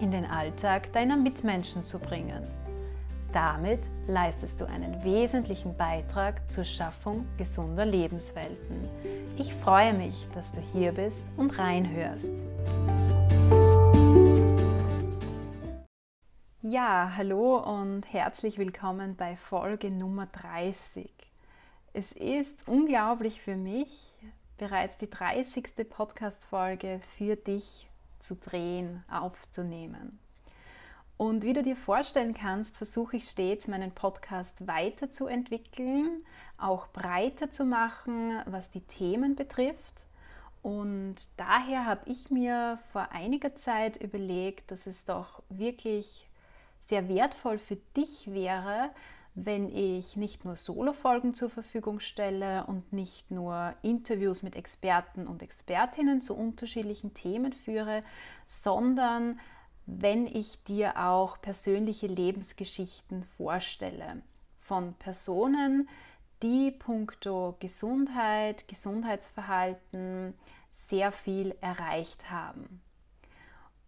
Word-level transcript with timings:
in 0.00 0.10
den 0.10 0.24
Alltag 0.24 0.92
deiner 0.92 1.16
Mitmenschen 1.16 1.84
zu 1.84 2.00
bringen. 2.00 2.42
Damit 3.32 3.78
leistest 4.08 4.60
du 4.60 4.64
einen 4.64 5.04
wesentlichen 5.04 5.76
Beitrag 5.76 6.50
zur 6.50 6.64
Schaffung 6.64 7.24
gesunder 7.38 7.86
Lebenswelten. 7.86 8.88
Ich 9.38 9.54
freue 9.54 9.94
mich, 9.94 10.26
dass 10.34 10.50
du 10.50 10.60
hier 10.60 10.90
bist 10.90 11.22
und 11.36 11.56
reinhörst. 11.56 12.32
Ja, 16.62 17.12
hallo 17.16 17.58
und 17.58 18.02
herzlich 18.12 18.58
willkommen 18.58 19.14
bei 19.14 19.36
Folge 19.36 19.92
Nummer 19.92 20.26
30. 20.26 21.12
Es 21.92 22.10
ist 22.10 22.66
unglaublich 22.66 23.40
für 23.40 23.54
mich, 23.54 24.18
bereits 24.58 24.98
die 24.98 25.08
30. 25.08 25.88
Podcast-Folge 25.88 27.00
für 27.16 27.36
dich 27.36 27.86
zu 28.24 28.36
drehen, 28.36 29.04
aufzunehmen. 29.10 30.18
Und 31.16 31.44
wie 31.44 31.52
du 31.52 31.62
dir 31.62 31.76
vorstellen 31.76 32.34
kannst, 32.34 32.76
versuche 32.76 33.18
ich 33.18 33.30
stets, 33.30 33.68
meinen 33.68 33.92
Podcast 33.92 34.66
weiterzuentwickeln, 34.66 36.24
auch 36.58 36.88
breiter 36.88 37.50
zu 37.50 37.64
machen, 37.64 38.40
was 38.46 38.70
die 38.70 38.80
Themen 38.80 39.36
betrifft. 39.36 40.06
Und 40.62 41.16
daher 41.36 41.86
habe 41.86 42.10
ich 42.10 42.30
mir 42.30 42.78
vor 42.90 43.08
einiger 43.12 43.54
Zeit 43.54 43.98
überlegt, 43.98 44.70
dass 44.70 44.86
es 44.86 45.04
doch 45.04 45.42
wirklich 45.50 46.26
sehr 46.86 47.08
wertvoll 47.08 47.58
für 47.58 47.76
dich 47.96 48.32
wäre, 48.32 48.90
wenn 49.34 49.68
ich 49.68 50.16
nicht 50.16 50.44
nur 50.44 50.56
Solo-Folgen 50.56 51.34
zur 51.34 51.50
Verfügung 51.50 51.98
stelle 51.98 52.66
und 52.66 52.92
nicht 52.92 53.30
nur 53.32 53.74
Interviews 53.82 54.42
mit 54.42 54.54
Experten 54.54 55.26
und 55.26 55.42
Expertinnen 55.42 56.20
zu 56.20 56.36
unterschiedlichen 56.36 57.14
Themen 57.14 57.52
führe, 57.52 58.04
sondern 58.46 59.40
wenn 59.86 60.26
ich 60.26 60.62
dir 60.64 60.98
auch 60.98 61.40
persönliche 61.40 62.06
Lebensgeschichten 62.06 63.24
vorstelle 63.24 64.22
von 64.60 64.94
Personen, 64.94 65.88
die 66.42 66.70
puncto 66.70 67.56
Gesundheit, 67.58 68.68
Gesundheitsverhalten 68.68 70.34
sehr 70.72 71.10
viel 71.10 71.56
erreicht 71.60 72.30
haben. 72.30 72.80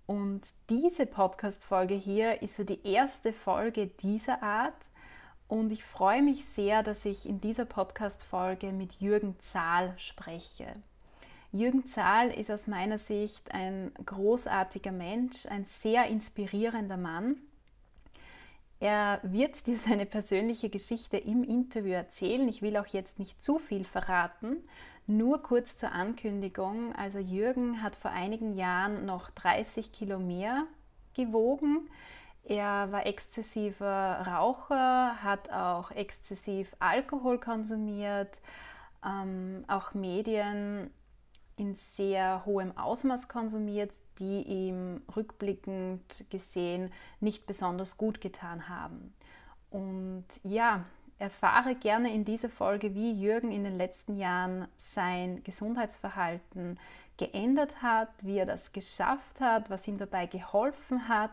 Und 0.06 0.42
diese 0.70 1.06
Podcast-Folge 1.06 1.94
hier 1.94 2.42
ist 2.42 2.56
so 2.56 2.64
die 2.64 2.86
erste 2.86 3.32
Folge 3.32 3.86
dieser 3.86 4.42
Art 4.42 4.76
und 5.48 5.70
ich 5.70 5.84
freue 5.84 6.22
mich 6.22 6.44
sehr, 6.44 6.82
dass 6.82 7.04
ich 7.04 7.28
in 7.28 7.40
dieser 7.40 7.64
Podcast-Folge 7.64 8.72
mit 8.72 9.00
Jürgen 9.00 9.38
Zahl 9.40 9.94
spreche. 9.96 10.66
Jürgen 11.52 11.86
Zahl 11.86 12.30
ist 12.30 12.50
aus 12.50 12.66
meiner 12.66 12.98
Sicht 12.98 13.52
ein 13.52 13.92
großartiger 14.04 14.92
Mensch, 14.92 15.46
ein 15.46 15.64
sehr 15.64 16.06
inspirierender 16.06 16.96
Mann. 16.96 17.36
Er 18.80 19.20
wird 19.22 19.66
dir 19.66 19.78
seine 19.78 20.06
persönliche 20.06 20.68
Geschichte 20.68 21.16
im 21.16 21.44
Interview 21.44 21.92
erzählen. 21.92 22.48
Ich 22.48 22.62
will 22.62 22.76
auch 22.76 22.88
jetzt 22.88 23.18
nicht 23.18 23.42
zu 23.42 23.58
viel 23.58 23.84
verraten. 23.84 24.56
Nur 25.06 25.42
kurz 25.42 25.76
zur 25.76 25.92
Ankündigung. 25.92 26.94
Also 26.96 27.20
Jürgen 27.20 27.82
hat 27.82 27.94
vor 27.94 28.10
einigen 28.10 28.56
Jahren 28.56 29.06
noch 29.06 29.30
30 29.30 29.92
Kilo 29.92 30.18
mehr 30.18 30.64
gewogen. 31.14 31.88
Er 32.48 32.92
war 32.92 33.06
exzessiver 33.06 34.24
Raucher, 34.24 35.22
hat 35.22 35.50
auch 35.50 35.90
exzessiv 35.90 36.76
Alkohol 36.78 37.38
konsumiert, 37.40 38.40
ähm, 39.04 39.64
auch 39.66 39.94
Medien 39.94 40.90
in 41.56 41.74
sehr 41.74 42.44
hohem 42.46 42.76
Ausmaß 42.76 43.28
konsumiert, 43.28 43.90
die 44.20 44.42
ihm 44.42 45.02
rückblickend 45.16 46.24
gesehen 46.30 46.92
nicht 47.18 47.46
besonders 47.46 47.96
gut 47.96 48.20
getan 48.20 48.68
haben. 48.68 49.12
Und 49.70 50.26
ja, 50.44 50.84
erfahre 51.18 51.74
gerne 51.74 52.14
in 52.14 52.24
dieser 52.24 52.48
Folge, 52.48 52.94
wie 52.94 53.10
Jürgen 53.12 53.50
in 53.50 53.64
den 53.64 53.76
letzten 53.76 54.18
Jahren 54.18 54.68
sein 54.78 55.42
Gesundheitsverhalten 55.42 56.78
geändert 57.16 57.82
hat, 57.82 58.10
wie 58.22 58.38
er 58.38 58.46
das 58.46 58.72
geschafft 58.72 59.40
hat, 59.40 59.68
was 59.68 59.88
ihm 59.88 59.98
dabei 59.98 60.26
geholfen 60.26 61.08
hat 61.08 61.32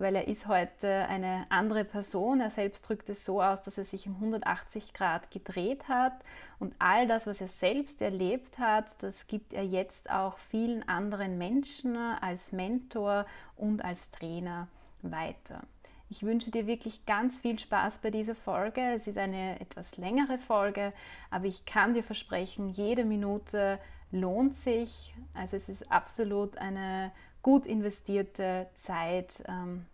weil 0.00 0.16
er 0.16 0.28
ist 0.28 0.48
heute 0.48 1.06
eine 1.08 1.46
andere 1.50 1.84
Person. 1.84 2.40
Er 2.40 2.50
selbst 2.50 2.88
drückt 2.88 3.08
es 3.10 3.24
so 3.24 3.42
aus, 3.42 3.62
dass 3.62 3.78
er 3.78 3.84
sich 3.84 4.06
um 4.06 4.14
180 4.16 4.94
Grad 4.94 5.30
gedreht 5.30 5.88
hat 5.88 6.14
und 6.58 6.74
all 6.78 7.06
das, 7.06 7.26
was 7.26 7.40
er 7.40 7.48
selbst 7.48 8.00
erlebt 8.02 8.58
hat, 8.58 8.86
das 9.02 9.26
gibt 9.26 9.52
er 9.52 9.64
jetzt 9.64 10.10
auch 10.10 10.38
vielen 10.38 10.88
anderen 10.88 11.38
Menschen 11.38 11.96
als 11.96 12.52
Mentor 12.52 13.26
und 13.56 13.84
als 13.84 14.10
Trainer 14.10 14.68
weiter. 15.02 15.62
Ich 16.08 16.24
wünsche 16.24 16.50
dir 16.50 16.66
wirklich 16.66 17.06
ganz 17.06 17.38
viel 17.38 17.58
Spaß 17.58 17.98
bei 17.98 18.10
dieser 18.10 18.34
Folge. 18.34 18.80
Es 18.94 19.06
ist 19.06 19.16
eine 19.16 19.60
etwas 19.60 19.96
längere 19.96 20.38
Folge, 20.38 20.92
aber 21.30 21.44
ich 21.44 21.66
kann 21.66 21.94
dir 21.94 22.02
versprechen, 22.02 22.70
jede 22.70 23.04
Minute 23.04 23.78
lohnt 24.10 24.56
sich. 24.56 25.14
Also 25.34 25.56
es 25.56 25.68
ist 25.68 25.92
absolut 25.92 26.58
eine 26.58 27.12
gut 27.42 27.66
investierte 27.66 28.66
Zeit, 28.78 29.42
ähm, 29.48 29.86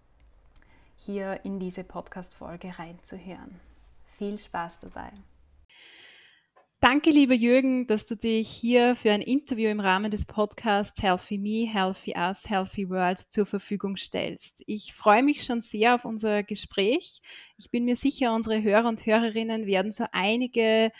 hier 1.06 1.40
in 1.44 1.60
diese 1.60 1.84
Podcast-Folge 1.84 2.78
reinzuhören. 2.78 3.60
Viel 4.18 4.38
Spaß 4.38 4.80
dabei. 4.80 5.12
Danke, 6.80 7.10
lieber 7.10 7.34
Jürgen, 7.34 7.86
dass 7.86 8.04
du 8.06 8.16
dich 8.16 8.48
hier 8.48 8.96
für 8.96 9.10
ein 9.10 9.22
Interview 9.22 9.70
im 9.70 9.80
Rahmen 9.80 10.10
des 10.10 10.26
Podcasts 10.26 11.00
Healthy 11.02 11.38
Me, 11.38 11.72
Healthy 11.72 12.14
Us, 12.16 12.48
Healthy 12.48 12.90
World 12.90 13.20
zur 13.30 13.46
Verfügung 13.46 13.96
stellst. 13.96 14.52
Ich 14.66 14.92
freue 14.92 15.22
mich 15.22 15.44
schon 15.44 15.62
sehr 15.62 15.94
auf 15.94 16.04
unser 16.04 16.42
Gespräch. 16.42 17.22
Ich 17.56 17.70
bin 17.70 17.84
mir 17.84 17.96
sicher, 17.96 18.34
unsere 18.34 18.62
Hörer 18.62 18.88
und 18.88 19.06
Hörerinnen 19.06 19.66
werden 19.66 19.92
so 19.92 20.04
einige 20.12 20.92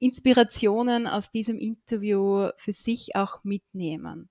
Inspirationen 0.00 1.06
aus 1.06 1.30
diesem 1.30 1.58
Interview 1.58 2.48
für 2.56 2.72
sich 2.72 3.14
auch 3.14 3.44
mitnehmen. 3.44 4.28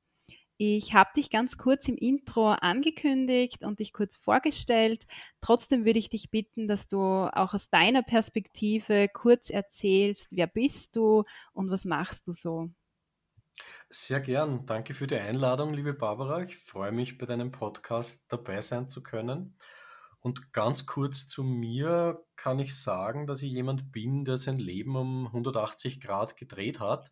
Ich 0.64 0.94
habe 0.94 1.10
dich 1.16 1.32
ganz 1.32 1.58
kurz 1.58 1.88
im 1.88 1.98
Intro 1.98 2.52
angekündigt 2.52 3.64
und 3.64 3.80
dich 3.80 3.94
kurz 3.94 4.16
vorgestellt. 4.16 5.08
Trotzdem 5.42 5.86
würde 5.86 5.98
ich 5.98 6.10
dich 6.10 6.30
bitten, 6.30 6.68
dass 6.68 6.86
du 6.88 7.00
auch 7.02 7.56
aus 7.56 7.72
deiner 7.72 8.04
Perspektive 8.04 9.10
kurz 9.12 9.50
erzählst, 9.50 10.28
wer 10.30 10.46
bist 10.46 10.96
du 10.96 11.24
und 11.54 11.72
was 11.72 11.84
machst 11.84 12.28
du 12.28 12.34
so? 12.34 12.70
Sehr 13.90 14.20
gern. 14.20 14.68
Danke 14.68 14.94
für 14.94 15.08
die 15.08 15.16
Einladung, 15.16 15.74
liebe 15.74 15.96
Barbara. 15.96 16.44
Ich 16.44 16.60
freue 16.60 16.92
mich, 16.92 17.18
bei 17.18 17.26
deinem 17.26 17.52
Podcast 17.52 18.26
dabei 18.28 18.62
sein 18.62 18.88
zu 18.88 19.02
können. 19.02 19.58
Und 20.20 20.54
ganz 20.54 20.86
kurz 20.86 21.28
zu 21.28 21.44
mir 21.44 22.24
kann 22.36 22.60
ich 22.60 22.80
sagen, 22.80 23.26
dass 23.26 23.42
ich 23.42 23.52
jemand 23.52 23.92
bin, 23.92 24.26
der 24.26 24.38
sein 24.38 24.60
Leben 24.60 24.96
um 24.96 25.26
180 25.26 26.00
Grad 26.02 26.38
gedreht 26.38 26.80
hat 26.80 27.12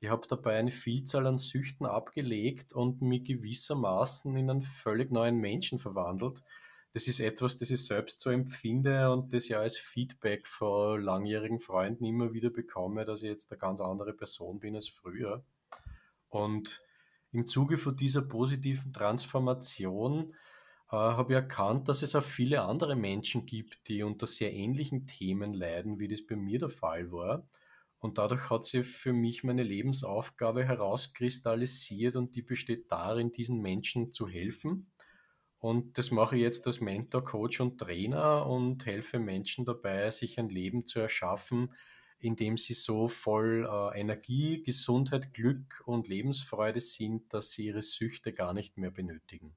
ich 0.00 0.08
habe 0.08 0.26
dabei 0.28 0.58
eine 0.58 0.70
Vielzahl 0.70 1.26
an 1.26 1.38
Süchten 1.38 1.86
abgelegt 1.86 2.72
und 2.72 3.02
mich 3.02 3.24
gewissermaßen 3.24 4.36
in 4.36 4.50
einen 4.50 4.62
völlig 4.62 5.10
neuen 5.10 5.36
Menschen 5.36 5.78
verwandelt. 5.78 6.42
Das 6.92 7.08
ist 7.08 7.20
etwas, 7.20 7.58
das 7.58 7.70
ich 7.70 7.84
selbst 7.84 8.20
so 8.20 8.30
empfinde 8.30 9.12
und 9.12 9.32
das 9.32 9.48
ja 9.48 9.60
als 9.60 9.76
Feedback 9.76 10.46
von 10.46 11.00
langjährigen 11.00 11.60
Freunden 11.60 12.04
immer 12.04 12.32
wieder 12.32 12.50
bekomme, 12.50 13.04
dass 13.04 13.22
ich 13.22 13.28
jetzt 13.28 13.50
eine 13.50 13.58
ganz 13.58 13.80
andere 13.80 14.14
Person 14.14 14.60
bin 14.60 14.74
als 14.74 14.88
früher. 14.88 15.44
Und 16.28 16.82
im 17.32 17.44
Zuge 17.44 17.76
von 17.76 17.96
dieser 17.96 18.22
positiven 18.22 18.94
Transformation 18.94 20.34
äh, 20.90 20.96
habe 20.96 21.32
ich 21.32 21.36
erkannt, 21.36 21.88
dass 21.88 22.02
es 22.02 22.14
auch 22.14 22.22
viele 22.22 22.62
andere 22.62 22.96
Menschen 22.96 23.44
gibt, 23.44 23.88
die 23.88 24.02
unter 24.02 24.26
sehr 24.26 24.52
ähnlichen 24.52 25.06
Themen 25.06 25.52
leiden, 25.52 25.98
wie 25.98 26.08
das 26.08 26.24
bei 26.24 26.36
mir 26.36 26.58
der 26.58 26.70
Fall 26.70 27.12
war. 27.12 27.46
Und 27.98 28.18
dadurch 28.18 28.50
hat 28.50 28.66
sich 28.66 28.86
für 28.86 29.12
mich 29.12 29.42
meine 29.42 29.62
Lebensaufgabe 29.62 30.64
herauskristallisiert 30.64 32.16
und 32.16 32.36
die 32.36 32.42
besteht 32.42 32.90
darin, 32.90 33.32
diesen 33.32 33.60
Menschen 33.62 34.12
zu 34.12 34.28
helfen. 34.28 34.92
Und 35.58 35.96
das 35.96 36.10
mache 36.10 36.36
ich 36.36 36.42
jetzt 36.42 36.66
als 36.66 36.80
Mentor, 36.80 37.24
Coach 37.24 37.60
und 37.60 37.78
Trainer 37.78 38.46
und 38.46 38.84
helfe 38.84 39.18
Menschen 39.18 39.64
dabei, 39.64 40.10
sich 40.10 40.38
ein 40.38 40.50
Leben 40.50 40.86
zu 40.86 41.00
erschaffen, 41.00 41.74
in 42.18 42.36
dem 42.36 42.56
sie 42.56 42.74
so 42.74 43.08
voll 43.08 43.66
äh, 43.68 43.98
Energie, 43.98 44.62
Gesundheit, 44.62 45.32
Glück 45.32 45.82
und 45.86 46.08
Lebensfreude 46.08 46.80
sind, 46.80 47.32
dass 47.32 47.52
sie 47.52 47.66
ihre 47.66 47.82
Süchte 47.82 48.32
gar 48.32 48.52
nicht 48.52 48.76
mehr 48.76 48.90
benötigen. 48.90 49.56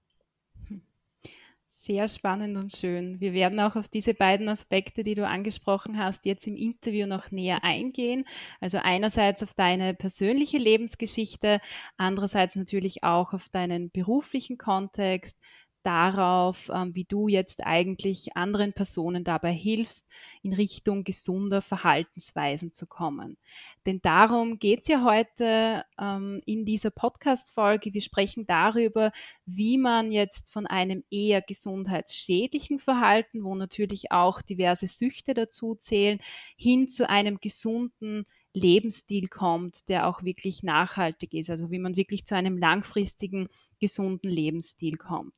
Sehr 1.89 2.07
spannend 2.07 2.56
und 2.56 2.75
schön. 2.77 3.19
Wir 3.19 3.33
werden 3.33 3.59
auch 3.59 3.75
auf 3.75 3.88
diese 3.88 4.13
beiden 4.13 4.47
Aspekte, 4.47 5.03
die 5.03 5.15
du 5.15 5.25
angesprochen 5.25 5.97
hast, 5.97 6.24
jetzt 6.24 6.45
im 6.45 6.56
Interview 6.56 7.07
noch 7.07 7.31
näher 7.31 7.63
eingehen. 7.63 8.25
Also 8.62 8.77
einerseits 8.77 9.41
auf 9.41 9.56
deine 9.56 9.95
persönliche 9.95 10.59
Lebensgeschichte, 10.59 11.59
andererseits 11.97 12.56
natürlich 12.56 13.03
auch 13.03 13.33
auf 13.33 13.50
deinen 13.50 13.89
beruflichen 13.89 14.59
Kontext, 14.59 15.36
darauf, 15.83 16.69
ähm, 16.73 16.93
wie 16.95 17.05
du 17.05 17.27
jetzt 17.27 17.65
eigentlich 17.65 18.35
anderen 18.35 18.73
Personen 18.73 19.23
dabei 19.23 19.51
hilfst, 19.51 20.07
in 20.43 20.53
Richtung 20.53 21.03
gesunder 21.03 21.61
Verhaltensweisen 21.61 22.73
zu 22.73 22.85
kommen. 22.85 23.37
Denn 23.85 24.01
darum 24.01 24.59
geht 24.59 24.81
es 24.81 24.87
ja 24.89 25.03
heute 25.03 25.83
ähm, 25.99 26.41
in 26.45 26.65
dieser 26.65 26.91
Podcast-Folge. 26.91 27.93
Wir 27.93 28.01
sprechen 28.01 28.45
darüber, 28.45 29.11
wie 29.45 29.77
man 29.77 30.11
jetzt 30.11 30.51
von 30.51 30.67
einem 30.67 31.03
eher 31.09 31.41
gesundheitsschädlichen 31.41 32.79
Verhalten, 32.79 33.43
wo 33.43 33.55
natürlich 33.55 34.11
auch 34.11 34.41
diverse 34.41 34.87
Süchte 34.87 35.33
dazu 35.33 35.75
zählen, 35.75 36.19
hin 36.57 36.89
zu 36.89 37.09
einem 37.09 37.39
gesunden 37.39 38.25
Lebensstil 38.53 39.27
kommt, 39.27 39.87
der 39.89 40.07
auch 40.07 40.23
wirklich 40.23 40.63
nachhaltig 40.63 41.33
ist. 41.33 41.49
Also 41.49 41.71
wie 41.71 41.79
man 41.79 41.95
wirklich 41.95 42.25
zu 42.25 42.35
einem 42.35 42.57
langfristigen, 42.57 43.47
gesunden 43.79 44.29
Lebensstil 44.29 44.97
kommt 44.97 45.33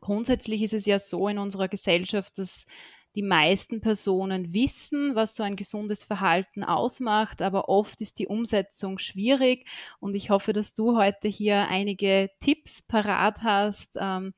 grundsätzlich 0.00 0.62
ist 0.62 0.74
es 0.74 0.86
ja 0.86 0.98
so 0.98 1.28
in 1.28 1.38
unserer 1.38 1.68
Gesellschaft, 1.68 2.38
dass 2.38 2.66
die 3.16 3.22
meisten 3.22 3.80
Personen 3.80 4.52
wissen, 4.52 5.14
was 5.14 5.34
so 5.34 5.42
ein 5.42 5.56
gesundes 5.56 6.04
Verhalten 6.04 6.62
ausmacht, 6.62 7.40
aber 7.40 7.70
oft 7.70 8.02
ist 8.02 8.18
die 8.18 8.26
Umsetzung 8.26 8.98
schwierig. 8.98 9.66
Und 10.00 10.14
ich 10.14 10.28
hoffe, 10.28 10.52
dass 10.52 10.74
du 10.74 10.96
heute 10.96 11.26
hier 11.26 11.66
einige 11.68 12.30
Tipps 12.40 12.82
parat 12.82 13.42
hast, 13.42 13.96
ähm, 13.98 14.34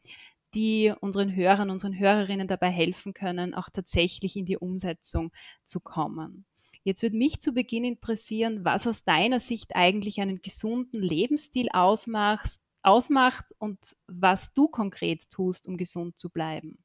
die 0.55 0.94
unseren 1.00 1.34
Hörern, 1.34 1.70
unseren 1.70 1.99
Hörerinnen 1.99 2.46
dabei 2.46 2.70
helfen 2.70 3.14
können, 3.14 3.52
auch 3.52 3.69
tatsächlich 3.69 4.37
in 4.37 4.46
die 4.46 4.56
Umsetzung 4.56 5.32
zu 5.64 5.81
kommen. 5.81 6.46
Jetzt 6.84 7.02
würde 7.02 7.16
mich 7.16 7.40
zu 7.40 7.52
Beginn 7.52 7.84
interessieren, 7.84 8.64
was 8.64 8.87
aus 8.87 9.05
deiner 9.05 9.40
Sicht 9.40 9.75
eigentlich 9.75 10.20
einen 10.20 10.40
gesunden 10.40 11.02
Lebensstil 11.02 11.69
ausmacht, 11.72 12.60
ausmacht 12.82 13.46
und 13.58 13.78
was 14.06 14.54
du 14.54 14.69
konkret 14.69 15.30
tust, 15.30 15.66
um 15.66 15.76
gesund 15.76 16.19
zu 16.19 16.30
bleiben? 16.30 16.84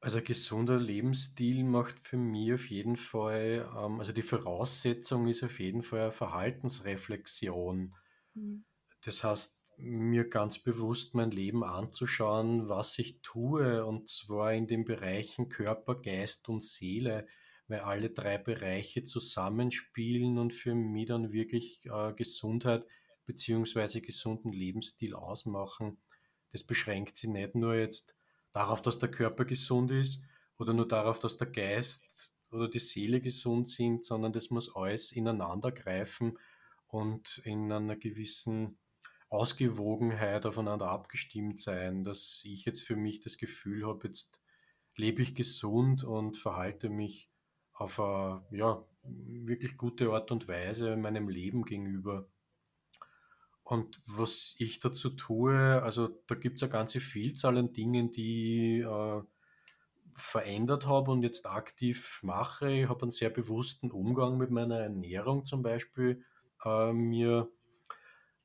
Also 0.00 0.18
ein 0.18 0.24
gesunder 0.24 0.78
Lebensstil 0.78 1.62
macht 1.64 2.00
für 2.00 2.16
mich 2.16 2.52
auf 2.52 2.68
jeden 2.70 2.96
Fall, 2.96 3.68
ähm, 3.76 3.98
also 4.00 4.12
die 4.12 4.22
Voraussetzung 4.22 5.26
ist 5.28 5.42
auf 5.44 5.58
jeden 5.60 5.82
Fall 5.82 6.00
eine 6.02 6.12
Verhaltensreflexion. 6.12 7.94
Mhm. 8.34 8.64
Das 9.02 9.24
heißt, 9.24 9.64
mir 9.78 10.28
ganz 10.28 10.58
bewusst 10.60 11.14
mein 11.14 11.30
Leben 11.30 11.64
anzuschauen, 11.64 12.68
was 12.68 12.98
ich 12.98 13.22
tue, 13.22 13.84
und 13.84 14.08
zwar 14.08 14.52
in 14.54 14.66
den 14.66 14.84
Bereichen 14.84 15.48
Körper, 15.48 15.96
Geist 16.00 16.48
und 16.48 16.64
Seele, 16.64 17.26
weil 17.68 17.80
alle 17.80 18.10
drei 18.10 18.38
Bereiche 18.38 19.04
zusammenspielen 19.04 20.38
und 20.38 20.52
für 20.54 20.74
mich 20.74 21.06
dann 21.06 21.32
wirklich 21.32 21.80
äh, 21.86 22.12
Gesundheit 22.14 22.86
beziehungsweise 23.28 24.00
gesunden 24.00 24.52
Lebensstil 24.52 25.14
ausmachen. 25.14 25.98
Das 26.50 26.64
beschränkt 26.64 27.14
sich 27.14 27.28
nicht 27.28 27.54
nur 27.54 27.74
jetzt 27.74 28.16
darauf, 28.52 28.80
dass 28.80 28.98
der 28.98 29.10
Körper 29.10 29.44
gesund 29.44 29.90
ist 29.90 30.24
oder 30.56 30.72
nur 30.72 30.88
darauf, 30.88 31.18
dass 31.18 31.36
der 31.36 31.48
Geist 31.48 32.32
oder 32.50 32.68
die 32.68 32.78
Seele 32.78 33.20
gesund 33.20 33.68
sind, 33.68 34.02
sondern 34.02 34.32
das 34.32 34.48
muss 34.48 34.74
alles 34.74 35.12
ineinander 35.12 35.70
greifen 35.70 36.38
und 36.86 37.42
in 37.44 37.70
einer 37.70 37.96
gewissen 37.96 38.78
Ausgewogenheit 39.28 40.46
aufeinander 40.46 40.88
abgestimmt 40.88 41.60
sein, 41.60 42.04
dass 42.04 42.40
ich 42.46 42.64
jetzt 42.64 42.82
für 42.82 42.96
mich 42.96 43.20
das 43.20 43.36
Gefühl 43.36 43.86
habe, 43.86 44.08
jetzt 44.08 44.40
lebe 44.96 45.20
ich 45.20 45.34
gesund 45.34 46.02
und 46.02 46.38
verhalte 46.38 46.88
mich 46.88 47.30
auf 47.74 48.00
eine 48.00 48.42
ja, 48.52 48.82
wirklich 49.02 49.76
gute 49.76 50.10
Art 50.12 50.30
und 50.30 50.48
Weise 50.48 50.96
meinem 50.96 51.28
Leben 51.28 51.66
gegenüber. 51.66 52.26
Und 53.68 54.00
was 54.06 54.54
ich 54.56 54.80
dazu 54.80 55.10
tue, 55.10 55.82
also 55.82 56.08
da 56.26 56.34
gibt 56.34 56.56
es 56.56 56.62
eine 56.62 56.72
ganze 56.72 57.00
Vielzahl 57.00 57.58
an 57.58 57.74
Dingen, 57.74 58.10
die 58.10 58.78
ich 58.78 58.86
äh, 58.86 59.20
verändert 60.14 60.86
habe 60.86 61.10
und 61.10 61.22
jetzt 61.22 61.44
aktiv 61.44 62.20
mache. 62.22 62.70
Ich 62.70 62.88
habe 62.88 63.02
einen 63.02 63.10
sehr 63.10 63.28
bewussten 63.28 63.90
Umgang 63.90 64.38
mit 64.38 64.50
meiner 64.50 64.78
Ernährung 64.78 65.44
zum 65.44 65.62
Beispiel 65.62 66.24
äh, 66.64 66.94
mir 66.94 67.50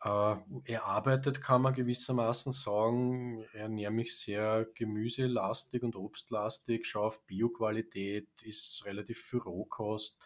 äh, 0.04 0.36
erarbeitet, 0.66 1.42
kann 1.42 1.62
man 1.62 1.74
gewissermaßen 1.74 2.52
sagen. 2.52 3.44
Ich 3.44 3.54
ernähre 3.56 3.94
mich 3.94 4.18
sehr 4.20 4.68
gemüselastig 4.76 5.84
und 5.84 5.96
obstlastig, 5.96 6.86
schaue 6.86 7.08
auf 7.08 7.26
Bioqualität, 7.28 8.28
ist 8.42 8.84
relativ 8.84 9.20
viel 9.20 9.40
Rohkost, 9.40 10.22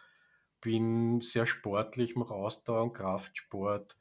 bin 0.60 1.20
sehr 1.20 1.46
sportlich, 1.46 2.16
mache 2.16 2.34
Ausdauer 2.34 2.82
und 2.82 2.94
Kraftsport 2.94 3.96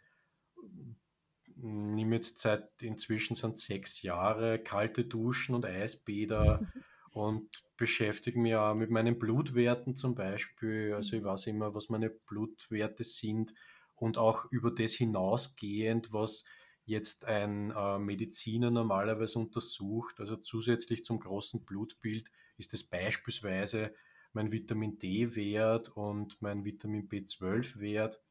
nehme 1.56 2.16
jetzt 2.16 2.40
seit 2.40 2.82
inzwischen 2.82 3.36
sind 3.36 3.58
sechs 3.58 4.02
Jahre 4.02 4.60
kalte 4.60 5.06
Duschen 5.06 5.56
und 5.56 5.66
Eisbäder 5.66 6.62
mhm. 6.62 6.84
und 7.12 7.64
beschäftige 7.78 8.40
mich 8.40 8.56
auch 8.56 8.76
mit 8.76 8.92
meinen 8.92 9.18
Blutwerten 9.18 9.96
zum 9.96 10.16
Beispiel. 10.16 10.94
Also 10.94 11.18
ich 11.18 11.24
weiß 11.24 11.48
immer, 11.48 11.74
was 11.74 11.90
meine 11.90 12.10
Blutwerte 12.10 13.04
sind 13.04 13.54
und 13.96 14.18
auch 14.18 14.46
über 14.52 14.72
das 14.72 14.94
hinausgehend, 14.94 16.14
was 16.14 16.44
jetzt 16.86 17.26
ein 17.26 17.72
äh, 17.72 18.00
Mediziner 18.00 18.72
normalerweise 18.72 19.40
untersucht. 19.40 20.20
Also 20.20 20.38
zusätzlich 20.38 21.04
zum 21.04 21.20
großen 21.20 21.66
Blutbild 21.66 22.30
ist 22.58 22.74
es 22.74 22.84
beispielsweise 22.84 23.94
mein 24.34 24.52
Vitamin 24.52 24.98
D-Wert 24.98 25.90
und 25.90 26.42
mein 26.42 26.64
Vitamin 26.64 27.10
B12-Wert. 27.10 28.22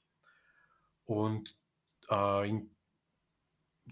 Und 1.05 1.57
äh, 2.11 2.49
in, 2.49 2.71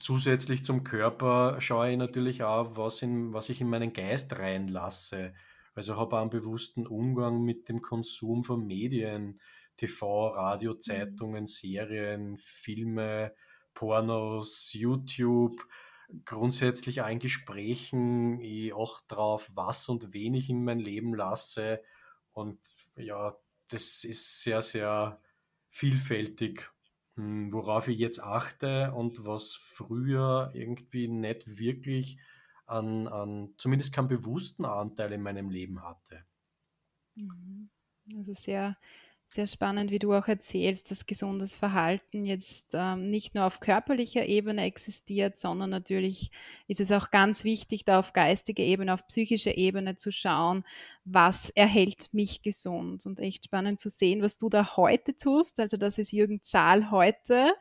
zusätzlich 0.00 0.64
zum 0.64 0.84
Körper 0.84 1.60
schaue 1.60 1.90
ich 1.90 1.96
natürlich 1.96 2.42
auch, 2.42 2.76
was, 2.76 3.02
in, 3.02 3.32
was 3.32 3.48
ich 3.48 3.60
in 3.60 3.68
meinen 3.68 3.92
Geist 3.92 4.32
reinlasse. 4.36 5.34
Also 5.74 5.96
habe 5.96 6.16
auch 6.16 6.22
einen 6.22 6.30
bewussten 6.30 6.86
Umgang 6.86 7.42
mit 7.42 7.68
dem 7.68 7.82
Konsum 7.82 8.44
von 8.44 8.66
Medien, 8.66 9.40
TV, 9.76 10.28
Radio, 10.28 10.74
mhm. 10.74 10.80
Zeitungen, 10.80 11.46
Serien, 11.46 12.38
Filme, 12.38 13.34
Pornos, 13.74 14.72
YouTube, 14.72 15.66
grundsätzlich 16.24 17.02
auch 17.02 17.08
in 17.08 17.18
Gesprächen. 17.18 18.40
Ich 18.40 18.74
achte 18.74 19.04
darauf, 19.08 19.50
was 19.54 19.88
und 19.88 20.12
wen 20.12 20.34
ich 20.34 20.48
in 20.48 20.64
mein 20.64 20.78
Leben 20.78 21.14
lasse. 21.14 21.82
Und 22.32 22.60
ja, 22.96 23.36
das 23.68 24.04
ist 24.04 24.42
sehr, 24.42 24.62
sehr 24.62 25.20
vielfältig 25.70 26.70
worauf 27.16 27.88
ich 27.88 27.98
jetzt 27.98 28.22
achte 28.22 28.92
und 28.92 29.24
was 29.24 29.54
früher 29.54 30.50
irgendwie 30.54 31.08
nicht 31.08 31.58
wirklich 31.58 32.18
an, 32.66 33.06
an 33.08 33.54
zumindest 33.58 33.92
keinen 33.92 34.08
bewussten 34.08 34.64
Anteil 34.64 35.12
in 35.12 35.22
meinem 35.22 35.50
Leben 35.50 35.82
hatte. 35.82 36.24
Mhm. 37.14 37.70
Also 38.16 38.34
sehr 38.34 38.76
sehr 39.34 39.46
spannend, 39.46 39.90
wie 39.90 39.98
du 39.98 40.14
auch 40.14 40.28
erzählst, 40.28 40.90
dass 40.90 41.06
gesundes 41.06 41.56
Verhalten 41.56 42.24
jetzt 42.24 42.66
ähm, 42.72 43.10
nicht 43.10 43.34
nur 43.34 43.44
auf 43.44 43.60
körperlicher 43.60 44.26
Ebene 44.26 44.64
existiert, 44.64 45.38
sondern 45.38 45.70
natürlich 45.70 46.30
ist 46.68 46.80
es 46.80 46.92
auch 46.92 47.10
ganz 47.10 47.42
wichtig, 47.42 47.84
da 47.84 47.98
auf 47.98 48.12
geistiger 48.12 48.62
Ebene, 48.62 48.94
auf 48.94 49.06
psychischer 49.08 49.56
Ebene 49.56 49.96
zu 49.96 50.12
schauen, 50.12 50.64
was 51.04 51.50
erhält 51.50 52.12
mich 52.12 52.42
gesund. 52.42 53.06
Und 53.06 53.18
echt 53.18 53.46
spannend 53.46 53.80
zu 53.80 53.88
sehen, 53.88 54.22
was 54.22 54.38
du 54.38 54.48
da 54.48 54.76
heute 54.76 55.16
tust. 55.16 55.58
Also 55.58 55.76
das 55.76 55.98
ist 55.98 56.12
Jürgen 56.12 56.42
Zahl 56.44 56.90
heute. 56.90 57.54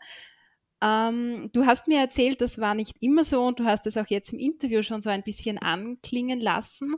Ähm, 0.83 1.49
du 1.53 1.65
hast 1.65 1.87
mir 1.87 1.99
erzählt, 2.01 2.41
das 2.41 2.59
war 2.59 2.75
nicht 2.75 2.97
immer 2.99 3.23
so 3.23 3.45
und 3.45 3.59
du 3.59 3.63
hast 3.63 3.87
es 3.87 3.95
auch 3.95 4.07
jetzt 4.07 4.33
im 4.33 4.39
Interview 4.39 4.83
schon 4.83 5.01
so 5.01 5.09
ein 5.09 5.23
bisschen 5.23 5.57
anklingen 5.57 6.41
lassen. 6.41 6.97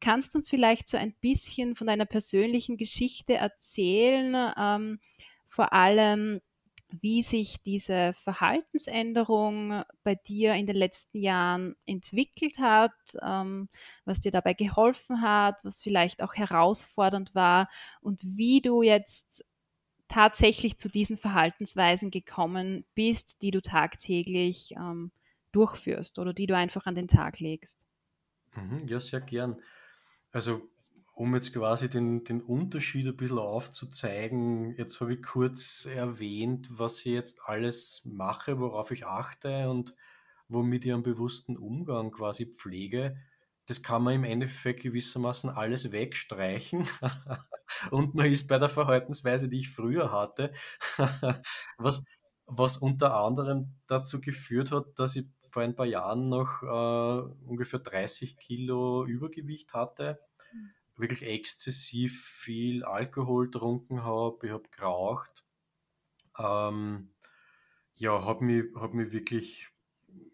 Kannst 0.00 0.34
du 0.34 0.38
uns 0.38 0.48
vielleicht 0.50 0.88
so 0.88 0.96
ein 0.96 1.14
bisschen 1.20 1.76
von 1.76 1.86
deiner 1.86 2.04
persönlichen 2.06 2.76
Geschichte 2.76 3.34
erzählen? 3.34 4.52
Ähm, 4.56 5.00
vor 5.48 5.72
allem, 5.72 6.40
wie 7.00 7.22
sich 7.22 7.62
diese 7.62 8.12
Verhaltensänderung 8.14 9.82
bei 10.04 10.14
dir 10.14 10.54
in 10.54 10.66
den 10.66 10.76
letzten 10.76 11.18
Jahren 11.18 11.74
entwickelt 11.86 12.58
hat, 12.58 12.92
ähm, 13.22 13.68
was 14.04 14.20
dir 14.20 14.30
dabei 14.30 14.52
geholfen 14.54 15.20
hat, 15.22 15.64
was 15.64 15.82
vielleicht 15.82 16.22
auch 16.22 16.34
herausfordernd 16.34 17.34
war 17.34 17.68
und 18.00 18.20
wie 18.22 18.60
du 18.60 18.82
jetzt 18.82 19.44
tatsächlich 20.08 20.78
zu 20.78 20.88
diesen 20.88 21.18
Verhaltensweisen 21.18 22.10
gekommen 22.10 22.84
bist, 22.94 23.42
die 23.42 23.50
du 23.50 23.62
tagtäglich 23.62 24.72
ähm, 24.76 25.12
durchführst 25.52 26.18
oder 26.18 26.34
die 26.34 26.46
du 26.46 26.56
einfach 26.56 26.86
an 26.86 26.94
den 26.94 27.08
Tag 27.08 27.40
legst. 27.40 27.86
Mhm, 28.56 28.86
ja, 28.86 29.00
sehr 29.00 29.20
gern. 29.20 29.60
Also, 30.34 30.68
um 31.14 31.32
jetzt 31.36 31.52
quasi 31.54 31.88
den, 31.88 32.24
den 32.24 32.42
Unterschied 32.42 33.06
ein 33.06 33.16
bisschen 33.16 33.38
aufzuzeigen, 33.38 34.74
jetzt 34.76 35.00
habe 35.00 35.14
ich 35.14 35.22
kurz 35.22 35.84
erwähnt, 35.86 36.68
was 36.72 36.98
ich 36.98 37.12
jetzt 37.12 37.40
alles 37.46 38.02
mache, 38.04 38.58
worauf 38.58 38.90
ich 38.90 39.06
achte 39.06 39.70
und 39.70 39.94
womit 40.48 40.86
ich 40.86 40.92
einen 40.92 41.04
bewussten 41.04 41.56
Umgang 41.56 42.10
quasi 42.10 42.46
pflege, 42.46 43.16
das 43.66 43.84
kann 43.84 44.02
man 44.02 44.14
im 44.14 44.24
Endeffekt 44.24 44.82
gewissermaßen 44.82 45.50
alles 45.50 45.92
wegstreichen. 45.92 46.84
Und 47.90 48.14
man 48.14 48.26
ist 48.30 48.46
bei 48.46 48.58
der 48.58 48.68
Verhaltensweise, 48.68 49.48
die 49.48 49.60
ich 49.60 49.70
früher 49.70 50.12
hatte, 50.12 50.52
was, 51.78 52.04
was 52.46 52.76
unter 52.76 53.14
anderem 53.16 53.74
dazu 53.86 54.20
geführt 54.20 54.70
hat, 54.70 54.86
dass 54.96 55.16
ich 55.16 55.26
vor 55.54 55.62
ein 55.62 55.76
paar 55.76 55.86
Jahren 55.86 56.28
noch 56.28 56.64
äh, 56.64 57.46
ungefähr 57.46 57.78
30 57.78 58.36
Kilo 58.36 59.06
Übergewicht 59.06 59.72
hatte, 59.72 60.18
mhm. 60.52 60.70
wirklich 60.96 61.22
exzessiv 61.22 62.24
viel 62.24 62.84
Alkohol 62.84 63.46
getrunken 63.46 64.02
habe, 64.02 64.46
ich 64.48 64.52
habe 64.52 64.68
geraucht, 64.68 65.44
ähm, 66.40 67.12
ja, 67.94 68.24
habe 68.24 68.44
mich, 68.44 68.64
hab 68.74 68.94
mich 68.94 69.12
wirklich 69.12 69.68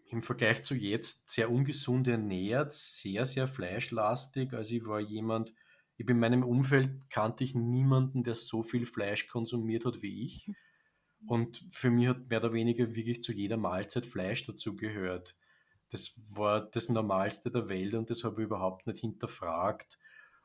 im 0.07 0.23
Vergleich 0.23 0.63
zu 0.63 0.73
jetzt 0.73 1.29
sehr 1.29 1.51
ungesund 1.51 2.07
ernährt, 2.07 2.73
sehr, 2.73 3.27
sehr 3.27 3.47
fleischlastig. 3.47 4.53
Also 4.53 4.75
ich 4.75 4.85
war 4.87 4.99
jemand, 4.99 5.53
ich 5.97 6.09
in 6.09 6.19
meinem 6.19 6.43
Umfeld 6.43 6.89
kannte 7.11 7.43
ich 7.43 7.53
niemanden, 7.53 8.23
der 8.23 8.33
so 8.33 8.63
viel 8.63 8.87
Fleisch 8.87 9.27
konsumiert 9.27 9.85
hat 9.85 10.01
wie 10.01 10.25
ich. 10.25 10.49
Und 11.27 11.63
für 11.69 11.91
mich 11.91 12.07
hat 12.07 12.29
mehr 12.29 12.39
oder 12.39 12.53
weniger 12.53 12.95
wirklich 12.95 13.21
zu 13.21 13.31
jeder 13.31 13.57
Mahlzeit 13.57 14.05
Fleisch 14.05 14.45
dazu 14.45 14.75
gehört. 14.75 15.35
Das 15.89 16.13
war 16.29 16.61
das 16.61 16.89
Normalste 16.89 17.51
der 17.51 17.67
Welt 17.67 17.93
und 17.93 18.09
das 18.09 18.23
habe 18.23 18.41
ich 18.41 18.45
überhaupt 18.45 18.87
nicht 18.87 18.99
hinterfragt. 18.99 19.99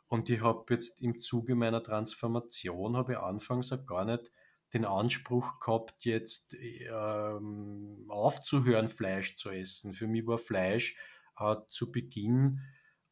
Und 0.08 0.28
ich 0.30 0.42
habe 0.42 0.64
jetzt 0.70 1.00
im 1.00 1.18
Zuge 1.20 1.54
meiner 1.54 1.82
Transformation, 1.82 2.96
habe 2.96 3.12
ich 3.12 3.18
anfangs 3.18 3.72
auch 3.72 3.86
gar 3.86 4.04
nicht 4.04 4.30
den 4.72 4.84
Anspruch 4.84 5.58
gehabt, 5.60 6.04
jetzt 6.04 6.54
ähm, 6.54 8.04
aufzuhören, 8.08 8.88
Fleisch 8.88 9.36
zu 9.36 9.50
essen. 9.50 9.94
Für 9.94 10.06
mich 10.06 10.26
war 10.26 10.38
Fleisch 10.38 10.96
äh, 11.38 11.56
zu 11.68 11.90
Beginn, 11.90 12.60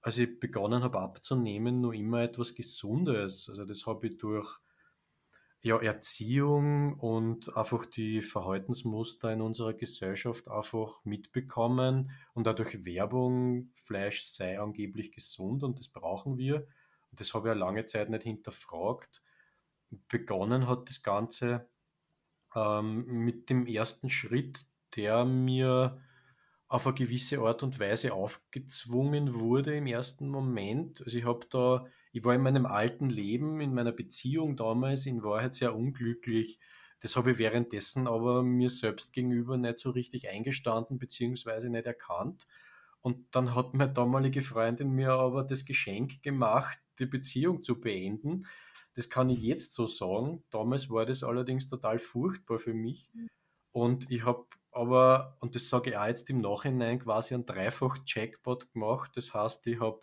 als 0.01 0.19
ich 0.19 0.39
begonnen 0.39 0.83
habe 0.83 0.99
abzunehmen, 1.01 1.81
nur 1.81 1.95
immer 1.95 2.23
etwas 2.23 2.55
Gesundes. 2.55 3.49
Also 3.49 3.65
das 3.65 3.87
habe 3.87 4.09
ich 4.09 4.19
durch 4.19 4.59
ja, 5.65 5.81
Erziehung 5.81 6.95
und 6.95 7.57
einfach 7.57 7.87
die 7.87 8.23
Verhaltensmuster 8.23 9.33
in 9.33 9.41
unserer 9.41 9.75
Gesellschaft 9.75 10.49
einfach 10.49 11.05
mitbekommen 11.05 12.11
und 12.35 12.47
dadurch 12.47 12.85
Werbung, 12.85 13.71
Fleisch 13.75 14.25
sei 14.25 14.61
angeblich 14.61 15.13
gesund 15.13 15.63
und 15.63 15.79
das 15.79 15.89
brauchen 15.89 16.39
wir. 16.39 16.67
Und 17.11 17.21
das 17.21 17.35
habe 17.35 17.49
ich 17.49 17.55
ja 17.55 17.59
lange 17.59 17.85
Zeit 17.87 18.11
nicht 18.11 18.23
hinterfragt 18.25 19.23
begonnen 20.09 20.69
hat 20.69 20.89
das 20.89 21.03
Ganze 21.03 21.69
ähm, 22.55 23.05
mit 23.07 23.51
dem 23.51 23.67
ersten 23.67 24.11
Schritt, 24.11 24.67
der 24.97 25.25
mir 25.25 26.01
auf 26.69 26.87
eine 26.87 26.95
gewisse 26.95 27.41
Art 27.41 27.63
und 27.63 27.79
Weise 27.79 28.15
aufgezwungen 28.15 29.35
wurde 29.35 29.77
im 29.77 29.87
ersten 29.87 30.29
Moment. 30.29 31.03
Also 31.03 31.19
ich 31.19 31.25
habe 31.25 31.47
da, 31.51 31.87
ich 32.15 32.25
war 32.25 32.35
in 32.35 32.41
meinem 32.41 32.65
alten 32.65 33.11
Leben, 33.11 33.61
in 33.61 33.75
meiner 33.75 33.93
Beziehung 33.93 34.57
damals 34.57 35.05
in 35.05 35.23
Wahrheit 35.23 35.55
sehr 35.55 35.75
unglücklich. 35.75 36.59
Das 37.01 37.17
habe 37.17 37.33
ich 37.33 37.39
währenddessen 37.39 38.07
aber 38.07 38.43
mir 38.43 38.71
selbst 38.71 39.13
gegenüber 39.13 39.59
nicht 39.59 39.79
so 39.79 39.91
richtig 39.91 40.29
eingestanden 40.29 40.99
bzw. 40.99 41.69
nicht 41.69 41.87
erkannt. 41.87 42.47
Und 43.03 43.35
dann 43.35 43.55
hat 43.55 43.75
meine 43.75 43.93
damalige 43.93 44.41
Freundin 44.41 44.93
mir 44.93 45.11
aber 45.11 45.45
das 45.45 45.67
Geschenk 45.67 46.23
gemacht, 46.23 46.79
die 46.99 47.07
Beziehung 47.07 47.61
zu 47.63 47.81
beenden 47.81 48.47
das 48.95 49.11
kann 49.11 49.29
ich 49.29 49.41
jetzt 49.41 49.75
so 49.75 49.87
sagen. 49.87 50.45
Damals 50.51 50.89
war 50.89 51.05
das 51.05 51.25
allerdings 51.25 51.69
total 51.69 51.99
furchtbar 51.99 52.59
für 52.59 52.75
mich. 52.75 53.13
Und 53.73 54.11
ich 54.11 54.25
habe 54.25 54.47
aber, 54.71 55.37
und 55.41 55.55
das 55.55 55.69
sage 55.69 55.91
ich 55.91 55.97
auch 55.97 56.07
jetzt 56.07 56.31
im 56.31 56.41
Nachhinein, 56.41 57.01
quasi 57.01 57.35
einen 57.35 57.47
Dreifach-Jackpot 57.47 58.73
gemacht. 58.73 59.13
Das 59.17 59.35
heißt, 59.35 59.67
ich 59.67 59.81
habe 59.81 60.01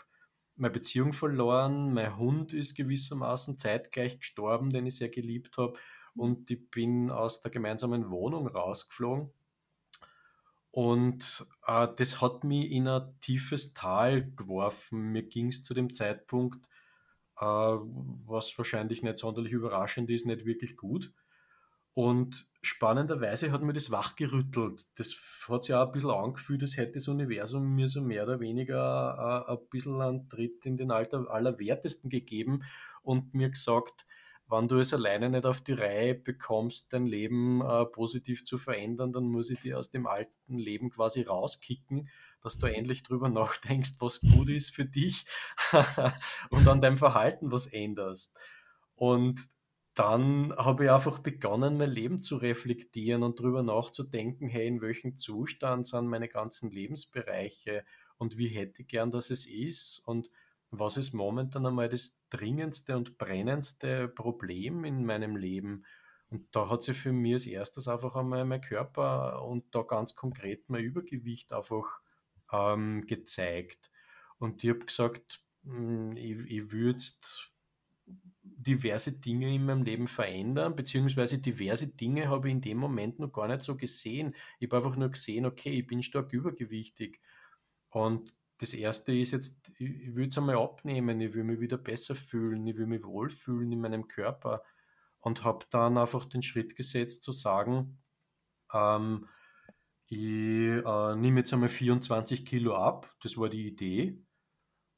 meine 0.62 0.74
Beziehung 0.74 1.14
verloren, 1.14 1.94
mein 1.94 2.18
Hund 2.18 2.54
ist 2.54 2.76
gewissermaßen 2.76 3.58
zeitgleich 3.58 4.20
gestorben, 4.20 4.70
den 4.70 4.86
ich 4.86 4.98
sehr 4.98 5.10
geliebt 5.10 5.58
habe, 5.58 5.78
und 6.16 6.50
ich 6.52 6.70
bin 6.72 7.10
aus 7.10 7.42
der 7.42 7.52
gemeinsamen 7.52 8.10
Wohnung 8.10 8.48
rausgeflogen. 8.48 9.32
Und 10.72 11.46
äh, 11.68 11.88
das 11.98 12.22
hat 12.22 12.44
mich 12.44 12.72
in 12.72 12.88
ein 12.88 13.14
tiefes 13.22 13.74
Tal 13.74 14.32
geworfen. 14.32 15.12
Mir 15.12 15.24
ging 15.24 15.48
es 15.48 15.64
zu 15.64 15.74
dem 15.74 15.94
Zeitpunkt 15.94 16.68
äh, 17.42 17.46
was 17.46 18.56
wahrscheinlich 18.58 19.02
nicht 19.02 19.18
sonderlich 19.18 19.52
überraschend 19.52 20.10
ist, 20.10 20.26
nicht 20.26 20.46
wirklich 20.46 20.78
gut. 20.78 21.12
Und 21.94 22.48
spannenderweise 22.62 23.52
hat 23.52 23.62
mir 23.62 23.74
das 23.74 23.92
wachgerüttelt. 23.92 24.86
Das 24.96 25.14
hat 25.50 25.66
sich 25.66 25.76
auch 25.76 25.88
ein 25.88 25.92
bisschen 25.92 26.12
angefühlt, 26.12 26.62
als 26.62 26.78
hätte 26.78 26.94
das 26.94 27.08
Universum 27.08 27.76
mir 27.76 27.88
so 27.88 28.02
mehr 28.02 28.24
oder 28.24 28.40
weniger 28.40 29.46
äh, 29.48 29.52
ein 29.52 29.70
bisschen 29.70 30.02
einen 30.02 30.30
Tritt 30.30 30.66
in 30.66 30.78
den 30.78 30.92
Alter 30.92 31.30
Allerwertesten 31.30 32.10
gegeben 32.10 32.64
und 33.04 33.34
mir 33.34 33.50
gesagt, 33.50 34.06
wenn 34.48 34.68
du 34.68 34.80
es 34.80 34.94
alleine 34.94 35.30
nicht 35.30 35.46
auf 35.46 35.62
die 35.62 35.74
Reihe 35.74 36.14
bekommst, 36.16 36.92
dein 36.94 37.06
Leben 37.06 37.62
äh, 37.62 37.86
positiv 37.86 38.44
zu 38.46 38.58
verändern, 38.58 39.14
dann 39.14 39.26
muss 39.26 39.50
ich 39.50 39.60
dir 39.62 39.78
aus 39.78 39.92
dem 39.92 40.08
alten 40.08 40.58
Leben 40.58 40.90
quasi 40.90 41.22
rauskicken 41.22 42.10
dass 42.42 42.58
du 42.58 42.68
endlich 42.68 43.04
drüber 43.04 43.30
nachdenkst, 43.30 43.94
was 44.00 44.20
gut 44.22 44.50
ist 44.50 44.74
für 44.74 44.86
dich 44.86 45.26
und 46.50 46.68
an 46.68 46.82
deinem 46.82 46.98
Verhalten 46.98 47.52
was 47.52 47.68
änderst. 47.68 48.36
Und 48.96 49.48
dann 49.94 50.54
habe 50.58 50.86
ich 50.86 50.92
einfach 50.92 51.20
begonnen, 51.20 51.78
mein 51.78 51.90
Leben 51.92 52.22
zu 52.22 52.38
reflektieren 52.38 53.24
und 53.24 53.40
drüber 53.40 53.62
nachzudenken, 53.62 54.48
hey, 54.48 54.68
in 54.68 54.82
welchem 54.82 55.18
Zustand 55.18 55.88
sind 55.88 56.08
meine 56.08 56.30
ganzen 56.30 56.72
Lebensbereiche 56.72 57.84
und 58.18 58.38
wie 58.38 58.48
hätte 58.48 58.84
ich 58.84 58.88
gern, 58.88 59.12
dass 59.12 59.32
es 59.32 59.46
ist 59.46 60.00
und 60.06 60.30
was 60.70 60.96
ist 60.96 61.14
momentan 61.14 61.66
einmal 61.66 61.90
das 61.90 62.18
dringendste 62.30 62.96
und 62.96 63.18
brennendste 63.18 64.08
Problem 64.08 64.86
in 64.86 65.06
meinem 65.06 65.36
Leben. 65.36 65.84
Und 66.30 66.56
da 66.56 66.70
hat 66.70 66.84
sich 66.84 66.98
für 66.98 67.12
mich 67.12 67.34
als 67.34 67.48
erstes 67.48 67.88
einfach 67.90 68.16
einmal 68.16 68.46
mein 68.46 68.62
Körper 68.62 69.44
und 69.44 69.76
da 69.76 69.82
ganz 69.82 70.16
konkret 70.16 70.70
mein 70.70 70.84
Übergewicht 70.84 71.52
einfach 71.52 72.00
ähm, 72.54 73.06
gezeigt. 73.06 73.92
Und 74.40 74.64
ich 74.64 74.70
habe 74.70 74.86
gesagt, 74.86 75.44
hm, 75.66 76.16
ich, 76.16 76.40
ich 76.50 76.72
würde 76.72 77.02
diverse 78.64 79.14
Dinge 79.14 79.54
in 79.54 79.66
meinem 79.66 79.84
Leben 79.84 80.08
verändern, 80.08 80.76
beziehungsweise 80.76 81.40
diverse 81.40 81.88
Dinge 81.88 82.30
habe 82.30 82.48
ich 82.48 82.54
in 82.54 82.62
dem 82.62 82.78
Moment 82.78 83.20
noch 83.20 83.32
gar 83.32 83.48
nicht 83.48 83.62
so 83.62 83.76
gesehen. 83.76 84.36
Ich 84.60 84.68
habe 84.68 84.78
einfach 84.78 84.98
nur 84.98 85.10
gesehen, 85.10 85.46
okay, 85.46 85.80
ich 85.80 85.88
bin 85.88 86.04
stark 86.04 86.34
übergewichtig. 86.34 87.20
Und 87.90 88.34
das 88.58 88.74
erste 88.74 89.12
ist 89.14 89.32
jetzt, 89.32 89.72
ich 89.80 90.16
will 90.16 90.28
es 90.28 90.38
einmal 90.38 90.58
abnehmen, 90.58 91.20
ich 91.20 91.34
will 91.34 91.44
mich 91.44 91.60
wieder 91.60 91.78
besser 91.78 92.16
fühlen, 92.16 92.66
ich 92.68 92.78
will 92.78 92.86
mich 92.86 93.04
wohlfühlen 93.04 93.72
in 93.72 93.82
meinem 93.82 94.08
Körper. 94.08 94.64
Und 95.20 95.44
habe 95.44 95.66
dann 95.70 95.98
einfach 95.98 96.26
den 96.26 96.42
Schritt 96.42 96.76
gesetzt 96.76 97.24
zu 97.24 97.32
sagen, 97.32 98.00
ähm, 98.74 99.28
ich 100.08 100.18
äh, 100.18 101.16
nehme 101.16 101.40
jetzt 101.40 101.54
einmal 101.54 101.70
24 101.70 102.46
Kilo 102.46 102.76
ab, 102.76 103.16
das 103.22 103.38
war 103.38 103.50
die 103.50 103.68
Idee. 103.68 104.22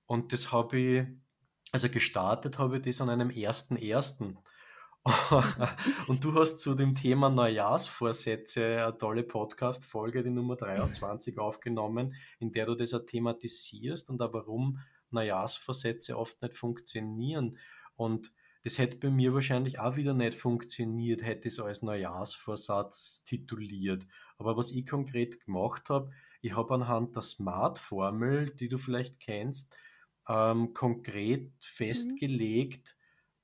Und 0.05 0.33
das 0.33 0.51
habe 0.51 0.77
ich, 0.77 1.07
also 1.73 1.89
gestartet 1.89 2.59
habe 2.59 2.77
ich 2.77 2.83
das 2.83 3.01
an 3.01 3.09
einem 3.09 3.29
1.1. 3.29 4.35
und 6.07 6.23
du 6.23 6.33
hast 6.35 6.59
zu 6.59 6.75
dem 6.75 6.93
Thema 6.93 7.31
Neujahrsvorsätze 7.31 8.85
eine 8.85 8.97
tolle 8.97 9.23
Podcast-Folge, 9.23 10.23
die 10.23 10.29
Nummer 10.29 10.55
23, 10.55 11.39
aufgenommen, 11.39 12.13
in 12.39 12.51
der 12.51 12.67
du 12.67 12.75
das 12.75 12.93
auch 12.93 13.05
thematisierst 13.05 14.11
und 14.11 14.21
auch 14.21 14.31
warum 14.33 14.79
Neujahrsvorsätze 15.09 16.15
oft 16.15 16.41
nicht 16.43 16.53
funktionieren. 16.53 17.57
Und 17.95 18.31
das 18.63 18.77
hätte 18.77 18.97
bei 18.97 19.09
mir 19.09 19.33
wahrscheinlich 19.33 19.79
auch 19.79 19.95
wieder 19.95 20.13
nicht 20.13 20.35
funktioniert, 20.35 21.23
hätte 21.23 21.47
es 21.47 21.59
als 21.59 21.81
Neujahrsvorsatz 21.81 23.23
tituliert. 23.25 24.05
Aber 24.37 24.55
was 24.55 24.71
ich 24.71 24.85
konkret 24.85 25.43
gemacht 25.43 25.89
habe, 25.89 26.11
ich 26.41 26.55
habe 26.55 26.75
anhand 26.75 27.15
der 27.15 27.23
Smart-Formel, 27.23 28.51
die 28.51 28.69
du 28.69 28.77
vielleicht 28.77 29.19
kennst, 29.19 29.75
ähm, 30.27 30.73
konkret 30.73 31.43
mhm. 31.43 31.53
festgelegt, 31.59 32.97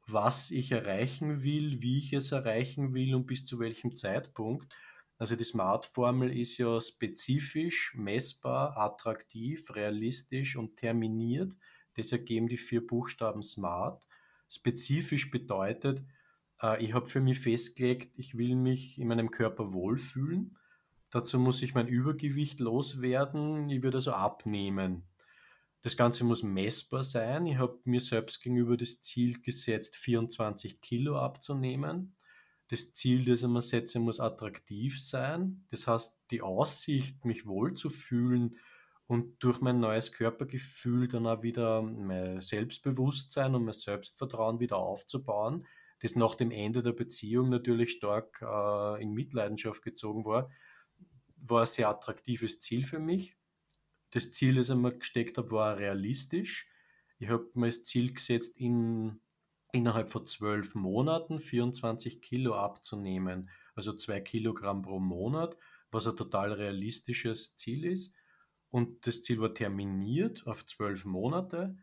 mhm. 0.07 0.13
was 0.13 0.51
ich 0.51 0.71
erreichen 0.71 1.43
will, 1.43 1.81
wie 1.81 1.97
ich 1.97 2.13
es 2.13 2.31
erreichen 2.31 2.93
will 2.93 3.15
und 3.15 3.25
bis 3.25 3.45
zu 3.45 3.59
welchem 3.59 3.95
Zeitpunkt. 3.95 4.73
Also 5.17 5.35
die 5.35 5.43
Smart-Formel 5.43 6.35
ist 6.35 6.57
ja 6.57 6.79
spezifisch, 6.79 7.93
messbar, 7.95 8.77
attraktiv, 8.77 9.69
realistisch 9.75 10.55
und 10.55 10.77
terminiert. 10.77 11.57
Das 11.95 12.13
ergeben 12.13 12.47
die 12.47 12.57
vier 12.57 12.85
Buchstaben 12.85 13.43
Smart 13.43 14.05
spezifisch 14.49 15.31
bedeutet, 15.31 16.03
äh, 16.61 16.83
ich 16.83 16.93
habe 16.93 17.05
für 17.05 17.21
mich 17.21 17.39
festgelegt, 17.39 18.17
ich 18.17 18.37
will 18.37 18.55
mich 18.55 18.99
in 18.99 19.07
meinem 19.07 19.31
Körper 19.31 19.73
wohlfühlen. 19.73 20.57
Dazu 21.11 21.39
muss 21.39 21.61
ich 21.63 21.73
mein 21.73 21.87
Übergewicht 21.87 22.59
loswerden, 22.59 23.69
ich 23.69 23.81
würde 23.81 23.97
also 23.97 24.11
abnehmen. 24.11 25.03
Das 25.81 25.95
Ganze 25.95 26.25
muss 26.25 26.43
messbar 26.43 27.03
sein. 27.03 27.45
Ich 27.45 27.57
habe 27.57 27.79
mir 27.85 28.01
selbst 28.01 28.41
gegenüber 28.41 28.75
das 28.75 29.01
Ziel 29.01 29.41
gesetzt, 29.41 29.95
24 29.95 30.81
Kilo 30.81 31.17
abzunehmen. 31.17 32.17
Das 32.67 32.93
Ziel, 32.93 33.25
das 33.25 33.41
ich 33.41 33.47
mir 33.47 33.61
setze, 33.61 33.99
muss 33.99 34.19
attraktiv 34.19 35.01
sein. 35.01 35.65
Das 35.71 35.87
heißt, 35.87 36.19
die 36.31 36.41
Aussicht, 36.41 37.23
mich 37.23 37.45
wohl 37.45 37.73
zu 37.73 37.89
fühlen 37.89 38.57
und 39.07 39.41
durch 39.43 39.61
mein 39.61 39.79
neues 39.79 40.11
Körpergefühl 40.11 41.07
dann 41.07 41.25
auch 41.25 41.41
wieder 41.41 41.81
mein 41.81 42.41
Selbstbewusstsein 42.41 43.55
und 43.55 43.63
mein 43.63 43.73
Selbstvertrauen 43.73 44.59
wieder 44.59 44.77
aufzubauen, 44.77 45.65
das 46.01 46.15
nach 46.15 46.35
dem 46.35 46.51
Ende 46.51 46.83
der 46.83 46.93
Beziehung 46.93 47.49
natürlich 47.49 47.91
stark 47.91 48.39
äh, 48.41 49.01
in 49.01 49.13
Mitleidenschaft 49.13 49.81
gezogen 49.81 50.25
war, 50.25 50.51
war 51.37 51.61
ein 51.61 51.67
sehr 51.67 51.89
attraktives 51.89 52.59
Ziel 52.59 52.85
für 52.85 52.99
mich. 52.99 53.35
Das 54.11 54.31
Ziel, 54.31 54.55
das 54.55 54.69
ich 54.69 54.75
mir 54.75 54.97
gesteckt 54.97 55.37
habe, 55.37 55.51
war 55.51 55.77
realistisch. 55.77 56.67
Ich 57.19 57.29
habe 57.29 57.49
mir 57.53 57.67
das 57.67 57.83
Ziel 57.83 58.13
gesetzt, 58.13 58.59
in, 58.59 59.21
innerhalb 59.71 60.09
von 60.09 60.25
zwölf 60.25 60.73
Monaten 60.75 61.39
24 61.39 62.21
Kilo 62.21 62.55
abzunehmen, 62.55 63.49
also 63.75 63.93
zwei 63.93 64.21
Kilogramm 64.21 64.81
pro 64.81 64.99
Monat, 64.99 65.57
was 65.91 66.07
ein 66.07 66.15
total 66.15 66.53
realistisches 66.53 67.55
Ziel 67.55 67.85
ist. 67.85 68.15
Und 68.69 69.05
das 69.07 69.21
Ziel 69.23 69.41
war 69.41 69.53
terminiert 69.53 70.45
auf 70.47 70.65
zwölf 70.65 71.05
Monate. 71.05 71.77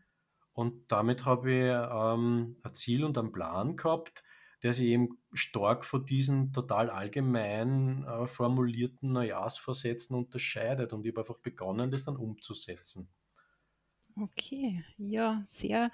Und 0.53 0.91
damit 0.91 1.25
habe 1.25 1.51
ich 1.51 1.65
ähm, 1.65 2.57
ein 2.63 2.75
Ziel 2.75 3.05
und 3.05 3.19
einen 3.19 3.33
Plan 3.33 3.77
gehabt, 3.77 4.25
der 4.63 4.73
sich 4.73 4.87
eben 4.87 5.19
stark 5.33 5.85
von 5.85 6.07
diesen 6.07 6.53
total 6.53 6.91
allgemein 6.91 8.05
äh, 8.05 8.27
formulierten 8.27 9.13
Neujahrsvorsätzen 9.13 10.17
unterscheidet. 10.17 10.93
Und 10.93 11.05
ich 11.05 11.13
habe 11.13 11.21
einfach 11.21 11.39
begonnen, 11.39 11.91
das 11.91 12.05
dann 12.05 12.17
umzusetzen. 12.17 13.09
Okay, 14.19 14.83
ja, 14.97 15.47
sehr, 15.51 15.91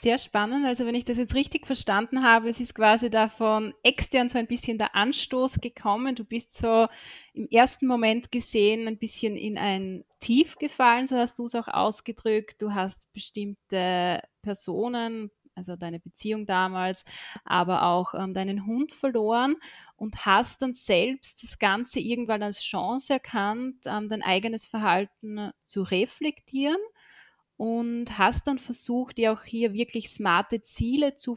sehr 0.00 0.18
spannend. 0.18 0.64
Also 0.64 0.86
wenn 0.86 0.94
ich 0.94 1.04
das 1.04 1.18
jetzt 1.18 1.34
richtig 1.34 1.66
verstanden 1.66 2.22
habe, 2.22 2.48
es 2.48 2.60
ist 2.60 2.72
quasi 2.72 3.10
davon 3.10 3.74
extern 3.82 4.28
so 4.28 4.38
ein 4.38 4.46
bisschen 4.46 4.78
der 4.78 4.94
Anstoß 4.94 5.60
gekommen. 5.60 6.14
Du 6.14 6.24
bist 6.24 6.54
so 6.54 6.86
im 7.32 7.48
ersten 7.50 7.88
Moment 7.88 8.30
gesehen 8.30 8.86
ein 8.86 8.96
bisschen 8.96 9.36
in 9.36 9.58
ein 9.58 10.04
Tief 10.20 10.56
gefallen, 10.56 11.08
so 11.08 11.16
hast 11.16 11.40
du 11.40 11.46
es 11.46 11.56
auch 11.56 11.66
ausgedrückt. 11.66 12.62
Du 12.62 12.72
hast 12.74 13.12
bestimmte 13.12 14.22
Personen, 14.40 15.32
also 15.54 15.76
deine 15.76 16.00
Beziehung 16.00 16.46
damals, 16.46 17.04
aber 17.44 17.82
auch 17.84 18.14
ähm, 18.14 18.34
deinen 18.34 18.66
Hund 18.66 18.94
verloren 18.94 19.56
und 19.96 20.26
hast 20.26 20.62
dann 20.62 20.74
selbst 20.74 21.42
das 21.42 21.58
Ganze 21.58 22.00
irgendwann 22.00 22.42
als 22.42 22.62
Chance 22.62 23.12
erkannt, 23.12 23.76
ähm, 23.86 24.08
dein 24.08 24.22
eigenes 24.22 24.66
Verhalten 24.66 25.50
zu 25.66 25.82
reflektieren 25.82 26.80
und 27.56 28.18
hast 28.18 28.46
dann 28.46 28.58
versucht, 28.58 29.18
dir 29.18 29.32
auch 29.32 29.44
hier 29.44 29.72
wirklich 29.72 30.10
smarte 30.10 30.62
Ziele 30.62 31.16
zu, 31.16 31.36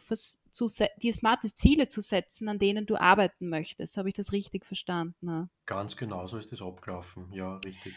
zu 0.51 0.67
dir 1.01 1.13
smarte 1.13 1.53
Ziele 1.53 1.88
zu 1.88 2.01
setzen, 2.01 2.50
an 2.50 2.57
denen 2.57 2.86
du 2.86 2.95
arbeiten 2.95 3.50
möchtest. 3.50 3.97
Habe 3.97 4.09
ich 4.09 4.15
das 4.15 4.31
richtig 4.31 4.65
verstanden? 4.65 5.50
Ganz 5.65 5.95
genau 5.95 6.25
so 6.25 6.38
ist 6.38 6.51
es 6.51 6.62
abgelaufen, 6.62 7.31
ja, 7.31 7.57
richtig. 7.57 7.93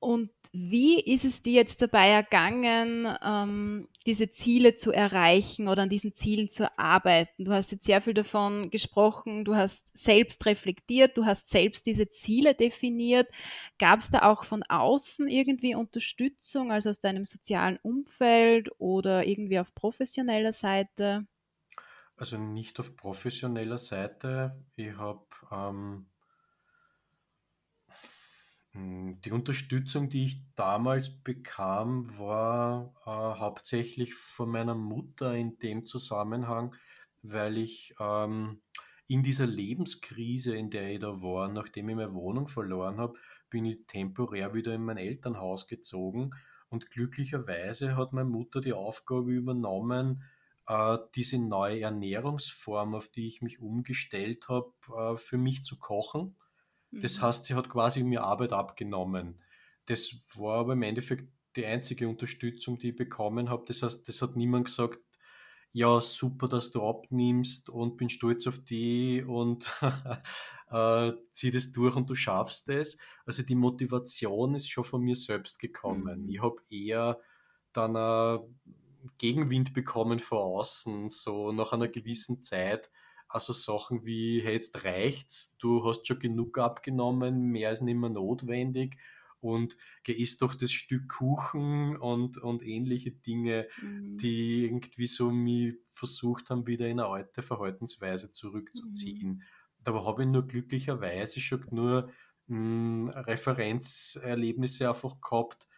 Und 0.00 0.30
wie 0.52 0.98
ist 0.98 1.26
es 1.26 1.42
dir 1.42 1.52
jetzt 1.52 1.82
dabei 1.82 2.08
ergangen, 2.08 3.06
ähm, 3.22 3.86
diese 4.06 4.32
Ziele 4.32 4.74
zu 4.74 4.92
erreichen 4.92 5.68
oder 5.68 5.82
an 5.82 5.90
diesen 5.90 6.16
Zielen 6.16 6.50
zu 6.50 6.78
arbeiten? 6.78 7.44
Du 7.44 7.52
hast 7.52 7.70
jetzt 7.70 7.84
sehr 7.84 8.00
viel 8.00 8.14
davon 8.14 8.70
gesprochen, 8.70 9.44
du 9.44 9.54
hast 9.54 9.82
selbst 9.92 10.46
reflektiert, 10.46 11.18
du 11.18 11.26
hast 11.26 11.50
selbst 11.50 11.84
diese 11.84 12.10
Ziele 12.10 12.54
definiert. 12.54 13.28
Gab 13.78 14.00
es 14.00 14.10
da 14.10 14.22
auch 14.22 14.44
von 14.44 14.62
außen 14.62 15.28
irgendwie 15.28 15.74
Unterstützung, 15.74 16.72
also 16.72 16.88
aus 16.88 17.00
deinem 17.00 17.26
sozialen 17.26 17.78
Umfeld 17.82 18.70
oder 18.78 19.26
irgendwie 19.26 19.58
auf 19.58 19.74
professioneller 19.74 20.54
Seite? 20.54 21.26
Also 22.16 22.38
nicht 22.38 22.80
auf 22.80 22.96
professioneller 22.96 23.78
Seite. 23.78 24.64
Ich 24.76 24.96
habe 24.96 25.26
ähm 25.52 25.68
hm, 25.68 26.06
die 28.72 29.32
Unterstützung, 29.32 30.10
die 30.10 30.26
ich 30.26 30.42
damals 30.54 31.10
bekam, 31.10 32.16
war 32.18 32.94
äh, 33.04 33.40
hauptsächlich 33.40 34.14
von 34.14 34.50
meiner 34.50 34.76
Mutter 34.76 35.34
in 35.34 35.58
dem 35.58 35.86
Zusammenhang, 35.86 36.76
weil 37.22 37.58
ich 37.58 37.94
ähm, 37.98 38.60
in 39.08 39.24
dieser 39.24 39.46
Lebenskrise, 39.46 40.54
in 40.54 40.70
der 40.70 40.88
ich 40.92 41.00
da 41.00 41.20
war, 41.20 41.48
nachdem 41.48 41.88
ich 41.88 41.96
meine 41.96 42.14
Wohnung 42.14 42.46
verloren 42.46 42.98
habe, 42.98 43.18
bin 43.50 43.64
ich 43.64 43.86
temporär 43.88 44.54
wieder 44.54 44.72
in 44.72 44.84
mein 44.84 44.98
Elternhaus 44.98 45.66
gezogen 45.66 46.30
und 46.68 46.90
glücklicherweise 46.90 47.96
hat 47.96 48.12
meine 48.12 48.28
Mutter 48.28 48.60
die 48.60 48.72
Aufgabe 48.72 49.32
übernommen, 49.32 50.22
äh, 50.68 50.96
diese 51.16 51.38
neue 51.40 51.80
Ernährungsform, 51.80 52.94
auf 52.94 53.08
die 53.08 53.26
ich 53.26 53.42
mich 53.42 53.60
umgestellt 53.60 54.48
habe, 54.48 54.72
äh, 54.96 55.16
für 55.16 55.38
mich 55.38 55.64
zu 55.64 55.76
kochen 55.76 56.36
das 56.90 57.18
mhm. 57.18 57.22
heißt, 57.22 57.44
sie 57.46 57.54
hat 57.54 57.68
quasi 57.68 58.02
mir 58.02 58.24
Arbeit 58.24 58.52
abgenommen. 58.52 59.42
Das 59.86 60.14
war 60.34 60.60
aber 60.60 60.72
im 60.74 60.82
Endeffekt 60.82 61.28
die 61.56 61.66
einzige 61.66 62.08
Unterstützung, 62.08 62.78
die 62.78 62.90
ich 62.90 62.96
bekommen 62.96 63.50
habe. 63.50 63.64
Das 63.66 63.82
heißt, 63.82 64.08
das 64.08 64.22
hat 64.22 64.36
niemand 64.36 64.66
gesagt, 64.66 64.98
ja, 65.72 66.00
super, 66.00 66.48
dass 66.48 66.72
du 66.72 66.82
abnimmst 66.82 67.68
und 67.70 67.96
bin 67.96 68.10
stolz 68.10 68.46
auf 68.46 68.58
die 68.58 69.22
und 69.22 69.72
äh, 70.70 71.12
zieh 71.32 71.50
das 71.50 71.72
durch 71.72 71.94
und 71.94 72.10
du 72.10 72.14
schaffst 72.14 72.68
es. 72.68 72.98
Also 73.24 73.42
die 73.44 73.54
Motivation 73.54 74.54
ist 74.56 74.68
schon 74.68 74.84
von 74.84 75.00
mir 75.00 75.14
selbst 75.14 75.58
gekommen. 75.58 76.24
Mhm. 76.24 76.28
Ich 76.28 76.42
habe 76.42 76.56
eher 76.70 77.20
dann 77.72 77.94
äh, 77.94 78.40
Gegenwind 79.18 79.72
bekommen 79.72 80.18
von 80.18 80.38
außen, 80.38 81.08
so 81.08 81.52
nach 81.52 81.72
einer 81.72 81.88
gewissen 81.88 82.42
Zeit 82.42 82.90
also 83.30 83.52
Sachen 83.52 84.04
wie, 84.04 84.40
hey, 84.42 84.54
jetzt 84.54 84.84
reicht's, 84.84 85.56
du 85.58 85.84
hast 85.84 86.06
schon 86.06 86.18
genug 86.18 86.58
abgenommen, 86.58 87.50
mehr 87.50 87.70
ist 87.70 87.82
nicht 87.82 87.96
mehr 87.96 88.10
notwendig 88.10 88.98
und 89.40 89.76
isst 90.06 90.42
doch 90.42 90.54
das 90.54 90.72
Stück 90.72 91.08
Kuchen 91.08 91.96
und, 91.96 92.38
und 92.38 92.62
ähnliche 92.62 93.12
Dinge, 93.12 93.68
mhm. 93.80 94.18
die 94.18 94.64
irgendwie 94.64 95.06
so 95.06 95.30
mich 95.30 95.76
versucht 95.94 96.50
haben, 96.50 96.66
wieder 96.66 96.86
in 96.88 97.00
eine 97.00 97.08
alte 97.08 97.42
Verhaltensweise 97.42 98.32
zurückzuziehen. 98.32 99.28
Mhm. 99.28 99.42
Da 99.84 99.94
habe 100.04 100.24
ich 100.24 100.28
nur 100.28 100.46
glücklicherweise 100.46 101.40
schon 101.40 101.64
nur 101.70 102.10
mh, 102.48 102.56
hm, 102.56 103.08
Referenzerlebnisse 103.10 104.88
einfach 104.88 105.20
gehabt, 105.20 105.68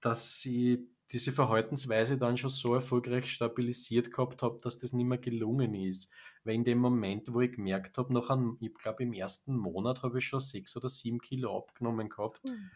dass 0.00 0.44
ich 0.44 0.80
diese 1.10 1.32
Verhaltensweise 1.32 2.18
dann 2.18 2.36
schon 2.36 2.50
so 2.50 2.74
erfolgreich 2.74 3.32
stabilisiert 3.32 4.12
gehabt 4.12 4.42
habe, 4.42 4.60
dass 4.62 4.78
das 4.78 4.92
nicht 4.92 5.06
mehr 5.06 5.18
gelungen 5.18 5.74
ist. 5.74 6.10
Weil 6.48 6.54
in 6.54 6.64
dem 6.64 6.78
Moment, 6.78 7.30
wo 7.34 7.42
ich 7.42 7.52
gemerkt 7.52 7.98
habe, 7.98 8.10
noch 8.10 8.30
an, 8.30 8.56
ich 8.60 8.72
glaube 8.72 9.02
im 9.02 9.12
ersten 9.12 9.54
Monat 9.54 10.02
habe 10.02 10.16
ich 10.16 10.24
schon 10.26 10.40
sechs 10.40 10.74
oder 10.78 10.88
sieben 10.88 11.20
Kilo 11.20 11.54
abgenommen 11.58 12.08
gehabt. 12.08 12.40
Mhm. 12.42 12.70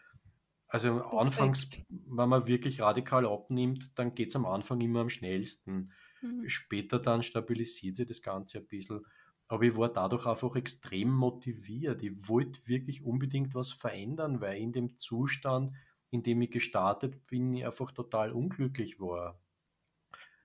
Also 0.67 1.01
Perfekt. 1.01 1.17
anfangs, 1.17 1.69
wenn 1.89 2.29
man 2.29 2.45
wirklich 2.45 2.81
radikal 2.81 3.25
abnimmt, 3.25 3.97
dann 3.97 4.13
geht 4.13 4.29
es 4.29 4.35
am 4.35 4.45
Anfang 4.45 4.79
immer 4.79 4.99
am 5.01 5.09
schnellsten. 5.09 5.91
Mhm. 6.21 6.47
Später 6.49 6.99
dann 6.99 7.23
stabilisiert 7.23 7.95
sich 7.95 8.05
das 8.05 8.21
Ganze 8.21 8.59
ein 8.59 8.67
bisschen. 8.67 9.07
Aber 9.47 9.63
ich 9.63 9.75
war 9.75 9.91
dadurch 9.91 10.27
einfach 10.27 10.55
extrem 10.55 11.09
motiviert. 11.09 12.03
Ich 12.03 12.29
wollte 12.29 12.67
wirklich 12.67 13.03
unbedingt 13.03 13.55
was 13.55 13.71
verändern, 13.71 14.39
weil 14.39 14.61
in 14.61 14.71
dem 14.71 14.99
Zustand, 14.99 15.71
in 16.11 16.21
dem 16.21 16.43
ich 16.43 16.51
gestartet 16.51 17.25
bin, 17.25 17.55
ich 17.55 17.65
einfach 17.65 17.89
total 17.89 18.33
unglücklich 18.33 18.99
war. 18.99 19.39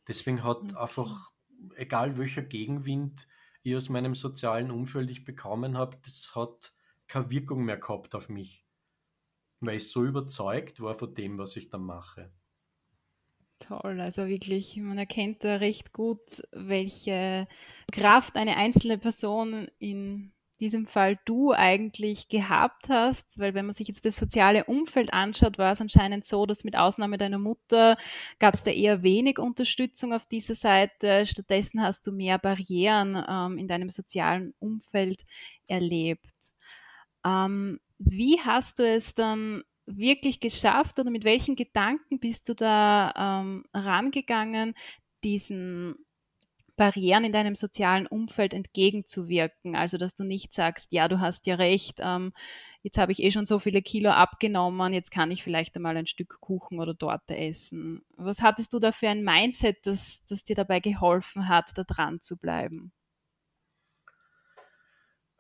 Deswegen 0.07 0.43
hat 0.45 0.75
einfach, 0.75 1.33
egal 1.77 2.19
welcher 2.19 2.43
Gegenwind 2.43 3.27
ich 3.63 3.77
aus 3.77 3.89
meinem 3.89 4.15
sozialen 4.15 4.71
Umfeld 4.71 5.11
ich 5.11 5.25
bekommen 5.25 5.77
habe, 5.77 5.99
das 6.05 6.35
hat 6.35 6.73
keine 7.07 7.31
Wirkung 7.31 7.65
mehr 7.65 7.79
gehabt 7.79 8.15
auf 8.15 8.29
mich, 8.29 8.67
weil 9.61 9.77
ich 9.77 9.89
so 9.89 10.05
überzeugt 10.05 10.81
war 10.81 10.95
von 10.95 11.15
dem, 11.15 11.39
was 11.39 11.57
ich 11.57 11.69
da 11.71 11.79
mache. 11.79 12.31
Toll, 13.61 14.01
also 14.01 14.27
wirklich, 14.29 14.77
man 14.77 14.99
erkennt 14.99 15.43
da 15.43 15.57
recht 15.57 15.93
gut, 15.93 16.43
welche 16.53 17.49
Kraft 17.91 18.37
eine 18.37 18.57
einzelne 18.57 18.99
Person 18.99 19.69
in 19.79 20.33
diesem 20.61 20.87
Fall 20.87 21.19
du 21.25 21.53
eigentlich 21.53 22.29
gehabt 22.29 22.89
hast, 22.89 23.39
weil 23.39 23.55
wenn 23.55 23.67
man 23.67 23.75
sich 23.75 23.89
jetzt 23.89 24.05
das 24.05 24.17
soziale 24.17 24.65
Umfeld 24.65 25.13
anschaut, 25.13 25.59
war 25.59 25.73
es 25.73 25.81
anscheinend 25.81 26.25
so, 26.25 26.47
dass 26.47 26.65
mit 26.65 26.77
Ausnahme 26.77 27.19
deiner 27.19 27.39
Mutter 27.39 27.97
gab 28.39 28.55
es 28.55 28.63
da 28.63 28.71
eher 28.71 29.03
wenig 29.03 29.39
Unterstützung 29.39 30.13
auf 30.13 30.27
dieser 30.27 30.55
Seite. 30.55 31.27
Stattdessen 31.27 31.83
hast 31.83 32.07
du 32.07 32.13
mehr 32.13 32.39
Barrieren 32.39 33.23
ähm, 33.29 33.59
in 33.59 33.69
deinem 33.69 33.91
sozialen 33.91 34.55
Umfeld 34.59 35.25
erlebt. 35.67 36.35
Ähm, 37.25 37.81
wie 37.99 38.41
hast 38.41 38.79
du 38.79 38.87
es 38.87 39.15
dann 39.15 39.63
wirklich 39.87 40.41
geschafft 40.41 40.99
oder 40.99 41.11
mit 41.11 41.25
welchen 41.25 41.57
Gedanken 41.57 42.21
bist 42.21 42.49
du 42.49 42.55
da 42.55 43.41
ähm, 43.41 43.65
rangegangen, 43.73 44.75
diesen 45.25 45.97
Barrieren 46.79 47.25
in 47.25 47.33
deinem 47.33 47.55
sozialen 47.55 48.07
Umfeld 48.07 48.55
entgegenzuwirken. 48.55 49.77
Also, 49.77 49.99
dass 49.99 50.15
du 50.15 50.25
nicht 50.25 50.55
sagst, 50.55 50.89
ja, 50.91 51.09
du 51.09 51.21
hast 51.21 51.47
ja 51.47 51.57
recht, 51.57 51.99
ähm, 51.99 52.33
jetzt 52.83 52.97
habe 52.97 53.13
ich 53.13 53.23
eh 53.23 53.31
schon 53.31 53.47
so 53.47 53.59
viele 53.59 53.83
Kilo 53.83 54.11
abgenommen, 54.11 54.95
jetzt 54.95 55.11
kann 55.11 55.31
ich 55.31 55.43
vielleicht 55.43 55.77
einmal 55.77 55.97
ein 55.99 56.07
Stück 56.07 56.41
Kuchen 56.41 56.81
oder 56.81 56.97
Torte 56.97 57.37
essen. 57.37 58.03
Was 58.17 58.41
hattest 58.41 58.73
du 58.73 58.79
da 58.79 58.93
für 58.93 59.11
ein 59.11 59.23
Mindset, 59.23 59.85
das, 59.85 60.23
das 60.29 60.45
dir 60.45 60.57
dabei 60.57 60.81
geholfen 60.81 61.49
hat, 61.49 61.77
da 61.77 61.85
dran 61.85 62.23
zu 62.23 62.39
bleiben? 62.39 62.93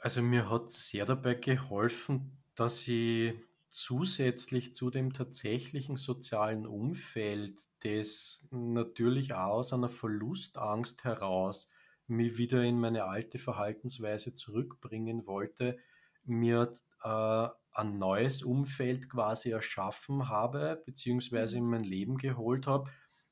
Also 0.01 0.23
mir 0.23 0.51
hat 0.51 0.73
sehr 0.73 1.07
dabei 1.07 1.35
geholfen, 1.35 2.43
dass 2.55 2.87
ich 2.87 3.35
zusätzlich 3.71 4.75
zu 4.75 4.91
dem 4.91 5.13
tatsächlichen 5.13 5.97
sozialen 5.97 6.67
Umfeld, 6.67 7.61
das 7.81 8.47
natürlich 8.51 9.35
auch 9.35 9.59
aus 9.59 9.73
einer 9.73 9.89
Verlustangst 9.89 11.05
heraus 11.05 11.71
mich 12.07 12.39
wieder 12.39 12.63
in 12.65 12.81
meine 12.81 13.05
alte 13.05 13.39
Verhaltensweise 13.39 14.35
zurückbringen 14.35 15.27
wollte, 15.27 15.79
mir 16.25 16.73
äh, 17.03 17.49
ein 17.73 17.99
neues 17.99 18.43
Umfeld 18.43 19.09
quasi 19.11 19.51
erschaffen 19.51 20.29
habe, 20.29 20.83
beziehungsweise 20.85 21.59
Mhm. 21.59 21.59
in 21.59 21.67
mein 21.67 21.85
Leben 21.85 22.17
geholt 22.17 22.67
habe, 22.67 22.91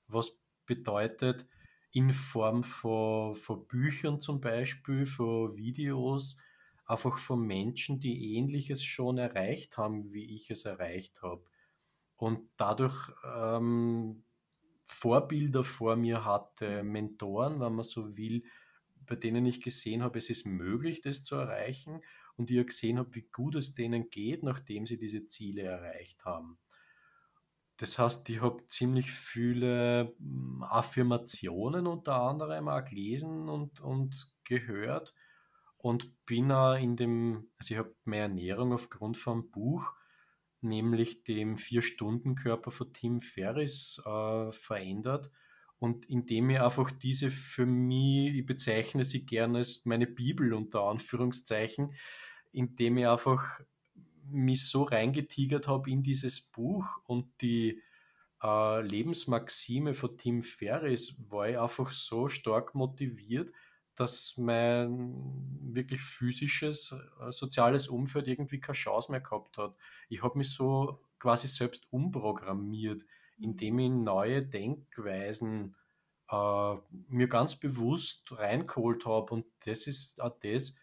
was 0.09 0.39
bedeutet 0.67 1.47
in 1.93 2.13
Form 2.13 2.63
von, 2.65 3.37
von 3.37 3.67
Büchern 3.67 4.21
zum 4.21 4.41
Beispiel, 4.41 5.07
von 5.07 5.57
Videos, 5.57 6.37
einfach 6.87 7.19
von 7.19 7.41
Menschen, 7.47 8.01
die 8.01 8.37
Ähnliches 8.37 8.85
schon 8.85 9.19
erreicht 9.19 9.77
haben, 9.77 10.13
wie 10.13 10.37
ich 10.37 10.51
es 10.51 10.65
erreicht 10.65 11.23
habe. 11.23 11.45
Und 12.17 12.49
dadurch 12.57 13.13
ähm, 13.25 14.25
Vorbilder 14.87 15.65
vor 15.65 15.97
mir 15.97 16.25
hatte. 16.25 16.83
Mentoren, 16.85 17.61
wenn 17.61 17.75
man 17.75 17.85
so 17.85 18.17
will, 18.17 18.45
bei 19.07 19.17
denen 19.17 19.45
ich 19.45 19.61
gesehen 19.61 20.03
habe, 20.03 20.19
es 20.19 20.31
ist 20.31 20.47
möglich, 20.47 21.03
das 21.03 21.23
zu 21.23 21.37
erreichen 21.37 22.03
und 22.37 22.51
ich 22.51 22.67
gesehen 22.67 22.99
habe, 22.99 23.15
wie 23.15 23.29
gut 23.33 23.57
es 23.57 23.75
denen 23.75 24.11
geht, 24.11 24.43
nachdem 24.43 24.87
sie 24.87 24.97
diese 24.97 25.27
Ziele 25.27 25.63
erreicht 25.63 26.25
haben. 26.25 26.59
Das 27.79 27.99
heißt, 27.99 28.29
ich 28.31 28.41
habe 28.41 28.67
ziemlich 28.69 29.11
viele 29.11 30.15
mm, 30.19 30.63
Affirmationen 30.63 31.87
unter 31.87 32.15
anderem 32.15 32.69
auch 32.69 32.85
gelesen 32.85 33.49
und, 33.49 33.81
und 33.81 34.33
gehört 34.45 35.15
und 35.87 36.27
bin 36.27 36.51
auch 36.51 36.75
in 36.75 36.97
dem, 36.97 37.47
also 37.59 37.75
ich 37.75 37.79
habe 37.79 37.95
meine 38.05 38.23
Ernährung 38.23 38.73
aufgrund 38.73 39.17
von 39.17 39.53
Buch, 39.53 39.93
nämlich 40.61 41.23
dem 41.23 41.57
Vier-Stunden-Körper 41.57 42.73
von 42.73 42.93
Tim 42.93 43.21
Ferriss, 43.21 44.03
äh, 44.05 44.51
verändert. 44.51 45.31
Und 45.79 46.05
indem 46.07 46.51
ich 46.51 46.61
einfach 46.61 46.91
diese 46.91 47.31
für 47.31 47.67
mich, 47.67 48.35
ich 48.35 48.45
bezeichne 48.45 49.05
sie 49.05 49.25
gerne 49.25 49.59
als 49.59 49.85
meine 49.85 50.09
Bibel 50.09 50.55
unter 50.55 50.83
Anführungszeichen, 50.83 51.95
indem 52.51 52.99
ich 52.99 53.07
einfach 53.07 53.61
mich 54.25 54.69
so 54.69 54.83
reingetigert 54.83 55.69
habe 55.69 55.89
in 55.89 56.03
dieses 56.03 56.41
Buch 56.41 56.99
und 57.05 57.29
die 57.41 57.81
äh, 58.43 58.83
Lebensmaxime 58.83 59.95
von 59.95 60.19
Tim 60.19 60.43
Ferriss 60.43 61.15
war 61.31 61.49
ich 61.49 61.61
einfach 61.61 61.93
so 61.93 62.27
stark 62.27 62.75
motiviert, 62.75 63.53
dass 63.97 64.37
mein 64.37 65.23
wirklich 65.75 66.01
physisches, 66.01 66.93
äh, 66.93 67.33
soziales 67.33 67.89
Umfeld 67.89 68.29
irgendwie 68.29 68.61
keine 68.61 68.75
Chance 68.77 69.11
mehr 69.11 69.21
gehabt 69.21 69.59
hat. 69.59 69.75
Ich 70.09 70.23
habe 70.23 70.39
mich 70.39 70.51
so 70.51 71.01
quasi 71.19 71.49
selbst 71.49 71.87
umprogrammiert, 71.91 73.05
indem 73.39 73.75
Mhm. 73.75 73.81
ich 73.81 73.91
neue 73.91 74.43
Denkweisen 74.47 75.77
äh, 76.31 76.77
mir 77.09 77.29
ganz 77.29 77.57
bewusst 77.57 78.33
reingeholt 78.33 79.07
habe. 79.07 79.33
Und 79.35 79.47
das 79.65 79.87
ist 79.87 80.21
auch 80.21 80.39
das, 80.41 80.75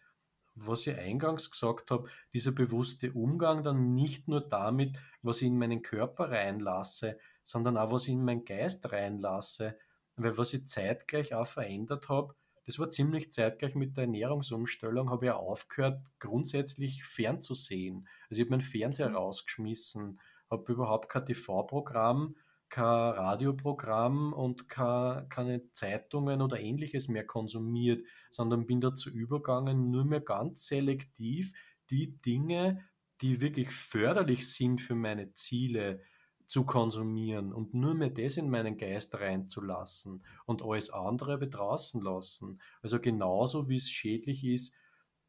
was 0.54 0.86
ich 0.86 0.96
eingangs 0.96 1.50
gesagt 1.50 1.90
habe, 1.90 2.08
dieser 2.32 2.52
bewusste 2.52 3.12
Umgang 3.12 3.62
dann 3.64 3.92
nicht 3.94 4.28
nur 4.28 4.40
damit, 4.40 4.96
was 5.22 5.42
ich 5.42 5.48
in 5.48 5.58
meinen 5.58 5.82
Körper 5.82 6.30
reinlasse, 6.30 7.18
sondern 7.42 7.76
auch, 7.76 7.90
was 7.90 8.04
ich 8.04 8.14
in 8.14 8.24
meinen 8.24 8.44
Geist 8.44 8.90
reinlasse. 8.92 9.76
Weil 10.16 10.38
was 10.38 10.54
ich 10.54 10.68
zeitgleich 10.68 11.34
auch 11.34 11.46
verändert 11.46 12.08
habe, 12.08 12.34
das 12.66 12.78
war 12.78 12.90
ziemlich 12.90 13.32
zeitgleich 13.32 13.74
mit 13.74 13.96
der 13.96 14.04
Ernährungsumstellung, 14.04 15.10
habe 15.10 15.26
ich 15.26 15.32
aufgehört, 15.32 16.02
grundsätzlich 16.18 17.04
fernzusehen. 17.04 18.08
Also 18.30 18.40
ich 18.40 18.46
habe 18.46 18.50
meinen 18.50 18.60
Fernseher 18.62 19.08
Mhm. 19.08 19.12
rausgeschmissen, 19.12 20.20
habe 20.50 20.72
überhaupt 20.72 21.08
kein 21.08 21.26
TV-Programm, 21.26 22.36
kein 22.68 22.84
Radioprogramm 22.84 24.32
und 24.32 24.68
kein, 24.68 25.28
keine 25.28 25.72
Zeitungen 25.72 26.42
oder 26.42 26.58
ähnliches 26.58 27.08
mehr 27.08 27.26
konsumiert, 27.26 28.04
sondern 28.30 28.66
bin 28.66 28.80
dazu 28.80 29.10
übergegangen, 29.10 29.90
nur 29.90 30.04
mehr 30.04 30.20
ganz 30.20 30.66
selektiv 30.66 31.52
die 31.90 32.20
Dinge, 32.20 32.84
die 33.20 33.40
wirklich 33.40 33.70
förderlich 33.70 34.52
sind 34.52 34.80
für 34.80 34.94
meine 34.94 35.32
Ziele, 35.34 36.02
zu 36.46 36.64
konsumieren 36.64 37.52
und 37.52 37.74
nur 37.74 37.94
mehr 37.94 38.10
das 38.10 38.36
in 38.36 38.50
meinen 38.50 38.76
Geist 38.76 39.14
reinzulassen 39.18 40.24
und 40.46 40.62
alles 40.62 40.90
andere 40.90 41.32
habe 41.32 41.46
ich 41.46 41.50
draußen 41.50 42.00
lassen. 42.02 42.60
Also 42.82 43.00
genauso 43.00 43.68
wie 43.68 43.76
es 43.76 43.90
schädlich 43.90 44.44
ist, 44.44 44.74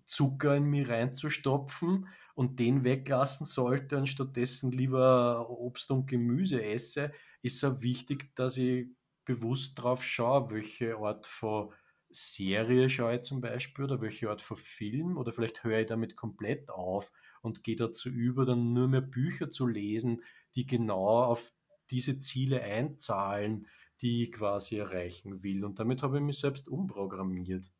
Zucker 0.06 0.56
in 0.56 0.66
mich 0.66 0.88
reinzustopfen 0.88 2.08
und 2.36 2.60
den 2.60 2.84
weglassen 2.84 3.46
sollte 3.46 3.98
und 3.98 4.08
stattdessen 4.08 4.72
lieber 4.72 5.50
Obst 5.50 5.90
und 5.92 6.08
Gemüse 6.08 6.64
esse, 6.64 7.12
ist 7.42 7.64
es 7.64 7.82
wichtig, 7.82 8.36
dass 8.36 8.58
ich 8.58 8.88
bewusst 9.26 9.82
drauf 9.82 10.04
schaue, 10.04 10.52
welche 10.52 10.98
Art 10.98 11.26
von 11.26 11.74
Serie 12.10 12.90
schaue 12.90 13.16
ich 13.18 13.22
zum 13.24 13.42
Beispiel 13.42 13.86
oder 13.86 14.00
welche 14.00 14.30
Art 14.30 14.42
von 14.42 14.58
Film 14.58 15.18
oder 15.18 15.34
vielleicht 15.34 15.64
höre 15.64 15.80
ich 15.82 15.88
damit 15.88 16.16
komplett 16.16 16.70
auf 16.70 17.12
und 17.42 17.64
gehe 17.64 17.76
dazu 17.76 18.10
über, 18.10 18.46
dann 18.46 18.74
nur 18.74 18.88
mehr 18.88 19.02
Bücher 19.02 19.50
zu 19.50 19.68
lesen, 19.68 20.22
die 20.56 20.66
genau 20.66 21.24
auf 21.24 21.52
diese 21.90 22.20
Ziele 22.20 22.62
einzahlen, 22.62 23.68
die 24.02 24.24
ich 24.24 24.32
quasi 24.32 24.78
erreichen 24.78 25.44
will. 25.44 25.64
Und 25.64 25.80
damit 25.80 26.04
habe 26.04 26.18
ich 26.18 26.24
mich 26.24 26.40
selbst 26.40 26.68
umprogrammiert. 26.68 27.72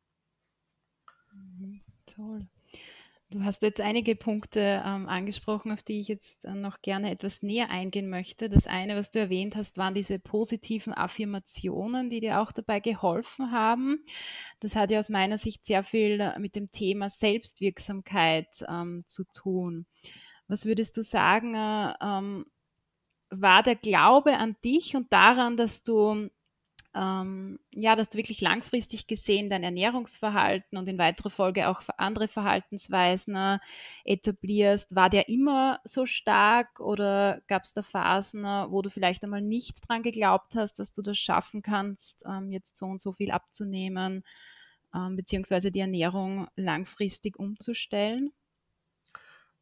Mhm. 1.34 1.82
Toll. 2.06 2.48
Du 3.32 3.44
hast 3.44 3.64
jetzt 3.64 3.82
einige 3.82 4.16
Punkte 4.16 4.84
ähm, 4.86 5.10
angesprochen, 5.10 5.72
auf 5.72 5.82
die 5.82 6.00
ich 6.00 6.08
jetzt 6.08 6.46
äh, 6.46 6.54
noch 6.54 6.82
gerne 6.82 7.10
etwas 7.10 7.42
näher 7.42 7.70
eingehen 7.70 8.08
möchte. 8.08 8.50
Das 8.50 8.68
eine, 8.68 8.96
was 8.96 9.10
du 9.10 9.20
erwähnt 9.20 9.56
hast, 9.56 9.78
waren 9.78 9.96
diese 9.96 10.20
positiven 10.20 10.94
Affirmationen, 10.94 12.10
die 12.12 12.20
dir 12.20 12.40
auch 12.40 12.52
dabei 12.52 12.80
geholfen 12.80 13.52
haben. 13.52 14.06
Das 14.60 14.76
hat 14.76 14.92
ja 14.92 15.00
aus 15.00 15.10
meiner 15.10 15.40
Sicht 15.40 15.66
sehr 15.66 15.84
viel 15.84 16.22
äh, 16.22 16.38
mit 16.40 16.56
dem 16.56 16.72
Thema 16.72 17.10
Selbstwirksamkeit 17.10 18.48
ähm, 18.70 19.04
zu 19.08 19.24
tun. 19.34 19.88
Was 20.48 20.66
würdest 20.66 20.96
du 20.96 21.04
sagen, 21.04 21.56
äh, 21.56 21.94
ähm, 22.00 22.46
war 23.42 23.64
der 23.64 23.76
Glaube 23.76 24.38
an 24.38 24.56
dich 24.64 24.96
und 24.96 25.12
daran, 25.12 25.58
dass 25.58 25.84
du 25.84 26.30
ähm, 26.96 27.60
ja, 27.72 27.98
dass 27.98 28.10
du 28.10 28.18
wirklich 28.18 28.40
langfristig 28.40 29.06
gesehen 29.06 29.50
dein 29.50 29.64
Ernährungsverhalten 29.64 30.78
und 30.78 30.88
in 30.88 30.98
weiterer 30.98 31.30
Folge 31.30 31.68
auch 31.68 31.82
andere 31.98 32.30
Verhaltensweisen 32.30 33.36
äh, 33.36 33.60
etablierst, 34.06 34.96
war 34.96 35.10
der 35.10 35.28
immer 35.28 35.82
so 35.84 36.06
stark 36.06 36.80
oder 36.80 37.42
gab 37.48 37.64
es 37.64 37.74
da 37.74 37.84
Phasen, 37.84 38.46
äh, 38.46 38.66
wo 38.70 38.82
du 38.82 38.90
vielleicht 38.90 39.24
einmal 39.26 39.42
nicht 39.42 39.78
dran 39.86 40.04
geglaubt 40.04 40.56
hast, 40.56 40.80
dass 40.80 40.94
du 40.94 41.02
das 41.02 41.18
schaffen 41.18 41.62
kannst, 41.62 42.24
ähm, 42.26 42.50
jetzt 42.50 42.78
so 42.78 42.86
und 42.86 43.02
so 43.02 43.12
viel 43.12 43.32
abzunehmen, 43.32 44.24
ähm, 44.96 45.18
beziehungsweise 45.18 45.72
die 45.72 45.82
Ernährung 45.82 46.48
langfristig 46.56 47.38
umzustellen? 47.38 48.32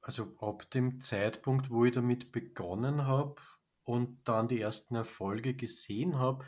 Also 0.03 0.35
ab 0.39 0.69
dem 0.69 1.01
Zeitpunkt, 1.01 1.71
wo 1.71 1.85
ich 1.85 1.93
damit 1.93 2.31
begonnen 2.31 3.07
habe 3.07 3.41
und 3.83 4.19
dann 4.23 4.47
die 4.47 4.61
ersten 4.61 4.95
Erfolge 4.95 5.53
gesehen 5.55 6.19
habe, 6.19 6.45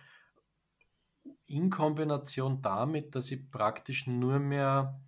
in 1.47 1.69
Kombination 1.69 2.61
damit, 2.61 3.15
dass 3.15 3.31
ich 3.31 3.49
praktisch 3.51 4.07
nur 4.07 4.39
mehr 4.39 4.99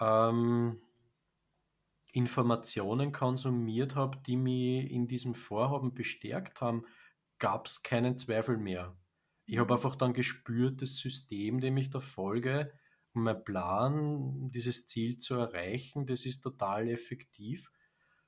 ähm, 0.00 0.80
Informationen 2.12 3.12
konsumiert 3.12 3.94
habe, 3.94 4.18
die 4.26 4.36
mich 4.36 4.90
in 4.90 5.06
diesem 5.06 5.34
Vorhaben 5.34 5.94
bestärkt 5.94 6.60
haben, 6.60 6.84
gab 7.38 7.66
es 7.66 7.82
keinen 7.82 8.16
Zweifel 8.16 8.56
mehr. 8.56 8.96
Ich 9.44 9.58
habe 9.58 9.74
einfach 9.74 9.94
dann 9.94 10.14
gespürt, 10.14 10.82
das 10.82 10.96
System, 10.96 11.60
dem 11.60 11.76
ich 11.76 11.90
da 11.90 12.00
folge, 12.00 12.72
mein 13.12 13.44
Plan, 13.44 14.50
dieses 14.50 14.86
Ziel 14.86 15.18
zu 15.18 15.34
erreichen, 15.34 16.06
das 16.06 16.26
ist 16.26 16.40
total 16.40 16.88
effektiv 16.88 17.70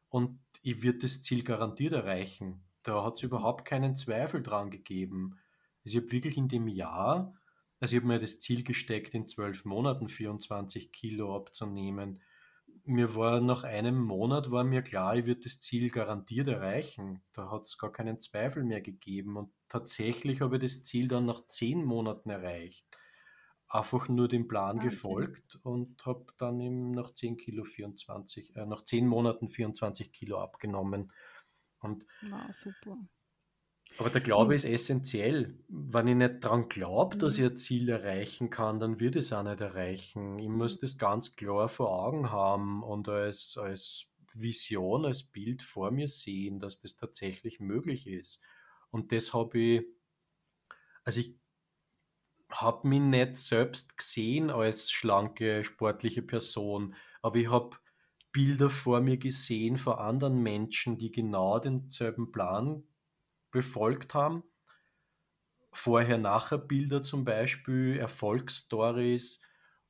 und 0.09 0.39
ich 0.63 0.83
werde 0.83 1.01
das 1.01 1.23
Ziel 1.23 1.43
garantiert 1.43 1.93
erreichen. 1.93 2.68
Da 2.89 3.05
hat 3.05 3.17
es 3.17 3.23
überhaupt 3.23 3.67
keinen 3.67 3.97
Zweifel 3.97 4.43
dran 4.43 4.71
gegeben. 4.71 5.39
Also 5.85 5.99
ich 5.99 6.05
habe 6.05 6.13
wirklich 6.13 6.39
in 6.39 6.49
dem 6.49 6.69
Jahr, 6.69 7.35
also 7.81 7.95
ich 7.95 8.01
habe 8.01 8.09
mir 8.09 8.19
das 8.19 8.41
Ziel 8.41 8.65
gesteckt, 8.65 9.13
in 9.13 9.27
zwölf 9.27 9.67
Monaten 9.67 10.09
24 10.09 10.91
Kilo 10.91 11.37
abzunehmen. 11.37 12.23
Mir 12.85 13.15
war 13.15 13.43
nach 13.43 13.63
einem 13.63 14.01
Monat 14.01 14.51
war 14.51 14.65
mir 14.65 14.81
klar, 14.81 15.17
ich 15.17 15.27
würde 15.27 15.43
das 15.43 15.61
Ziel 15.61 15.91
garantiert 15.91 16.49
erreichen. 16.49 17.21
Da 17.35 17.51
hat 17.51 17.67
es 17.67 17.77
gar 17.77 17.93
keinen 17.93 18.21
Zweifel 18.21 18.65
mehr 18.65 18.81
gegeben. 18.81 19.37
Und 19.37 19.51
tatsächlich 19.69 20.41
habe 20.41 20.57
ich 20.57 20.63
das 20.63 20.83
Ziel 20.83 21.09
dann 21.09 21.27
nach 21.27 21.47
zehn 21.47 21.85
Monaten 21.85 22.31
erreicht. 22.31 22.87
Einfach 23.69 24.09
nur 24.09 24.29
dem 24.29 24.49
Plan 24.49 24.77
Wahnsinn. 24.77 24.89
gefolgt 24.89 25.61
und 25.63 26.07
habe 26.07 26.25
dann 26.39 26.59
eben 26.59 26.93
nach 26.93 27.13
10 27.13 27.37
Kilo 27.37 27.65
24, 27.65 28.57
äh, 28.57 28.65
nach 28.65 28.83
10 28.83 29.07
Monaten 29.07 29.51
24 29.51 30.11
Kilo 30.11 30.41
abgenommen. 30.41 31.13
Und 31.81 32.07
Wow, 32.23 32.53
super. 32.53 32.97
Aber 33.99 34.11
der 34.11 34.21
Glaube 34.21 34.55
ist 34.55 34.65
essentiell. 34.65 35.59
Wenn 35.69 36.07
ich 36.07 36.15
nicht 36.15 36.45
daran 36.45 36.69
glaube, 36.69 37.17
dass 37.17 37.37
ich 37.37 37.45
ein 37.45 37.57
Ziel 37.57 37.89
erreichen 37.89 38.49
kann, 38.49 38.79
dann 38.79 39.01
wird 39.01 39.17
es 39.17 39.33
auch 39.33 39.43
nicht 39.43 39.61
erreichen. 39.61 40.39
Ich 40.39 40.49
muss 40.49 40.79
das 40.79 40.99
ganz 40.99 41.35
klar 41.35 41.69
vor 41.69 41.91
Augen 41.91 42.31
haben 42.31 42.85
und 42.85 43.09
als, 43.09 43.59
als 43.59 44.07
Vision, 44.35 45.05
als 45.05 45.25
Bild 45.25 45.63
vor 45.63 45.91
mir 45.91 46.07
sehen, 46.07 46.61
dass 46.61 46.79
das 46.79 46.97
tatsächlich 46.97 47.59
möglich 47.59 48.07
ist. 48.07 48.41
Und 48.91 49.11
das 49.11 49.35
habe 49.35 49.59
ich, 49.59 49.87
also 51.05 51.21
ich 51.21 51.39
habe 52.53 52.89
mich 52.89 53.01
nicht 53.01 53.37
selbst 53.37 53.97
gesehen 53.99 54.51
als 54.51 54.91
schlanke, 54.91 55.65
sportliche 55.65 56.23
Person, 56.23 56.95
aber 57.23 57.37
ich 57.37 57.51
habe 57.51 57.77
Bilder 58.39 58.71
vor 58.71 59.01
mir 59.01 59.17
gesehen 59.17 59.77
von 59.77 59.95
anderen 59.95 60.41
Menschen, 60.41 60.97
die 60.97 61.11
genau 61.11 61.59
denselben 61.59 62.31
Plan 62.31 62.85
befolgt 63.51 64.15
haben. 64.15 64.45
Vorher-Nachher-Bilder 65.73 67.03
zum 67.03 67.25
Beispiel, 67.25 67.97
Erfolgsstories 67.99 69.41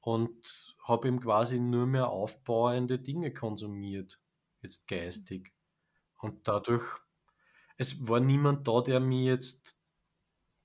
und 0.01 0.75
habe 0.83 1.09
ihm 1.09 1.21
quasi 1.21 1.59
nur 1.59 1.87
mehr 1.87 2.09
aufbauende 2.09 2.99
Dinge 2.99 3.35
konsumiert, 3.35 4.19
jetzt 4.63 4.89
geistig. 4.89 5.53
Und 6.19 6.49
dadurch, 6.49 7.01
es 7.77 8.09
war 8.09 8.21
niemand 8.21 8.67
da, 8.67 8.81
der 8.81 9.01
mir 9.01 9.25
jetzt 9.25 9.77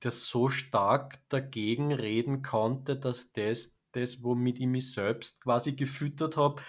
der 0.04 0.12
so 0.12 0.48
stark 0.48 1.20
dagegen 1.30 1.94
reden 1.94 2.44
konnte, 2.44 2.98
dass 2.98 3.34
das, 3.34 3.78
das 3.92 4.24
womit 4.24 4.62
ich 4.62 4.68
mich 4.68 4.94
selbst 4.94 5.42
quasi 5.42 5.74
gefüttert 5.74 6.38
habe, 6.38 6.62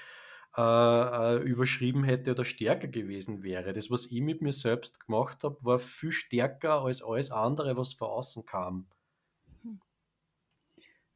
äh, 0.56 1.36
äh, 1.36 1.42
überschrieben 1.42 2.04
hätte 2.04 2.32
oder 2.32 2.44
stärker 2.44 2.88
gewesen 2.88 3.42
wäre. 3.42 3.72
Das, 3.72 3.90
was 3.90 4.06
ich 4.06 4.20
mit 4.20 4.42
mir 4.42 4.52
selbst 4.52 5.00
gemacht 5.00 5.42
habe, 5.44 5.56
war 5.64 5.78
viel 5.78 6.12
stärker 6.12 6.82
als 6.82 7.02
alles 7.02 7.30
andere, 7.30 7.76
was 7.76 7.94
von 7.94 8.08
außen 8.08 8.44
kam. 8.46 8.86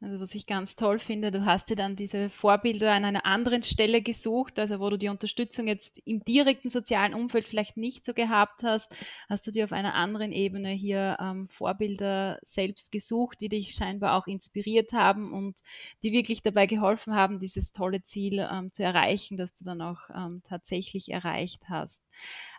Also 0.00 0.20
was 0.20 0.32
ich 0.36 0.46
ganz 0.46 0.76
toll 0.76 1.00
finde, 1.00 1.32
du 1.32 1.44
hast 1.44 1.70
dir 1.70 1.74
dann 1.74 1.96
diese 1.96 2.30
Vorbilder 2.30 2.92
an 2.92 3.04
einer 3.04 3.26
anderen 3.26 3.64
Stelle 3.64 4.00
gesucht, 4.00 4.60
also 4.60 4.78
wo 4.78 4.90
du 4.90 4.96
die 4.96 5.08
Unterstützung 5.08 5.66
jetzt 5.66 5.92
im 6.04 6.24
direkten 6.24 6.70
sozialen 6.70 7.14
Umfeld 7.14 7.48
vielleicht 7.48 7.76
nicht 7.76 8.06
so 8.06 8.14
gehabt 8.14 8.62
hast, 8.62 8.92
hast 9.28 9.44
du 9.48 9.50
dir 9.50 9.64
auf 9.64 9.72
einer 9.72 9.94
anderen 9.94 10.30
Ebene 10.30 10.70
hier 10.70 11.16
ähm, 11.20 11.48
Vorbilder 11.48 12.38
selbst 12.46 12.92
gesucht, 12.92 13.40
die 13.40 13.48
dich 13.48 13.74
scheinbar 13.74 14.16
auch 14.16 14.28
inspiriert 14.28 14.92
haben 14.92 15.32
und 15.32 15.56
die 16.04 16.12
wirklich 16.12 16.42
dabei 16.42 16.66
geholfen 16.66 17.16
haben, 17.16 17.40
dieses 17.40 17.72
tolle 17.72 18.04
Ziel 18.04 18.46
ähm, 18.52 18.72
zu 18.72 18.84
erreichen, 18.84 19.36
das 19.36 19.56
du 19.56 19.64
dann 19.64 19.82
auch 19.82 20.02
ähm, 20.14 20.42
tatsächlich 20.48 21.08
erreicht 21.08 21.62
hast 21.68 22.00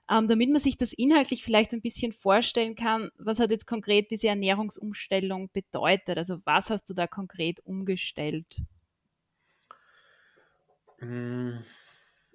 ähm, 0.10 0.28
damit 0.28 0.50
man 0.50 0.60
sich 0.60 0.78
das 0.78 0.91
inhaltlich 0.93 1.43
vielleicht 1.43 1.74
ein 1.74 1.82
bisschen 1.82 2.13
vorstellen 2.13 2.76
kann, 2.76 3.12
was 3.17 3.39
hat 3.39 3.52
jetzt 3.52 3.67
konkret 3.67 4.10
diese 4.10 4.28
Ernährungsumstellung 4.28 5.52
bedeutet? 5.54 6.17
Also 6.17 6.39
was 6.45 6.69
hast 6.69 6.89
du 6.89 6.93
da 6.93 7.06
konkret 7.06 7.60
umgestellt? 7.65 8.62
Mm, 11.00 11.60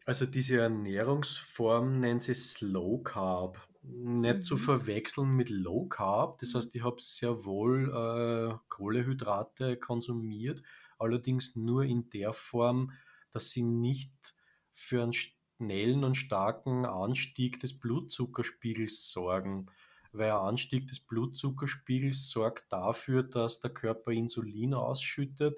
also 0.07 0.27
diese 0.27 0.61
Ernährungsform 0.61 2.01
nennt 2.01 2.23
sich 2.23 2.39
Slow 2.39 3.03
Carb. 3.03 3.59
Nicht 3.83 4.37
mhm. 4.37 4.43
zu 4.43 4.57
verwechseln 4.57 5.31
mit 5.31 5.51
Low 5.51 5.87
Carb. 5.87 6.39
Das 6.39 6.53
mhm. 6.53 6.59
heißt, 6.59 6.75
ich 6.75 6.83
habe 6.83 6.97
sehr 7.01 7.45
wohl 7.45 7.91
äh, 7.91 8.57
Kohlehydrate 8.69 9.77
konsumiert, 9.77 10.63
allerdings 10.99 11.57
nur 11.57 11.83
in 11.85 12.09
der 12.11 12.33
Form, 12.33 12.93
dass 13.31 13.51
sie 13.51 13.63
nicht 13.63 14.35
für 14.73 15.03
einen 15.03 15.13
schnellen 15.57 16.05
und 16.05 16.17
starken 16.17 16.85
Anstieg 16.85 17.61
des 17.61 17.79
Blutzuckerspiegels 17.79 19.11
sorgen, 19.11 19.67
weil 20.13 20.31
ein 20.31 20.37
Anstieg 20.37 20.87
des 20.89 21.01
Blutzuckerspiegels 21.01 22.31
sorgt 22.31 22.73
dafür, 22.73 23.23
dass 23.23 23.61
der 23.61 23.71
Körper 23.71 24.13
Insulin 24.13 24.75
ausschüttet, 24.75 25.57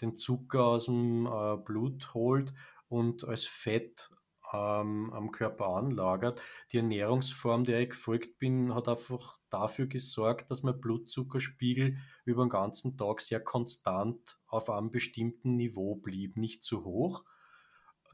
den 0.00 0.16
Zucker 0.16 0.64
aus 0.64 0.86
dem 0.86 1.26
äh, 1.26 1.56
Blut 1.56 2.14
holt 2.14 2.52
und 2.88 3.24
als 3.24 3.44
Fett 3.44 4.10
ähm, 4.52 5.12
am 5.12 5.30
Körper 5.30 5.68
anlagert. 5.68 6.40
Die 6.72 6.78
Ernährungsform, 6.78 7.64
der 7.64 7.80
ich 7.80 7.90
gefolgt 7.90 8.38
bin, 8.38 8.74
hat 8.74 8.88
einfach 8.88 9.38
dafür 9.50 9.86
gesorgt, 9.86 10.50
dass 10.50 10.62
mein 10.62 10.80
Blutzuckerspiegel 10.80 11.98
über 12.24 12.44
den 12.44 12.50
ganzen 12.50 12.96
Tag 12.96 13.20
sehr 13.20 13.40
konstant 13.40 14.38
auf 14.46 14.70
einem 14.70 14.90
bestimmten 14.90 15.56
Niveau 15.56 15.96
blieb, 15.96 16.36
nicht 16.36 16.64
zu 16.64 16.84
hoch 16.84 17.24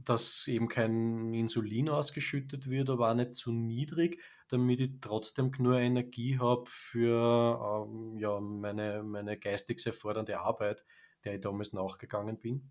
dass 0.04 0.46
eben 0.46 0.68
kein 0.68 1.32
Insulin 1.32 1.88
ausgeschüttet 1.88 2.68
wird, 2.68 2.90
aber 2.90 3.10
auch 3.10 3.14
nicht 3.14 3.34
zu 3.34 3.52
niedrig, 3.52 4.22
damit 4.48 4.80
ich 4.80 4.90
trotzdem 5.00 5.50
genug 5.50 5.74
Energie 5.74 6.38
habe 6.38 6.64
für 6.66 7.86
ähm, 7.88 8.18
ja, 8.18 8.38
meine, 8.40 9.02
meine 9.02 9.38
geistig 9.38 9.80
sehr 9.80 9.92
fordernde 9.92 10.38
Arbeit, 10.40 10.84
der 11.24 11.34
ich 11.34 11.40
damals 11.40 11.72
nachgegangen 11.72 12.38
bin. 12.38 12.70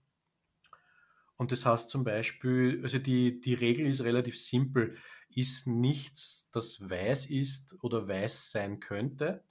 Und 1.38 1.52
das 1.52 1.66
heißt 1.66 1.90
zum 1.90 2.04
Beispiel, 2.06 2.80
also 2.82 2.98
die, 2.98 3.42
die 3.42 3.56
Regel 3.56 3.88
ist 3.88 4.04
relativ 4.04 4.40
simpel, 4.40 4.96
ist 5.30 5.68
nichts, 5.68 6.50
das 6.52 6.90
weiß 6.90 7.30
ist 7.30 7.76
oder 7.82 8.08
weiß 8.08 8.52
sein 8.52 8.80
könnte. 8.80 9.44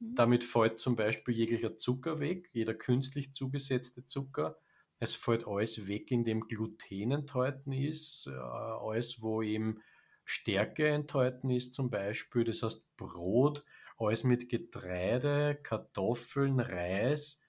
Mhm. 0.00 0.14
Damit 0.16 0.42
fällt 0.42 0.80
zum 0.80 0.96
Beispiel 0.96 1.34
jeglicher 1.34 1.76
Zucker 1.76 2.18
weg, 2.18 2.50
jeder 2.52 2.74
künstlich 2.74 3.32
zugesetzte 3.34 4.04
Zucker 4.04 4.58
es 5.00 5.14
fällt 5.14 5.46
alles 5.46 5.86
weg, 5.86 6.10
in 6.10 6.24
dem 6.24 6.48
Gluten 6.48 7.12
enthalten 7.12 7.72
ist, 7.72 8.26
äh, 8.26 8.30
alles, 8.32 9.22
wo 9.22 9.42
eben 9.42 9.80
Stärke 10.24 10.88
enthalten 10.88 11.50
ist 11.50 11.74
zum 11.74 11.90
Beispiel, 11.90 12.44
das 12.44 12.62
heißt 12.62 12.96
Brot, 12.96 13.64
alles 13.96 14.24
mit 14.24 14.48
Getreide, 14.48 15.58
Kartoffeln, 15.62 16.60
Reis, 16.60 17.40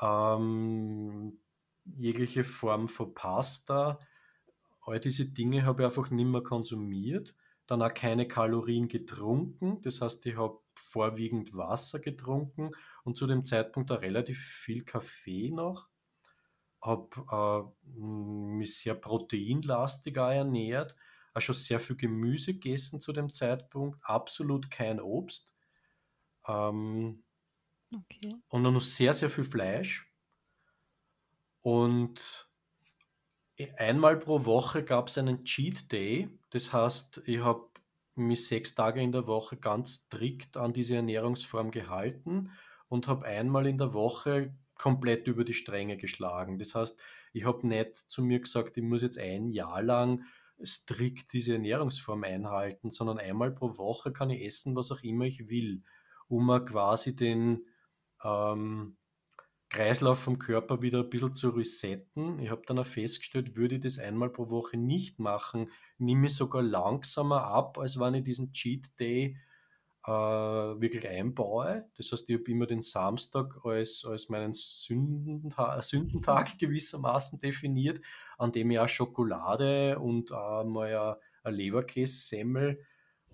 ähm, 0.00 1.38
jegliche 1.96 2.44
Form 2.44 2.88
von 2.88 3.14
Pasta, 3.14 3.98
all 4.82 5.00
diese 5.00 5.26
Dinge 5.26 5.64
habe 5.64 5.82
ich 5.82 5.86
einfach 5.86 6.10
nicht 6.10 6.26
mehr 6.26 6.42
konsumiert, 6.42 7.34
dann 7.66 7.82
auch 7.82 7.94
keine 7.94 8.26
Kalorien 8.26 8.88
getrunken, 8.88 9.80
das 9.82 10.00
heißt, 10.00 10.24
ich 10.26 10.36
habe 10.36 10.58
vorwiegend 10.74 11.54
Wasser 11.56 11.98
getrunken 11.98 12.72
und 13.04 13.16
zu 13.16 13.26
dem 13.26 13.44
Zeitpunkt 13.44 13.90
auch 13.90 14.02
relativ 14.02 14.38
viel 14.38 14.84
Kaffee 14.84 15.50
noch 15.50 15.88
habe 16.80 17.72
äh, 17.86 17.98
mich 18.00 18.78
sehr 18.78 18.94
proteinlastig 18.94 20.16
ernährt, 20.16 20.94
auch 21.34 21.40
schon 21.40 21.54
sehr 21.54 21.80
viel 21.80 21.96
Gemüse 21.96 22.54
gegessen 22.54 23.00
zu 23.00 23.12
dem 23.12 23.32
Zeitpunkt, 23.32 23.98
absolut 24.02 24.70
kein 24.70 25.00
Obst. 25.00 25.52
Ähm, 26.46 27.24
okay. 27.94 28.36
Und 28.48 28.64
dann 28.64 28.74
noch 28.74 28.80
sehr, 28.80 29.14
sehr 29.14 29.30
viel 29.30 29.44
Fleisch. 29.44 30.12
Und 31.60 32.48
einmal 33.76 34.16
pro 34.16 34.44
Woche 34.44 34.84
gab 34.84 35.08
es 35.08 35.18
einen 35.18 35.44
Cheat 35.44 35.90
Day. 35.90 36.28
Das 36.50 36.72
heißt, 36.72 37.22
ich 37.26 37.40
habe 37.40 37.68
mich 38.14 38.46
sechs 38.46 38.74
Tage 38.74 39.00
in 39.00 39.12
der 39.12 39.26
Woche 39.26 39.56
ganz 39.56 40.06
strikt 40.06 40.56
an 40.56 40.72
diese 40.72 40.96
Ernährungsform 40.96 41.70
gehalten 41.70 42.50
und 42.88 43.06
habe 43.06 43.26
einmal 43.26 43.66
in 43.66 43.78
der 43.78 43.92
Woche 43.92 44.54
komplett 44.78 45.26
über 45.26 45.44
die 45.44 45.54
Stränge 45.54 45.96
geschlagen. 45.96 46.58
Das 46.58 46.74
heißt, 46.74 46.98
ich 47.32 47.44
habe 47.44 47.66
nicht 47.66 47.96
zu 48.08 48.22
mir 48.22 48.40
gesagt, 48.40 48.76
ich 48.76 48.82
muss 48.82 49.02
jetzt 49.02 49.18
ein 49.18 49.48
Jahr 49.50 49.82
lang 49.82 50.24
strikt 50.64 51.32
diese 51.32 51.52
Ernährungsform 51.52 52.24
einhalten, 52.24 52.90
sondern 52.90 53.18
einmal 53.18 53.52
pro 53.52 53.76
Woche 53.78 54.12
kann 54.12 54.30
ich 54.30 54.44
essen, 54.44 54.74
was 54.74 54.90
auch 54.90 55.02
immer 55.02 55.24
ich 55.24 55.48
will, 55.48 55.82
um 56.26 56.48
quasi 56.64 57.14
den 57.14 57.66
ähm, 58.24 58.96
Kreislauf 59.70 60.18
vom 60.18 60.38
Körper 60.38 60.80
wieder 60.80 61.00
ein 61.00 61.10
bisschen 61.10 61.34
zu 61.34 61.50
resetten. 61.50 62.38
Ich 62.40 62.50
habe 62.50 62.62
dann 62.66 62.78
auch 62.78 62.86
festgestellt, 62.86 63.56
würde 63.56 63.76
ich 63.76 63.82
das 63.82 63.98
einmal 63.98 64.30
pro 64.30 64.48
Woche 64.48 64.76
nicht 64.76 65.18
machen, 65.18 65.70
nehme 65.98 66.26
ich 66.26 66.34
sogar 66.34 66.62
langsamer 66.62 67.44
ab, 67.44 67.78
als 67.78 67.98
wenn 68.00 68.14
ich 68.14 68.24
diesen 68.24 68.52
Cheat 68.52 68.98
Day 68.98 69.36
wirklich 70.08 71.08
einbaue. 71.08 71.88
Das 71.96 72.12
heißt, 72.12 72.28
ich 72.28 72.38
habe 72.38 72.50
immer 72.50 72.66
den 72.66 72.82
Samstag 72.82 73.64
als, 73.64 74.04
als 74.04 74.28
meinen 74.28 74.52
Sündentag, 74.52 75.82
Sündentag 75.82 76.58
gewissermaßen 76.58 77.40
definiert, 77.40 78.00
an 78.38 78.52
dem 78.52 78.70
ich 78.70 78.78
auch 78.78 78.88
Schokolade 78.88 79.98
und 79.98 80.30
äh, 80.30 80.64
mal 80.64 81.18
ein 81.42 81.54
Leberkässemmel 81.54 82.84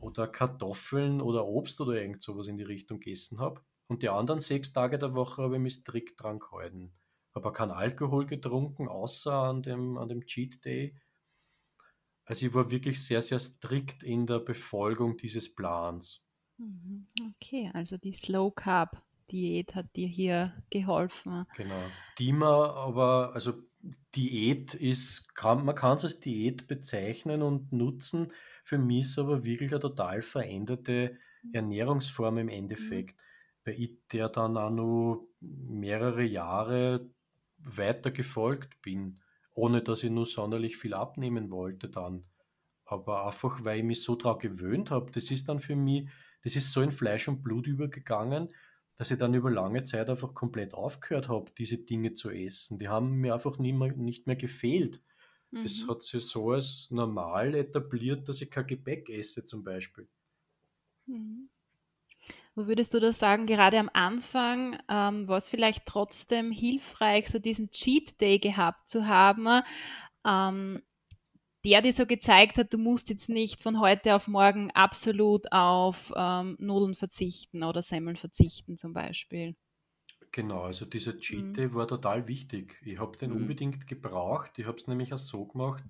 oder 0.00 0.26
Kartoffeln 0.28 1.20
oder 1.20 1.46
Obst 1.46 1.80
oder 1.80 2.00
irgend 2.00 2.22
sowas 2.22 2.48
in 2.48 2.56
die 2.56 2.64
Richtung 2.64 3.00
gegessen 3.00 3.38
habe. 3.38 3.60
Und 3.87 4.02
die 4.02 4.08
anderen 4.08 4.40
sechs 4.40 4.72
Tage 4.72 4.98
der 4.98 5.14
Woche 5.14 5.42
habe 5.42 5.56
ich 5.56 5.62
mich 5.62 5.74
strikt 5.74 6.22
dran 6.22 6.38
gehalten. 6.38 6.92
Habe 7.34 7.52
keinen 7.52 7.72
Alkohol 7.72 8.26
getrunken, 8.26 8.88
außer 8.88 9.32
an 9.32 9.62
dem, 9.62 9.98
an 9.98 10.08
dem 10.08 10.24
Cheat 10.26 10.64
Day. 10.64 10.96
Also 12.24 12.46
ich 12.46 12.54
war 12.54 12.70
wirklich 12.70 13.04
sehr, 13.04 13.20
sehr 13.20 13.38
strikt 13.38 14.02
in 14.02 14.26
der 14.26 14.38
Befolgung 14.38 15.16
dieses 15.16 15.54
Plans. 15.54 16.23
Mhm. 16.59 17.07
Okay, 17.37 17.71
also 17.75 17.97
die 17.97 18.12
Slow 18.12 18.53
Carb 18.55 19.03
Diät 19.31 19.75
hat 19.75 19.95
dir 19.97 20.09
hier 20.09 20.53
geholfen. 20.71 21.47
Genau. 21.57 21.87
Die 22.19 22.33
man 22.33 22.71
aber, 22.71 23.33
also 23.35 23.55
Diät 24.14 24.75
ist, 24.75 25.35
kann, 25.35 25.64
man 25.64 25.75
kann 25.75 25.97
es 25.97 26.05
als 26.05 26.21
Diät 26.21 26.67
bezeichnen 26.67 27.43
und 27.43 27.73
nutzen. 27.73 28.29
Für 28.64 28.79
mich 28.79 29.01
ist 29.01 29.19
aber 29.19 29.45
wirklich 29.45 29.73
eine 29.73 29.81
total 29.81 30.23
veränderte 30.23 31.19
Ernährungsform 31.53 32.38
im 32.38 32.49
Endeffekt, 32.49 33.23
weil 33.64 33.75
ich 33.81 33.99
der 34.12 34.29
dann 34.29 34.57
auch 34.57 34.71
noch 34.71 35.27
mehrere 35.40 36.23
Jahre 36.23 37.11
weiter 37.59 38.11
gefolgt 38.11 38.81
bin, 38.83 39.21
ohne 39.55 39.83
dass 39.83 40.03
ich 40.03 40.11
nur 40.11 40.27
sonderlich 40.27 40.77
viel 40.77 40.95
abnehmen 40.95 41.51
wollte 41.51 41.88
dann. 41.88 42.25
Aber 42.85 43.27
einfach, 43.27 43.64
weil 43.64 43.79
ich 43.79 43.85
mich 43.85 44.03
so 44.03 44.17
daran 44.17 44.38
gewöhnt 44.38 44.90
habe, 44.90 45.11
das 45.11 45.31
ist 45.31 45.49
dann 45.49 45.61
für 45.61 45.77
mich, 45.77 46.09
das 46.44 46.57
ist 46.57 46.72
so 46.72 46.83
in 46.83 46.92
Fleisch 46.92 47.28
und 47.28 47.42
Blut 47.42 47.66
übergegangen, 47.66 48.48
dass 48.96 49.11
ich 49.11 49.18
dann 49.18 49.35
über 49.35 49.50
lange 49.50 49.83
Zeit 49.83 50.09
einfach 50.11 50.35
komplett 50.35 50.74
aufgehört 50.74 51.28
habe, 51.28 51.50
diese 51.59 51.78
Dinge 51.78 52.14
zu 52.14 52.30
essen. 52.30 52.78
Die 52.78 52.88
haben 52.88 53.16
mir 53.16 53.35
einfach 53.35 53.59
nie 53.59 53.72
mehr, 53.72 53.92
nicht 53.96 54.26
mehr 54.26 54.37
gefehlt. 54.37 55.02
Das 55.62 55.87
Mhm. 55.87 55.88
hat 55.88 56.02
sich 56.04 56.24
so 56.26 56.52
als 56.52 56.90
normal 56.90 57.54
etabliert, 57.54 58.28
dass 58.28 58.42
ich 58.42 58.50
kein 58.50 58.66
Gebäck 58.66 59.09
esse 59.11 59.46
zum 59.46 59.64
Beispiel. 59.64 60.09
Mhm. 61.07 61.48
Wo 62.54 62.66
würdest 62.66 62.94
du 62.94 63.00
das 63.00 63.18
sagen, 63.18 63.46
gerade 63.46 63.78
am 63.78 63.90
Anfang, 63.92 64.78
ähm, 64.88 65.26
war 65.28 65.38
es 65.38 65.48
vielleicht 65.48 65.87
trotzdem 65.87 66.50
hilfreich, 66.52 67.28
so 67.28 67.38
diesen 67.38 67.70
Cheat 67.70 68.20
Day 68.20 68.38
gehabt 68.38 68.88
zu 68.88 69.07
haben, 69.07 69.62
ähm, 70.24 70.83
der 71.64 71.83
dir 71.83 71.92
so 71.92 72.07
gezeigt 72.07 72.57
hat, 72.59 72.72
du 72.72 72.79
musst 72.79 73.09
jetzt 73.11 73.29
nicht 73.29 73.61
von 73.62 73.81
heute 73.81 74.14
auf 74.14 74.29
morgen 74.29 74.70
absolut 74.72 75.50
auf 75.53 76.12
ähm, 76.16 76.57
Nudeln 76.61 76.94
verzichten 76.94 77.62
oder 77.64 77.83
Semmeln 77.83 78.16
verzichten 78.16 78.77
zum 78.79 78.92
Beispiel. 78.92 79.57
Genau, 80.33 80.64
also 80.64 80.85
dieser 80.85 81.16
Cheat 81.18 81.46
Mhm. 81.46 81.64
War 81.72 81.88
total 81.88 82.29
wichtig. 82.29 82.79
Ich 82.85 82.98
habe 82.98 83.16
den 83.16 83.33
Mhm. 83.33 83.33
unbedingt 83.33 83.87
gebraucht. 83.87 84.59
Ich 84.59 84.66
habe 84.66 84.77
es 84.77 84.87
nämlich 84.87 85.14
auch 85.14 85.18
so 85.18 85.46
gemacht, 85.46 85.83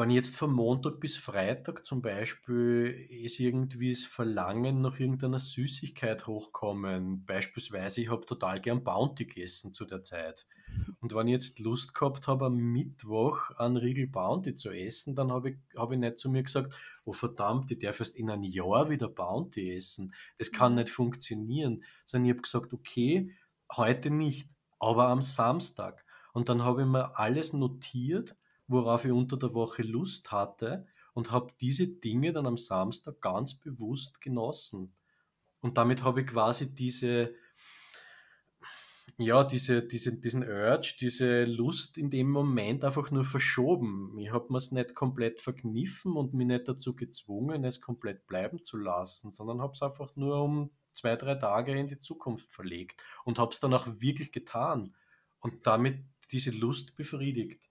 wenn 0.00 0.10
jetzt 0.10 0.34
von 0.34 0.50
Montag 0.50 0.98
bis 0.98 1.18
Freitag 1.18 1.84
zum 1.84 2.00
Beispiel 2.00 3.06
ist 3.10 3.38
irgendwie 3.38 3.90
das 3.90 4.02
Verlangen 4.02 4.80
nach 4.80 4.98
irgendeiner 4.98 5.38
Süßigkeit 5.38 6.26
hochkommen. 6.26 7.26
Beispielsweise, 7.26 8.00
ich 8.00 8.10
habe 8.10 8.24
total 8.24 8.60
gern 8.60 8.82
Bounty 8.82 9.26
gegessen 9.26 9.74
zu 9.74 9.84
der 9.84 10.02
Zeit. 10.02 10.46
Und 11.00 11.14
wenn 11.14 11.28
ich 11.28 11.32
jetzt 11.32 11.58
Lust 11.58 11.94
gehabt 11.94 12.28
habe, 12.28 12.46
am 12.46 12.54
Mittwoch 12.56 13.50
einen 13.58 13.76
Riegel 13.76 14.06
Bounty 14.06 14.56
zu 14.56 14.70
essen, 14.70 15.14
dann 15.14 15.30
habe 15.30 15.50
ich, 15.50 15.56
habe 15.76 15.94
ich 15.94 16.00
nicht 16.00 16.18
zu 16.18 16.30
mir 16.30 16.44
gesagt, 16.44 16.74
oh 17.04 17.12
verdammt, 17.12 17.70
ich 17.70 17.78
darf 17.78 18.00
erst 18.00 18.16
in 18.16 18.30
einem 18.30 18.44
Jahr 18.44 18.88
wieder 18.88 19.08
Bounty 19.08 19.76
essen. 19.76 20.14
Das 20.38 20.50
kann 20.50 20.72
Mhm. 20.72 20.78
nicht 20.78 20.90
funktionieren. 20.90 21.84
Sondern 22.06 22.24
ich 22.24 22.32
habe 22.32 22.42
gesagt, 22.42 22.72
okay, 22.72 23.36
heute 23.76 24.10
nicht, 24.10 24.48
aber 24.78 25.08
am 25.08 25.20
Samstag. 25.20 26.06
Und 26.32 26.48
dann 26.48 26.64
habe 26.64 26.82
ich 26.82 26.88
mir 26.88 27.18
alles 27.18 27.52
notiert, 27.52 28.34
worauf 28.70 29.04
ich 29.04 29.12
unter 29.12 29.36
der 29.36 29.54
Woche 29.54 29.82
Lust 29.82 30.30
hatte 30.32 30.86
und 31.12 31.30
habe 31.30 31.52
diese 31.60 31.88
Dinge 31.88 32.32
dann 32.32 32.46
am 32.46 32.56
Samstag 32.56 33.20
ganz 33.20 33.54
bewusst 33.54 34.20
genossen. 34.20 34.94
Und 35.60 35.76
damit 35.76 36.02
habe 36.02 36.22
ich 36.22 36.28
quasi 36.28 36.74
diese, 36.74 37.34
ja, 39.18 39.44
diese, 39.44 39.82
diese, 39.82 40.18
diesen 40.18 40.42
Urge, 40.42 40.96
diese 41.00 41.44
Lust 41.44 41.98
in 41.98 42.10
dem 42.10 42.30
Moment 42.30 42.84
einfach 42.84 43.10
nur 43.10 43.24
verschoben. 43.24 44.16
Ich 44.18 44.32
habe 44.32 44.46
mir 44.50 44.58
es 44.58 44.72
nicht 44.72 44.94
komplett 44.94 45.40
verkniffen 45.40 46.12
und 46.12 46.32
mich 46.32 46.46
nicht 46.46 46.68
dazu 46.68 46.94
gezwungen, 46.96 47.64
es 47.64 47.80
komplett 47.80 48.26
bleiben 48.26 48.64
zu 48.64 48.78
lassen, 48.78 49.32
sondern 49.32 49.60
habe 49.60 49.74
es 49.74 49.82
einfach 49.82 50.16
nur 50.16 50.42
um 50.42 50.70
zwei, 50.94 51.16
drei 51.16 51.34
Tage 51.34 51.72
in 51.72 51.88
die 51.88 52.00
Zukunft 52.00 52.50
verlegt 52.50 53.00
und 53.24 53.38
habe 53.38 53.52
es 53.52 53.60
dann 53.60 53.74
auch 53.74 53.86
wirklich 54.00 54.32
getan 54.32 54.94
und 55.40 55.66
damit 55.66 55.98
diese 56.30 56.50
Lust 56.50 56.96
befriedigt. 56.96 57.69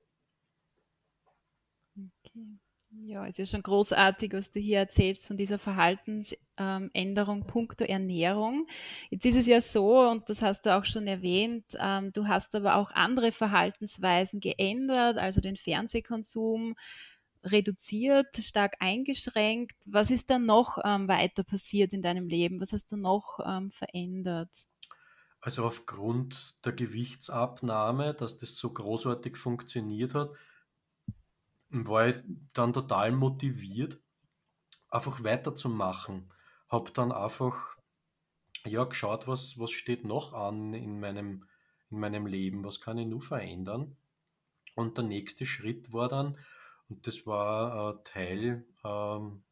Ja, 2.92 3.28
es 3.28 3.38
ist 3.38 3.52
schon 3.52 3.62
großartig, 3.62 4.34
was 4.34 4.52
du 4.52 4.60
hier 4.60 4.80
erzählst 4.80 5.28
von 5.28 5.38
dieser 5.38 5.60
Verhaltensänderung 5.60 7.46
puncto 7.46 7.84
Ernährung. 7.84 8.68
Jetzt 9.12 9.26
ist 9.26 9.36
es 9.36 9.46
ja 9.46 9.62
so, 9.62 10.10
und 10.10 10.28
das 10.28 10.42
hast 10.42 10.66
du 10.66 10.76
auch 10.76 10.86
schon 10.86 11.06
erwähnt, 11.06 11.66
ähm, 11.80 12.12
du 12.14 12.28
hast 12.28 12.56
aber 12.56 12.76
auch 12.78 12.90
andere 12.92 13.32
Verhaltensweisen 13.32 14.40
geändert, 14.40 15.18
also 15.20 15.40
den 15.40 15.56
Fernsehkonsum 15.56 16.76
reduziert, 17.44 18.36
stark 18.38 18.76
eingeschränkt. 18.80 19.76
Was 19.86 20.10
ist 20.10 20.30
dann 20.32 20.48
noch 20.48 20.80
ähm, 20.84 21.08
weiter 21.08 21.44
passiert 21.44 21.94
in 21.94 22.02
deinem 22.02 22.28
Leben? 22.28 22.60
Was 22.60 22.74
hast 22.74 22.92
du 22.92 22.98
noch 22.98 23.40
ähm, 23.46 23.72
verändert? 23.72 24.50
Also 25.42 25.64
aufgrund 25.64 26.56
der 26.66 26.74
Gewichtsabnahme, 26.74 28.14
dass 28.14 28.40
das 28.40 28.58
so 28.58 28.74
großartig 28.74 29.38
funktioniert 29.38 30.16
hat, 30.16 30.32
war 31.70 32.08
ich 32.08 32.16
dann 32.54 32.74
total 32.74 33.12
motiviert, 33.12 34.00
einfach 34.90 35.24
weiterzumachen. 35.24 36.32
Habe 36.68 36.92
dann 36.92 37.12
einfach 37.12 37.78
ja, 38.66 38.84
geschaut, 38.84 39.28
was, 39.28 39.58
was 39.60 39.72
steht 39.72 40.06
noch 40.06 40.34
an 40.34 40.74
in 40.74 41.00
meinem, 41.00 41.46
in 41.90 42.00
meinem 42.00 42.26
Leben, 42.26 42.64
was 42.64 42.82
kann 42.82 42.98
ich 42.98 43.08
nur 43.08 43.22
verändern. 43.22 43.96
Und 44.76 44.98
der 44.98 45.06
nächste 45.06 45.46
Schritt 45.46 45.92
war 45.94 46.10
dann, 46.10 46.38
und 46.90 47.06
das 47.06 47.26
war 47.26 47.92
äh, 47.92 48.04
Teil 48.04 48.66
ähm, 48.84 49.44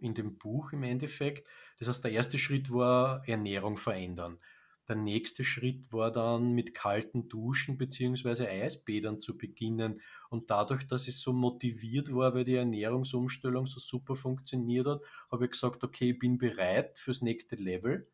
in 0.00 0.14
dem 0.14 0.38
Buch 0.38 0.72
im 0.72 0.82
Endeffekt, 0.82 1.46
das 1.78 1.88
heißt, 1.88 2.04
der 2.04 2.12
erste 2.12 2.38
Schritt 2.38 2.72
war 2.72 3.26
Ernährung 3.28 3.76
verändern. 3.76 4.38
Der 4.88 4.96
nächste 4.96 5.44
Schritt 5.44 5.92
war 5.92 6.10
dann 6.10 6.52
mit 6.52 6.74
kalten 6.74 7.28
Duschen 7.28 7.76
beziehungsweise 7.76 8.48
Eisbädern 8.48 9.20
zu 9.20 9.36
beginnen. 9.36 10.00
Und 10.30 10.50
dadurch, 10.50 10.86
dass 10.86 11.08
ich 11.08 11.18
so 11.18 11.34
motiviert 11.34 12.12
war, 12.14 12.34
weil 12.34 12.44
die 12.44 12.54
Ernährungsumstellung 12.54 13.66
so 13.66 13.80
super 13.80 14.16
funktioniert 14.16 14.86
hat, 14.86 15.02
habe 15.30 15.44
ich 15.44 15.50
gesagt, 15.50 15.84
okay, 15.84 16.12
ich 16.12 16.18
bin 16.18 16.38
bereit 16.38 16.98
fürs 16.98 17.20
nächste 17.20 17.56
Level 17.56 18.08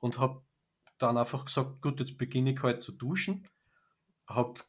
und 0.00 0.18
habe 0.18 0.42
dann 0.98 1.16
einfach 1.16 1.46
gesagt, 1.46 1.80
gut, 1.80 1.98
jetzt 2.00 2.18
beginne 2.18 2.52
ich 2.52 2.62
halt 2.62 2.82
zu 2.82 2.92
duschen. 2.92 3.48
Habe 4.28 4.60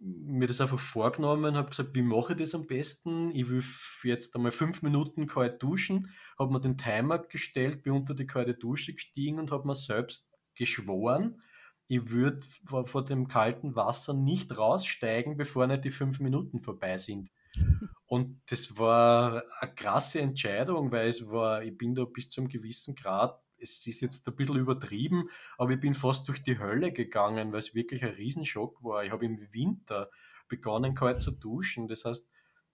mir 0.00 0.46
das 0.46 0.60
einfach 0.60 0.80
vorgenommen, 0.80 1.56
habe 1.56 1.70
gesagt, 1.70 1.94
wie 1.94 2.02
mache 2.02 2.32
ich 2.32 2.38
das 2.38 2.54
am 2.54 2.66
besten? 2.66 3.34
Ich 3.34 3.48
will 3.48 3.62
jetzt 4.02 4.34
einmal 4.34 4.52
fünf 4.52 4.82
Minuten 4.82 5.26
kalt 5.26 5.62
duschen, 5.62 6.10
habe 6.38 6.52
mir 6.52 6.60
den 6.60 6.78
Timer 6.78 7.18
gestellt, 7.18 7.82
bin 7.82 7.92
unter 7.92 8.14
die 8.14 8.26
kalte 8.26 8.54
Dusche 8.54 8.94
gestiegen 8.94 9.38
und 9.38 9.50
habe 9.50 9.66
mir 9.66 9.74
selbst 9.74 10.30
geschworen, 10.56 11.42
ich 11.88 12.10
würde 12.10 12.40
vor, 12.64 13.04
dem 13.04 13.28
kalten 13.28 13.76
Wasser 13.76 14.12
nicht 14.12 14.56
raussteigen, 14.56 15.36
bevor 15.36 15.66
nicht 15.66 15.84
die 15.84 15.90
fünf 15.90 16.18
Minuten 16.18 16.60
vorbei 16.62 16.98
sind. 16.98 17.30
Und 18.06 18.40
das 18.50 18.78
war 18.78 19.44
eine 19.60 19.74
krasse 19.74 20.20
Entscheidung, 20.20 20.92
weil 20.92 21.08
es 21.08 21.28
war, 21.28 21.62
ich 21.62 21.76
bin 21.76 21.94
da 21.94 22.04
bis 22.04 22.28
zu 22.28 22.40
einem 22.40 22.48
gewissen 22.48 22.94
Grad, 22.94 23.40
es 23.58 23.86
ist 23.86 24.00
jetzt 24.00 24.28
ein 24.28 24.36
bisschen 24.36 24.56
übertrieben, 24.56 25.30
aber 25.58 25.72
ich 25.72 25.80
bin 25.80 25.94
fast 25.94 26.28
durch 26.28 26.42
die 26.42 26.58
Hölle 26.58 26.92
gegangen, 26.92 27.52
weil 27.52 27.60
es 27.60 27.74
wirklich 27.74 28.04
ein 28.04 28.10
Riesenschock 28.10 28.82
war. 28.84 29.04
Ich 29.04 29.10
habe 29.10 29.24
im 29.24 29.38
Winter 29.52 30.10
begonnen, 30.48 30.94
kalt 30.94 31.20
zu 31.20 31.30
duschen. 31.30 31.88
Das 31.88 32.04
heißt, 32.04 32.28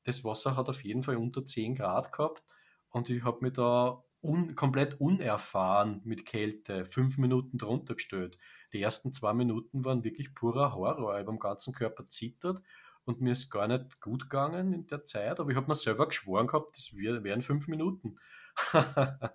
das 0.04 0.24
Wasser 0.24 0.56
hat 0.56 0.68
auf 0.68 0.82
jeden 0.84 1.02
Fall 1.02 1.16
unter 1.16 1.44
10 1.44 1.76
Grad 1.76 2.12
gehabt 2.12 2.42
und 2.90 3.08
ich 3.10 3.22
habe 3.24 3.38
mich 3.42 3.52
da 3.52 4.02
un, 4.22 4.54
komplett 4.54 5.00
unerfahren 5.00 6.00
mit 6.04 6.24
Kälte 6.24 6.86
fünf 6.86 7.18
Minuten 7.18 7.58
drunter 7.58 7.94
gestellt. 7.94 8.38
Die 8.72 8.80
ersten 8.80 9.12
zwei 9.12 9.34
Minuten 9.34 9.84
waren 9.84 10.04
wirklich 10.04 10.34
purer 10.34 10.74
Horror. 10.74 11.14
Ich 11.14 11.20
habe 11.20 11.30
am 11.30 11.38
ganzen 11.38 11.74
Körper 11.74 12.08
zittert 12.08 12.62
und 13.04 13.20
mir 13.20 13.32
ist 13.32 13.50
gar 13.50 13.66
nicht 13.66 14.00
gut 14.00 14.22
gegangen 14.30 14.72
in 14.72 14.86
der 14.86 15.04
Zeit, 15.04 15.40
aber 15.40 15.50
ich 15.50 15.56
habe 15.56 15.66
mir 15.66 15.74
selber 15.74 16.06
geschworen 16.06 16.46
gehabt, 16.46 16.76
das 16.76 16.94
wären 16.94 17.42
fünf 17.42 17.66
Minuten. 17.68 18.16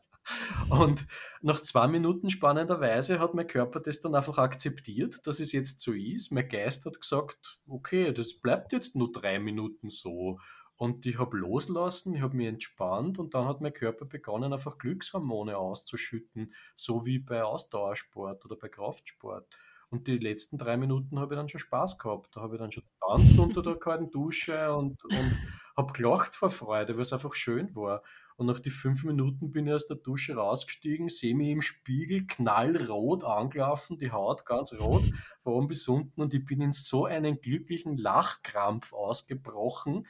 und 0.69 1.05
nach 1.41 1.61
zwei 1.61 1.87
Minuten 1.87 2.29
spannenderweise 2.29 3.19
hat 3.19 3.33
mein 3.33 3.47
Körper 3.47 3.79
das 3.79 3.99
dann 3.99 4.15
einfach 4.15 4.37
akzeptiert, 4.37 5.25
dass 5.25 5.39
es 5.39 5.51
jetzt 5.51 5.81
so 5.81 5.91
ist. 5.91 6.31
Mein 6.31 6.47
Geist 6.47 6.85
hat 6.85 6.99
gesagt, 6.99 7.59
okay, 7.67 8.13
das 8.13 8.35
bleibt 8.35 8.73
jetzt 8.73 8.95
nur 8.95 9.11
drei 9.11 9.39
Minuten 9.39 9.89
so. 9.89 10.39
Und 10.77 11.05
ich 11.07 11.17
habe 11.17 11.37
loslassen, 11.37 12.15
ich 12.15 12.21
habe 12.21 12.37
mich 12.37 12.47
entspannt 12.47 13.17
und 13.17 13.33
dann 13.33 13.47
hat 13.47 13.61
mein 13.61 13.73
Körper 13.73 14.05
begonnen, 14.05 14.53
einfach 14.53 14.77
Glückshormone 14.77 15.57
auszuschütten, 15.57 16.53
so 16.75 17.05
wie 17.05 17.17
bei 17.17 17.43
Ausdauersport 17.43 18.45
oder 18.45 18.55
bei 18.55 18.69
Kraftsport. 18.69 19.47
Und 19.89 20.07
die 20.07 20.17
letzten 20.17 20.57
drei 20.57 20.77
Minuten 20.77 21.17
habe 21.19 21.33
ich 21.33 21.39
dann 21.39 21.47
schon 21.47 21.61
Spaß 21.61 21.97
gehabt. 21.97 22.35
Da 22.35 22.41
habe 22.41 22.55
ich 22.55 22.59
dann 22.59 22.71
schon 22.71 22.83
getanzt 22.83 23.39
unter 23.39 23.61
der 23.61 23.75
kalten 23.75 24.11
Dusche 24.11 24.73
und, 24.75 25.03
und 25.05 25.39
habe 25.77 25.93
gelacht 25.93 26.35
vor 26.35 26.49
Freude, 26.49 26.95
weil 26.95 27.03
es 27.03 27.13
einfach 27.13 27.33
schön 27.33 27.73
war. 27.75 28.03
Und 28.35 28.47
nach 28.47 28.59
die 28.59 28.69
fünf 28.69 29.03
Minuten 29.03 29.51
bin 29.51 29.65
ich 29.65 29.73
aus 29.73 29.87
der 29.87 29.97
Dusche 29.97 30.35
rausgestiegen, 30.35 31.09
sehe 31.09 31.33
mich 31.33 31.49
im 31.49 31.61
Spiegel 31.61 32.27
knallrot 32.27 33.23
angelaufen, 33.23 33.97
die 33.97 34.11
Haut 34.11 34.45
ganz 34.45 34.73
rot, 34.73 35.05
von 35.41 35.53
oben 35.53 35.67
bis 35.69 35.87
unten. 35.87 36.21
Und 36.21 36.33
ich 36.33 36.45
bin 36.45 36.61
in 36.61 36.71
so 36.71 37.05
einen 37.05 37.41
glücklichen 37.41 37.97
Lachkrampf 37.97 38.93
ausgebrochen, 38.93 40.05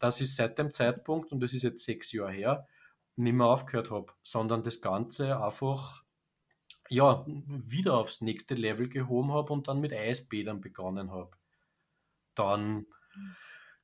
dass 0.00 0.20
ich 0.20 0.34
seit 0.34 0.58
dem 0.58 0.74
Zeitpunkt, 0.74 1.30
und 1.30 1.40
das 1.40 1.52
ist 1.52 1.62
jetzt 1.62 1.84
sechs 1.84 2.10
Jahre 2.10 2.32
her, 2.32 2.68
nicht 3.16 3.34
mehr 3.34 3.46
aufgehört 3.46 3.90
habe, 3.90 4.12
sondern 4.22 4.64
das 4.64 4.80
Ganze 4.80 5.40
einfach 5.40 6.02
ja, 6.88 7.24
wieder 7.26 7.98
aufs 7.98 8.20
nächste 8.20 8.54
Level 8.54 8.88
gehoben 8.88 9.32
habe 9.32 9.52
und 9.52 9.68
dann 9.68 9.80
mit 9.80 9.92
Eisbädern 9.92 10.60
begonnen 10.60 11.12
habe. 11.12 11.30
Dann 12.34 12.86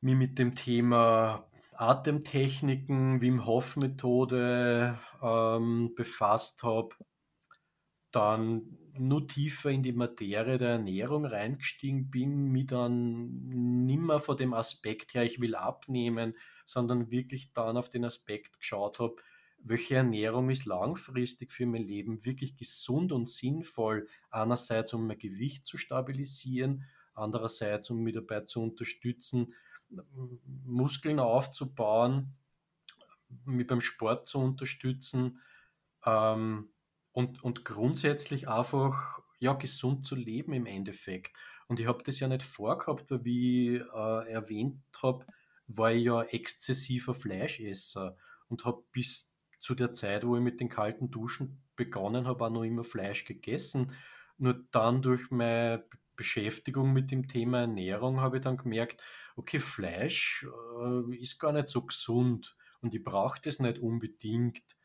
mich 0.01 0.17
mit 0.17 0.39
dem 0.39 0.57
Thema 0.57 1.49
Atemtechniken, 1.75 3.21
Wim 3.21 3.47
Hof 3.47 3.77
Methode 3.77 4.99
ähm, 5.23 5.93
befasst 5.95 6.62
habe, 6.62 6.97
dann 8.11 8.79
nur 8.99 9.26
tiefer 9.26 9.70
in 9.70 9.82
die 9.82 9.92
Materie 9.92 10.59
der 10.59 10.70
Ernährung 10.70 11.24
reingestiegen 11.24 12.11
bin, 12.11 12.53
mich 12.53 12.66
dann 12.66 13.49
nimmer 13.86 14.20
von 14.20 14.36
dem 14.36 14.55
Aspekt 14.55 15.14
her, 15.14 15.24
ich 15.24 15.40
will 15.40 15.55
abnehmen, 15.55 16.34
sondern 16.64 17.11
wirklich 17.11 17.53
dann 17.53 17.76
auf 17.76 17.90
den 17.90 18.05
Aspekt 18.05 18.59
geschaut 18.59 18.99
habe, 18.99 19.16
welche 19.59 19.97
Ernährung 19.97 20.51
ist 20.51 20.64
langfristig 20.64 21.53
für 21.53 21.66
mein 21.66 21.82
Leben 21.82 22.24
wirklich 22.24 22.57
gesund 22.57 23.12
und 23.12 23.28
sinnvoll, 23.28 24.09
einerseits 24.30 24.94
um 24.94 25.07
mein 25.07 25.18
Gewicht 25.18 25.66
zu 25.66 25.78
stabilisieren, 25.78 26.84
andererseits 27.14 27.90
um 27.90 28.03
mich 28.03 28.14
dabei 28.14 28.40
zu 28.40 28.62
unterstützen, 28.62 29.55
Muskeln 30.64 31.18
aufzubauen, 31.18 32.34
mich 33.44 33.66
beim 33.66 33.80
Sport 33.80 34.28
zu 34.28 34.38
unterstützen 34.38 35.40
ähm, 36.05 36.70
und, 37.17 37.43
und 37.43 37.64
grundsätzlich 37.64 38.47
einfach 38.47 39.23
ja, 39.39 39.55
gesund 39.55 40.07
zu 40.07 40.14
leben 40.14 40.53
im 40.53 40.67
Endeffekt. 40.67 41.35
Und 41.67 41.81
ich 41.81 41.87
habe 41.87 42.03
das 42.03 42.21
ja 42.21 42.29
nicht 42.29 42.43
vorgehabt, 42.43 43.11
weil 43.11 43.25
wie 43.25 43.77
ich 43.77 43.81
äh, 43.81 44.31
erwähnt 44.31 44.83
habe, 45.03 45.25
war 45.67 45.93
ich 45.93 46.05
ja 46.05 46.23
exzessiver 46.25 47.14
Fleischesser 47.14 48.19
und 48.49 48.67
habe 48.67 48.85
bis 48.93 49.33
zu 49.61 49.75
der 49.75 49.95
Zeit, 49.95 50.27
wo 50.27 50.37
ich 50.37 50.43
mit 50.43 50.61
den 50.61 50.69
kalten 50.69 51.11
Duschen 51.11 51.62
begonnen 51.75 52.27
habe, 52.27 52.45
auch 52.45 52.51
noch 52.51 52.64
immer 52.64 52.85
Fleisch 52.85 53.25
gegessen. 53.25 53.93
Nur 54.37 54.67
dann 54.71 55.01
durch 55.01 55.31
meine 55.31 55.87
Beschäftigung 56.17 56.93
mit 56.93 57.11
dem 57.11 57.29
Thema 57.29 57.61
Ernährung 57.61 58.21
habe 58.21 58.37
ich 58.37 58.43
dann 58.43 58.59
gemerkt, 58.59 59.03
okay, 59.37 59.59
Fleisch 59.59 60.47
äh, 60.85 61.17
ist 61.17 61.39
gar 61.39 61.53
nicht 61.53 61.69
so 61.69 61.81
gesund 61.81 62.59
und 62.83 62.95
ich 62.95 63.03
brauche 63.03 63.41
das 63.41 63.59
nicht 63.59 63.79
unbedingt. 63.79 64.77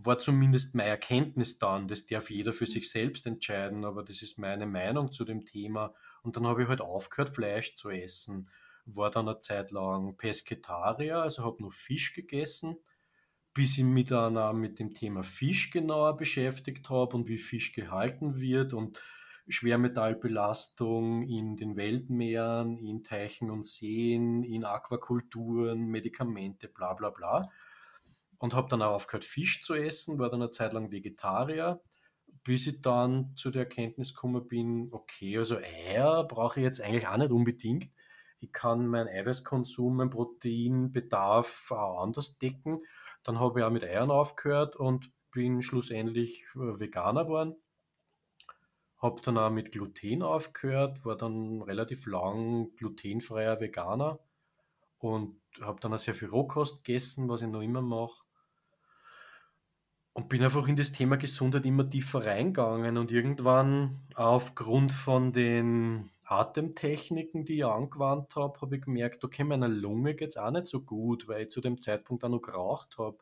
War 0.00 0.18
zumindest 0.18 0.76
meine 0.76 0.90
Erkenntnis 0.90 1.58
dann, 1.58 1.88
das 1.88 2.06
darf 2.06 2.30
jeder 2.30 2.52
für 2.52 2.66
sich 2.66 2.88
selbst 2.88 3.26
entscheiden, 3.26 3.84
aber 3.84 4.04
das 4.04 4.22
ist 4.22 4.38
meine 4.38 4.64
Meinung 4.66 5.10
zu 5.10 5.24
dem 5.24 5.44
Thema. 5.44 5.92
Und 6.22 6.36
dann 6.36 6.46
habe 6.46 6.62
ich 6.62 6.68
halt 6.68 6.80
aufgehört, 6.80 7.34
Fleisch 7.34 7.74
zu 7.74 7.90
essen. 7.90 8.48
War 8.84 9.10
dann 9.10 9.28
eine 9.28 9.38
Zeit 9.40 9.72
lang 9.72 10.16
Pesketarier, 10.16 11.18
also 11.22 11.44
habe 11.44 11.60
nur 11.60 11.72
Fisch 11.72 12.14
gegessen, 12.14 12.76
bis 13.54 13.76
ich 13.76 13.84
mich 13.84 14.06
dann 14.06 14.38
auch 14.38 14.52
mit 14.52 14.78
dem 14.78 14.94
Thema 14.94 15.24
Fisch 15.24 15.70
genauer 15.72 16.16
beschäftigt 16.16 16.88
habe 16.90 17.16
und 17.16 17.26
wie 17.26 17.38
Fisch 17.38 17.72
gehalten 17.72 18.40
wird 18.40 18.74
und 18.74 19.02
Schwermetallbelastung 19.48 21.22
in 21.22 21.56
den 21.56 21.76
Weltmeeren, 21.76 22.78
in 22.78 23.02
Teichen 23.02 23.50
und 23.50 23.66
Seen, 23.66 24.44
in 24.44 24.64
Aquakulturen, 24.64 25.86
Medikamente, 25.86 26.68
bla 26.68 26.94
bla 26.94 27.10
bla. 27.10 27.50
Und 28.38 28.54
habe 28.54 28.68
dann 28.68 28.82
auch 28.82 28.94
aufgehört, 28.94 29.24
Fisch 29.24 29.62
zu 29.64 29.74
essen, 29.74 30.18
war 30.18 30.30
dann 30.30 30.42
eine 30.42 30.50
Zeit 30.50 30.72
lang 30.72 30.90
Vegetarier, 30.92 31.80
bis 32.44 32.66
ich 32.66 32.80
dann 32.82 33.34
zu 33.34 33.50
der 33.50 33.62
Erkenntnis 33.62 34.14
gekommen 34.14 34.46
bin, 34.46 34.88
okay, 34.92 35.36
also 35.38 35.56
Eier 35.56 36.24
brauche 36.24 36.60
ich 36.60 36.64
jetzt 36.64 36.80
eigentlich 36.80 37.08
auch 37.08 37.16
nicht 37.16 37.32
unbedingt. 37.32 37.90
Ich 38.40 38.52
kann 38.52 38.86
meinen 38.86 39.08
Eiweißkonsum, 39.08 39.96
meinen 39.96 40.10
Proteinbedarf 40.10 41.72
auch 41.72 42.02
anders 42.02 42.38
decken. 42.38 42.80
Dann 43.24 43.40
habe 43.40 43.60
ich 43.60 43.66
auch 43.66 43.70
mit 43.70 43.82
Eiern 43.82 44.12
aufgehört 44.12 44.76
und 44.76 45.10
bin 45.32 45.60
schlussendlich 45.62 46.44
äh, 46.54 46.78
Veganer 46.78 47.24
geworden 47.24 47.56
habe 48.98 49.20
dann 49.22 49.38
auch 49.38 49.50
mit 49.50 49.72
Gluten 49.72 50.22
aufgehört, 50.22 51.04
war 51.04 51.16
dann 51.16 51.62
relativ 51.62 52.06
lang 52.06 52.74
glutenfreier 52.76 53.60
Veganer 53.60 54.18
und 54.98 55.40
habe 55.60 55.80
dann 55.80 55.94
auch 55.94 55.98
sehr 55.98 56.14
viel 56.14 56.28
Rohkost 56.28 56.84
gegessen, 56.84 57.28
was 57.28 57.42
ich 57.42 57.48
noch 57.48 57.62
immer 57.62 57.82
mache. 57.82 58.24
Und 60.18 60.28
bin 60.28 60.42
einfach 60.42 60.66
in 60.66 60.74
das 60.74 60.90
Thema 60.90 61.16
Gesundheit 61.16 61.64
immer 61.64 61.88
tiefer 61.88 62.26
reingegangen 62.26 62.98
und 62.98 63.12
irgendwann 63.12 64.00
aufgrund 64.16 64.90
von 64.90 65.32
den 65.32 66.10
Atemtechniken, 66.24 67.44
die 67.44 67.58
ich 67.58 67.64
angewandt 67.64 68.34
habe, 68.34 68.60
habe 68.60 68.74
ich 68.74 68.82
gemerkt, 68.82 69.22
okay, 69.22 69.44
meiner 69.44 69.68
Lunge 69.68 70.16
geht 70.16 70.30
es 70.30 70.36
auch 70.36 70.50
nicht 70.50 70.66
so 70.66 70.80
gut, 70.80 71.28
weil 71.28 71.42
ich 71.42 71.50
zu 71.50 71.60
dem 71.60 71.80
Zeitpunkt 71.80 72.24
auch 72.24 72.30
noch 72.30 72.40
geraucht 72.40 72.98
habe. 72.98 73.16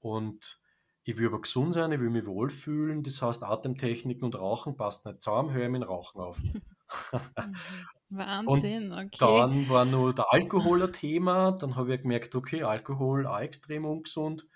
Und 0.00 0.60
ich 1.02 1.16
will 1.16 1.28
aber 1.28 1.40
gesund 1.40 1.72
sein, 1.72 1.92
ich 1.92 2.00
will 2.00 2.10
mich 2.10 2.26
wohlfühlen. 2.26 3.02
Das 3.02 3.22
heißt, 3.22 3.42
Atemtechniken 3.42 4.24
und 4.24 4.38
Rauchen 4.38 4.76
passt 4.76 5.06
nicht 5.06 5.22
zusammen, 5.22 5.54
höre 5.54 5.64
ich 5.64 5.70
mit 5.70 5.88
Rauchen 5.88 6.20
auf. 6.20 6.42
Wahnsinn, 8.10 8.92
okay. 8.92 9.16
Dann 9.18 9.66
war 9.70 9.86
nur 9.86 10.14
der 10.14 10.30
Alkohol 10.30 10.82
ein 10.82 10.92
Thema. 10.92 11.52
Dann 11.52 11.74
habe 11.74 11.94
ich 11.94 12.02
gemerkt, 12.02 12.34
okay, 12.34 12.64
Alkohol 12.64 13.26
auch 13.26 13.40
extrem 13.40 13.86
ungesund. 13.86 14.46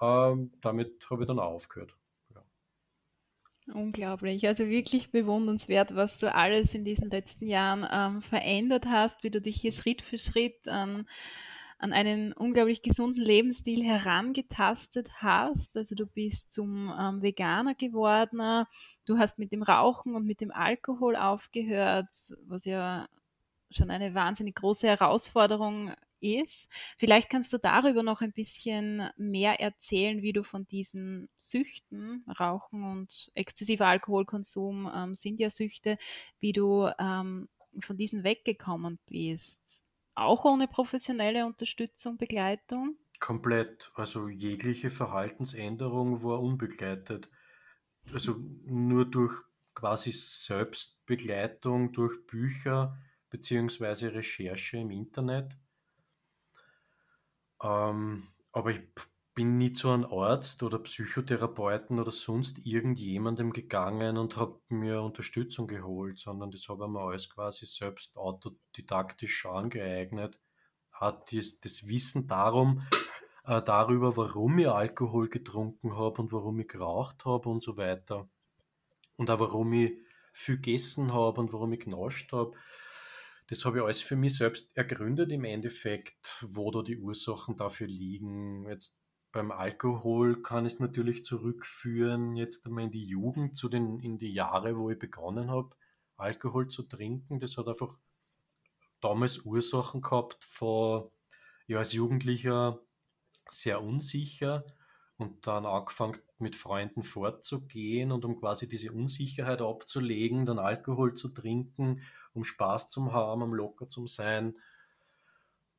Ähm, 0.00 0.52
damit 0.60 1.08
habe 1.10 1.22
ich 1.22 1.28
dann 1.28 1.38
aufgehört. 1.38 1.94
Ja. 2.34 2.42
Unglaublich, 3.74 4.46
also 4.46 4.66
wirklich 4.68 5.10
bewundernswert, 5.10 5.94
was 5.94 6.18
du 6.18 6.34
alles 6.34 6.74
in 6.74 6.84
diesen 6.84 7.10
letzten 7.10 7.46
Jahren 7.46 7.86
ähm, 7.90 8.22
verändert 8.22 8.86
hast, 8.86 9.22
wie 9.24 9.30
du 9.30 9.40
dich 9.40 9.60
hier 9.60 9.72
Schritt 9.72 10.02
für 10.02 10.18
Schritt 10.18 10.66
an 10.68 11.06
an 11.80 11.94
einen 11.94 12.32
unglaublich 12.34 12.82
gesunden 12.82 13.22
Lebensstil 13.22 13.82
herangetastet 13.82 15.08
hast. 15.16 15.74
Also 15.76 15.94
du 15.94 16.06
bist 16.06 16.52
zum 16.52 16.92
ähm, 16.98 17.22
Veganer 17.22 17.74
geworden, 17.74 18.66
du 19.06 19.18
hast 19.18 19.38
mit 19.38 19.50
dem 19.50 19.62
Rauchen 19.62 20.14
und 20.14 20.26
mit 20.26 20.40
dem 20.40 20.50
Alkohol 20.50 21.16
aufgehört, 21.16 22.08
was 22.46 22.66
ja 22.66 23.08
schon 23.70 23.90
eine 23.90 24.14
wahnsinnig 24.14 24.56
große 24.56 24.86
Herausforderung 24.88 25.94
ist. 26.20 26.68
Vielleicht 26.98 27.30
kannst 27.30 27.52
du 27.52 27.58
darüber 27.58 28.02
noch 28.02 28.20
ein 28.20 28.32
bisschen 28.32 29.08
mehr 29.16 29.60
erzählen, 29.60 30.22
wie 30.22 30.32
du 30.32 30.42
von 30.42 30.66
diesen 30.66 31.28
Süchten, 31.34 32.24
Rauchen 32.38 32.84
und 32.84 33.30
exzessiver 33.34 33.86
Alkoholkonsum 33.86 34.90
ähm, 34.94 35.14
sind 35.14 35.40
ja 35.40 35.50
Süchte, 35.50 35.98
wie 36.38 36.52
du 36.52 36.88
ähm, 36.98 37.48
von 37.80 37.96
diesen 37.96 38.24
weggekommen 38.24 38.98
bist 39.06 39.80
auch 40.20 40.44
ohne 40.44 40.68
professionelle 40.68 41.46
Unterstützung, 41.46 42.16
Begleitung? 42.16 42.96
Komplett. 43.18 43.90
Also 43.94 44.28
jegliche 44.28 44.90
Verhaltensänderung 44.90 46.22
war 46.22 46.40
unbegleitet. 46.40 47.30
Also 48.12 48.36
nur 48.64 49.10
durch 49.10 49.34
quasi 49.74 50.12
Selbstbegleitung, 50.12 51.92
durch 51.92 52.26
Bücher 52.26 52.98
bzw. 53.30 54.08
Recherche 54.08 54.78
im 54.78 54.90
Internet. 54.90 55.56
Ähm, 57.62 58.28
aber 58.52 58.70
ich 58.70 58.80
bin 59.34 59.58
nie 59.58 59.72
zu 59.72 59.90
einem 59.90 60.04
Arzt 60.06 60.62
oder 60.62 60.78
Psychotherapeuten 60.80 61.98
oder 61.98 62.10
sonst 62.10 62.66
irgendjemandem 62.66 63.52
gegangen 63.52 64.16
und 64.16 64.36
habe 64.36 64.60
mir 64.68 65.02
Unterstützung 65.02 65.66
geholt, 65.68 66.18
sondern 66.18 66.50
das 66.50 66.68
habe 66.68 66.84
ich 66.84 66.90
mir 66.90 67.00
alles 67.00 67.30
quasi 67.30 67.66
selbst 67.66 68.16
autodidaktisch 68.16 69.46
angeeignet. 69.46 70.38
Hat 70.92 71.32
das, 71.32 71.60
das 71.60 71.86
Wissen 71.86 72.26
darum, 72.26 72.86
äh, 73.44 73.62
darüber, 73.62 74.16
warum 74.16 74.58
ich 74.58 74.68
Alkohol 74.68 75.28
getrunken 75.28 75.96
habe 75.96 76.22
und 76.22 76.32
warum 76.32 76.60
ich 76.60 76.68
geraucht 76.68 77.24
habe 77.24 77.48
und 77.48 77.62
so 77.62 77.76
weiter. 77.76 78.28
Und 79.16 79.30
auch 79.30 79.40
warum 79.40 79.72
ich 79.72 79.92
viel 80.32 80.56
gegessen 80.56 81.12
habe 81.12 81.40
und 81.40 81.52
warum 81.52 81.72
ich 81.72 81.80
genascht 81.80 82.32
habe. 82.32 82.52
Das 83.50 83.64
habe 83.64 83.78
ich 83.78 83.84
alles 83.84 84.00
für 84.00 84.14
mich 84.14 84.36
selbst 84.36 84.76
ergründet 84.76 85.32
im 85.32 85.42
Endeffekt, 85.42 86.46
wo 86.48 86.70
da 86.70 86.82
die 86.82 86.98
Ursachen 86.98 87.56
dafür 87.56 87.88
liegen. 87.88 88.68
Jetzt 88.68 88.96
beim 89.32 89.50
Alkohol 89.50 90.40
kann 90.40 90.66
ich 90.66 90.74
es 90.74 90.78
natürlich 90.78 91.24
zurückführen, 91.24 92.36
jetzt 92.36 92.64
einmal 92.64 92.84
in 92.84 92.92
die 92.92 93.04
Jugend, 93.04 93.56
zu 93.56 93.68
den, 93.68 93.98
in 93.98 94.20
die 94.20 94.32
Jahre, 94.32 94.76
wo 94.76 94.88
ich 94.88 95.00
begonnen 95.00 95.50
habe, 95.50 95.74
Alkohol 96.16 96.68
zu 96.68 96.84
trinken. 96.84 97.40
Das 97.40 97.56
hat 97.56 97.66
einfach 97.66 97.98
damals 99.00 99.38
Ursachen 99.38 100.00
gehabt, 100.00 100.44
vor, 100.44 101.10
ja, 101.66 101.78
als 101.78 101.92
Jugendlicher 101.92 102.78
sehr 103.50 103.82
unsicher 103.82 104.64
und 105.20 105.46
dann 105.46 105.66
angefangen 105.66 106.18
mit 106.38 106.56
Freunden 106.56 107.02
fortzugehen 107.02 108.10
und 108.10 108.24
um 108.24 108.40
quasi 108.40 108.66
diese 108.66 108.90
Unsicherheit 108.90 109.60
abzulegen, 109.60 110.46
dann 110.46 110.58
Alkohol 110.58 111.14
zu 111.14 111.28
trinken, 111.28 112.02
um 112.32 112.42
Spaß 112.42 112.88
zu 112.88 113.12
haben, 113.12 113.42
um 113.42 113.54
locker 113.54 113.88
zu 113.88 114.06
sein. 114.06 114.56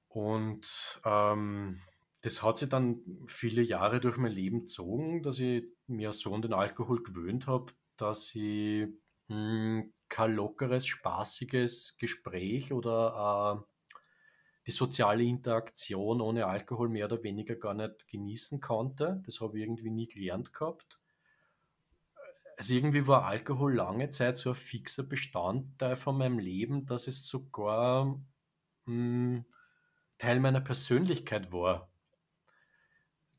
Und 0.07 1.01
ähm, 1.05 1.81
das 2.21 2.43
hat 2.43 2.59
sich 2.59 2.69
dann 2.69 3.01
viele 3.25 3.63
Jahre 3.63 3.99
durch 3.99 4.17
mein 4.17 4.31
Leben 4.31 4.61
gezogen, 4.61 5.23
dass 5.23 5.39
ich 5.39 5.63
mir 5.87 6.13
so 6.13 6.35
an 6.35 6.43
den 6.43 6.53
Alkohol 6.53 7.01
gewöhnt 7.01 7.47
habe, 7.47 7.73
dass 7.97 8.35
ich 8.35 8.87
mh, 9.27 9.35
hm, 9.35 9.93
kein 10.07 10.35
lockeres, 10.35 10.85
spaßiges 10.85 11.97
Gespräch 11.97 12.73
oder 12.73 13.63
äh, 13.65 13.70
die 14.67 14.71
soziale 14.71 15.23
Interaktion 15.23 16.21
ohne 16.21 16.45
Alkohol 16.45 16.89
mehr 16.89 17.05
oder 17.05 17.23
weniger 17.23 17.55
gar 17.55 17.73
nicht 17.73 18.07
genießen 18.07 18.61
konnte. 18.61 19.21
Das 19.25 19.41
habe 19.41 19.57
ich 19.57 19.63
irgendwie 19.63 19.89
nie 19.89 20.07
gelernt 20.07 20.53
gehabt. 20.53 20.99
Also 22.57 22.75
irgendwie 22.75 23.07
war 23.07 23.25
Alkohol 23.25 23.73
lange 23.73 24.09
Zeit 24.11 24.37
so 24.37 24.49
ein 24.51 24.55
fixer 24.55 25.03
Bestandteil 25.03 25.95
von 25.95 26.17
meinem 26.17 26.37
Leben, 26.37 26.85
dass 26.85 27.07
es 27.07 27.25
sogar 27.27 28.05
mh, 28.05 28.85
hm, 28.85 29.45
Teil 30.19 30.39
meiner 30.39 30.61
Persönlichkeit 30.61 31.51
war. 31.51 31.89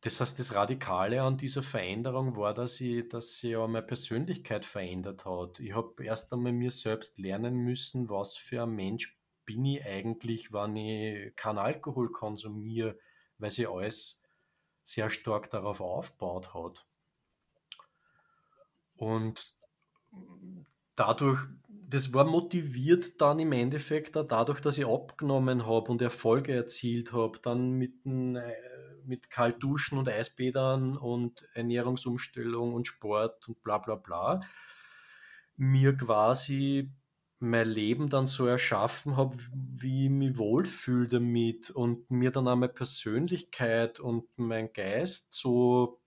Das 0.01 0.21
heißt, 0.21 0.37
das 0.41 0.57
Radikale 0.57 1.23
an 1.23 1.37
dieser 1.37 1.63
Veränderung 1.63 2.35
war, 2.37 2.53
dass 2.53 2.75
sie, 2.75 3.09
dass 3.09 3.41
ja 3.43 3.65
meine 3.69 3.87
Persönlichkeit 3.87 4.67
verändert 4.67 5.25
hat. 5.25 5.61
Ich 5.61 5.77
habe 5.77 6.05
erst 6.05 6.33
einmal 6.33 6.51
mir 6.51 6.73
selbst 6.73 7.19
lernen 7.19 7.55
müssen, 7.55 8.09
was 8.09 8.37
für 8.37 8.65
ein 8.65 8.71
Mensch 8.71 9.17
bin 9.45 9.65
ich 9.65 9.85
eigentlich, 9.85 10.53
wenn 10.53 10.77
ich 10.77 11.35
keinen 11.37 11.59
Alkohol 11.59 12.11
konsumiere, 12.11 12.99
weil 13.39 13.51
sie 13.51 13.67
alles 13.67 14.21
sehr 14.83 15.11
stark 15.11 15.51
darauf 15.51 15.81
aufgebaut 15.81 16.55
hat. 16.55 16.87
Und 18.97 19.55
dadurch, 20.95 21.41
das 21.69 22.13
war 22.13 22.25
motiviert 22.25 23.21
dann 23.21 23.39
im 23.39 23.53
Endeffekt 23.53 24.17
auch 24.17 24.27
dadurch, 24.27 24.61
dass 24.61 24.79
ich 24.79 24.87
abgenommen 24.87 25.67
habe 25.67 25.91
und 25.91 26.03
Erfolge 26.03 26.55
erzielt 26.55 27.13
habe, 27.13 27.39
dann 27.41 27.73
mit, 27.73 28.05
ein, 28.07 28.37
äh, 28.37 28.55
mit 29.05 29.31
Kaltduschen 29.31 29.99
und 29.99 30.09
Eisbädern 30.09 30.97
und 30.97 31.47
Ernährungsumstellung 31.55 32.75
und 32.75 32.87
Sport 32.87 33.49
und 33.49 33.63
bla 33.63 33.79
bla 33.79 33.97
bla, 33.97 34.41
mir 35.57 35.97
quasi 35.97 36.91
mein 37.43 37.69
Leben 37.69 38.09
dann 38.09 38.27
so 38.27 38.47
erschaffen 38.47 39.17
habe, 39.17 39.37
wie 39.53 40.05
ich 40.05 40.11
mich 40.11 40.39
wohlfühle 40.39 41.09
damit 41.09 41.71
und 41.71 42.09
mir 42.11 42.31
dann 42.31 42.47
auch 42.47 42.55
meine 42.55 42.73
Persönlichkeit 42.73 43.99
und 43.99 44.27
mein 44.37 44.73
Geist 44.73 45.33
so 45.33 46.01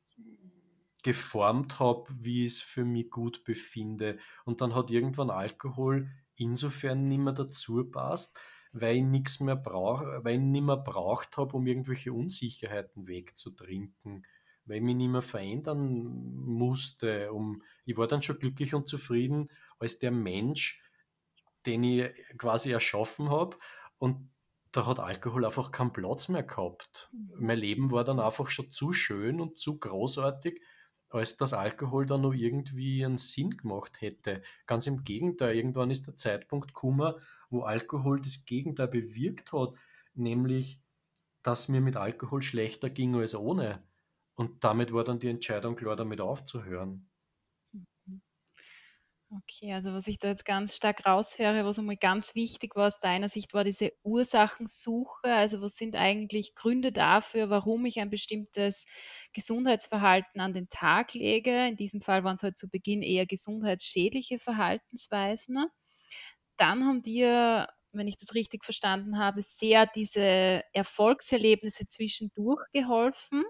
geformt 1.04 1.80
habe, 1.80 2.06
wie 2.22 2.46
ich 2.46 2.54
es 2.54 2.60
für 2.62 2.86
mich 2.86 3.12
gut 3.12 3.44
befinde. 3.44 4.18
Und 4.46 4.62
dann 4.62 4.74
hat 4.74 4.90
irgendwann 4.90 5.30
Alkohol 5.30 6.10
insofern 6.38 7.10
nicht 7.10 7.20
mehr 7.20 7.34
dazu 7.34 7.84
passt, 7.84 8.40
weil 8.72 8.98
ich 8.98 9.04
nichts 9.04 9.40
mehr 9.42 9.58
brauche, 9.58 10.22
weil 10.24 10.36
ich 10.36 10.42
nicht 10.42 10.64
mehr 10.64 10.78
braucht 10.78 11.38
habe, 11.38 11.56
um 11.58 11.68
irgendwelche 11.68 12.14
Unsicherheiten 12.14 13.08
wegzutrinken, 13.08 14.26
weil 14.66 14.78
ich 14.78 14.84
mich 14.84 14.96
nicht 14.96 15.12
mehr 15.12 15.22
verändern 15.22 16.06
musste. 16.46 17.32
Um, 17.34 17.62
ich 17.86 17.98
war 17.98 18.08
dann 18.08 18.22
schon 18.22 18.40
glücklich 18.40 18.74
und 18.74 18.88
zufrieden 18.88 19.50
als 19.80 20.00
der 20.00 20.12
Mensch, 20.12 20.82
den 21.66 21.84
ich 21.84 22.12
quasi 22.38 22.72
erschaffen 22.72 23.30
habe. 23.30 23.58
Und 23.98 24.30
da 24.72 24.86
hat 24.86 25.00
Alkohol 25.00 25.46
einfach 25.46 25.72
keinen 25.72 25.94
Platz 25.94 26.28
mehr 26.28 26.44
gehabt. 26.44 27.10
Mein 27.38 27.60
Leben 27.60 27.92
war 27.92 28.04
dann 28.04 28.20
einfach 28.20 28.50
schon 28.50 28.72
zu 28.72 28.92
schön 28.94 29.40
und 29.40 29.58
zu 29.58 29.80
großartig, 29.80 30.62
als 31.10 31.38
dass 31.38 31.54
Alkohol 31.54 32.06
dann 32.06 32.22
noch 32.22 32.34
irgendwie 32.34 33.06
einen 33.06 33.18
Sinn 33.18 33.52
gemacht 33.52 34.02
hätte. 34.02 34.42
Ganz 34.66 34.88
im 34.88 35.04
Gegenteil, 35.04 35.56
irgendwann 35.56 35.92
ist 35.92 36.08
der 36.08 36.18
Zeitpunkt 36.18 36.70
gekommen, 36.70 37.14
wo 37.50 37.62
Alkohol 37.62 38.20
das 38.20 38.46
Gegenteil 38.46 38.90
bewirkt 38.90 39.54
hat, 39.54 39.76
nämlich, 40.14 40.82
dass 41.42 41.70
mir 41.70 41.80
mit 41.82 41.96
Alkohol 41.96 42.42
schlechter 42.42 42.90
ging 42.90 43.16
als 43.16 43.36
ohne. 43.36 43.84
Und 44.36 44.64
damit 44.64 44.92
war 44.92 45.04
dann 45.06 45.20
die 45.20 45.30
Entscheidung 45.30 45.76
klar, 45.76 45.96
damit 45.96 46.20
aufzuhören. 46.20 47.08
Okay, 49.38 49.74
also 49.74 49.92
was 49.94 50.08
ich 50.08 50.20
da 50.20 50.30
jetzt 50.30 50.46
ganz 50.46 50.76
stark 50.76 51.06
raushöre, 51.06 51.66
was 51.66 51.78
einmal 51.80 51.98
ganz 51.98 52.36
wichtig 52.36 52.76
war 52.76 52.88
aus 52.88 53.00
deiner 53.02 53.28
Sicht, 53.28 53.54
war 53.54 53.64
diese 53.64 53.92
Ursachensuche. 54.04 55.26
Also 55.34 55.62
was 55.62 55.76
sind 55.76 55.96
eigentlich 55.96 56.56
Gründe 56.56 56.92
dafür, 56.92 57.50
warum 57.50 57.86
ich 57.86 58.00
ein 58.00 58.10
bestimmtes 58.10 58.86
Gesundheitsverhalten 59.34 60.40
an 60.40 60.54
den 60.54 60.70
Tag 60.70 61.14
lege? 61.14 61.68
In 61.68 61.76
diesem 61.76 62.02
Fall 62.02 62.24
waren 62.24 62.36
es 62.36 62.44
halt 62.44 62.58
zu 62.58 62.70
Beginn 62.70 63.02
eher 63.02 63.26
gesundheitsschädliche 63.26 64.40
Verhaltensweisen. 64.40 65.66
Dann 66.58 66.86
haben 66.86 67.02
dir, 67.02 67.68
wenn 67.94 68.08
ich 68.08 68.18
das 68.18 68.34
richtig 68.36 68.64
verstanden 68.66 69.20
habe, 69.20 69.42
sehr 69.42 69.86
diese 69.88 70.64
Erfolgserlebnisse 70.74 71.88
zwischendurch 71.88 72.62
geholfen. 72.74 73.44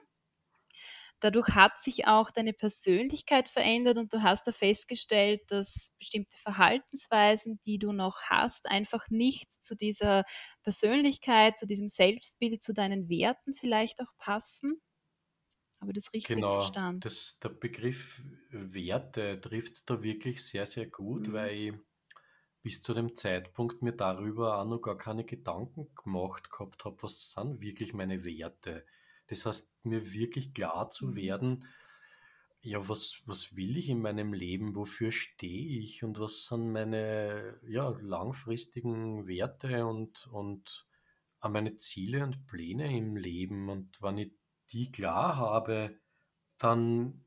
Dadurch 1.26 1.48
hat 1.56 1.82
sich 1.82 2.06
auch 2.06 2.30
deine 2.30 2.54
Persönlichkeit 2.54 3.50
verändert 3.50 3.98
und 3.98 4.14
du 4.14 4.22
hast 4.22 4.46
da 4.46 4.52
festgestellt, 4.52 5.42
dass 5.48 5.92
bestimmte 5.98 6.38
Verhaltensweisen, 6.38 7.60
die 7.66 7.80
du 7.80 7.94
noch 7.94 8.22
hast, 8.30 8.68
einfach 8.68 9.10
nicht 9.10 9.52
zu 9.64 9.74
dieser 9.74 10.24
Persönlichkeit, 10.62 11.58
zu 11.58 11.66
diesem 11.66 11.90
Selbstbild, 11.90 12.62
zu 12.62 12.76
deinen 12.76 13.10
Werten 13.10 13.56
vielleicht 13.56 14.02
auch 14.02 14.16
passen. 14.20 14.80
Habe 15.82 15.94
ich 15.94 15.96
das 15.96 16.14
richtig 16.14 16.36
genau, 16.36 16.62
verstanden? 16.62 17.00
Das, 17.00 17.40
der 17.40 17.50
Begriff 17.50 18.22
Werte 18.52 19.42
trifft 19.42 19.74
es 19.74 19.86
da 19.86 20.04
wirklich 20.04 20.46
sehr, 20.46 20.68
sehr 20.68 20.86
gut, 20.86 21.30
mhm. 21.30 21.34
weil 21.34 21.56
ich 21.56 21.74
bis 22.62 22.84
zu 22.84 22.94
dem 22.94 23.16
Zeitpunkt 23.16 23.82
mir 23.82 23.94
darüber 23.94 24.60
auch 24.60 24.66
noch 24.66 24.80
gar 24.80 25.00
keine 25.00 25.26
Gedanken 25.26 25.88
gemacht 25.96 26.52
gehabt 26.52 26.86
habe, 26.86 27.02
was 27.02 27.32
sind 27.32 27.62
wirklich 27.62 27.96
meine 27.96 28.24
Werte. 28.24 28.86
Das 29.28 29.46
heißt, 29.46 29.72
mir 29.84 30.14
wirklich 30.14 30.54
klar 30.54 30.90
zu 30.92 31.08
mhm. 31.08 31.16
werden, 31.16 31.68
ja, 32.62 32.88
was, 32.90 33.22
was 33.26 33.56
will 33.56 33.78
ich 33.78 33.90
in 33.90 34.02
meinem 34.02 34.34
Leben, 34.34 34.76
wofür 34.76 35.12
stehe 35.12 35.80
ich 35.80 36.04
und 36.04 36.20
was 36.20 36.48
sind 36.48 36.72
meine 36.72 37.60
ja, 37.68 37.90
langfristigen 38.02 39.28
Werte 39.28 39.86
und, 39.86 40.28
und 40.32 40.88
meine 41.42 41.76
Ziele 41.76 42.24
und 42.24 42.48
Pläne 42.48 42.98
im 42.98 43.18
Leben. 43.18 43.70
Und 43.70 44.02
wenn 44.02 44.18
ich 44.18 44.32
die 44.72 44.92
klar 44.92 45.36
habe, 45.38 46.00
dann 46.58 47.24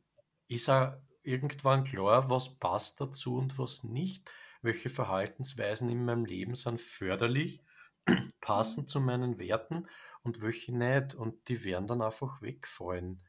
ist 0.49 0.69
auch 0.69 0.95
irgendwann 1.23 1.85
klar, 1.85 2.29
was 2.29 2.59
passt 2.59 3.01
dazu 3.01 3.37
und 3.37 3.59
was 3.59 3.85
nicht. 3.85 4.29
Welche 4.61 4.91
Verhaltensweisen 4.91 5.89
in 5.89 6.05
meinem 6.05 6.25
Leben 6.25 6.57
sind 6.57 6.81
förderlich, 6.81 7.63
passen 8.41 8.83
mhm. 8.83 8.89
zu 8.89 9.01
meinen 9.01 9.39
Werten 9.39 9.87
und 10.23 10.41
welche 10.41 10.77
nicht. 10.77 11.15
Und 11.15 11.49
die 11.49 11.65
werden 11.65 11.87
dann 11.87 12.03
einfach 12.03 12.43
wegfallen, 12.43 13.23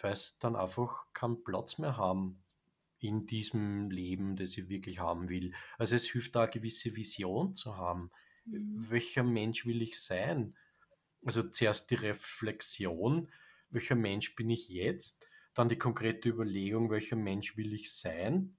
weil 0.00 0.12
es 0.12 0.38
dann 0.38 0.56
einfach 0.56 1.06
keinen 1.12 1.42
Platz 1.44 1.78
mehr 1.78 1.96
haben 1.96 2.42
in 2.98 3.26
diesem 3.26 3.90
Leben, 3.90 4.36
das 4.36 4.56
ich 4.56 4.68
wirklich 4.68 4.98
haben 4.98 5.28
will. 5.28 5.52
Also 5.78 5.94
es 5.94 6.10
hilft 6.10 6.34
da 6.34 6.42
eine 6.42 6.50
gewisse 6.50 6.96
Vision 6.96 7.54
zu 7.54 7.76
haben. 7.76 8.10
Mhm. 8.46 8.86
Welcher 8.88 9.22
Mensch 9.22 9.66
will 9.66 9.82
ich 9.82 10.00
sein? 10.00 10.56
Also 11.24 11.42
zuerst 11.42 11.90
die 11.90 11.96
Reflexion, 11.96 13.30
welcher 13.70 13.94
Mensch 13.94 14.34
bin 14.36 14.50
ich 14.50 14.68
jetzt? 14.68 15.26
Dann 15.54 15.68
die 15.68 15.78
konkrete 15.78 16.28
Überlegung, 16.28 16.90
welcher 16.90 17.16
Mensch 17.16 17.56
will 17.56 17.72
ich 17.74 17.92
sein? 17.92 18.56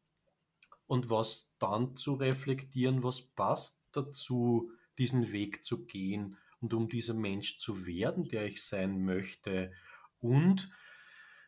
Und 0.88 1.10
was 1.10 1.52
dann 1.60 1.96
zu 1.96 2.14
reflektieren, 2.14 3.04
was 3.04 3.22
passt 3.22 3.82
dazu, 3.92 4.72
diesen 4.98 5.32
Weg 5.32 5.64
zu 5.64 5.86
gehen 5.86 6.38
und 6.62 6.74
um 6.74 6.88
dieser 6.88 7.14
Mensch 7.14 7.58
zu 7.60 7.86
werden, 7.86 8.28
der 8.28 8.46
ich 8.46 8.64
sein 8.64 9.04
möchte. 9.04 9.72
Und 10.20 10.70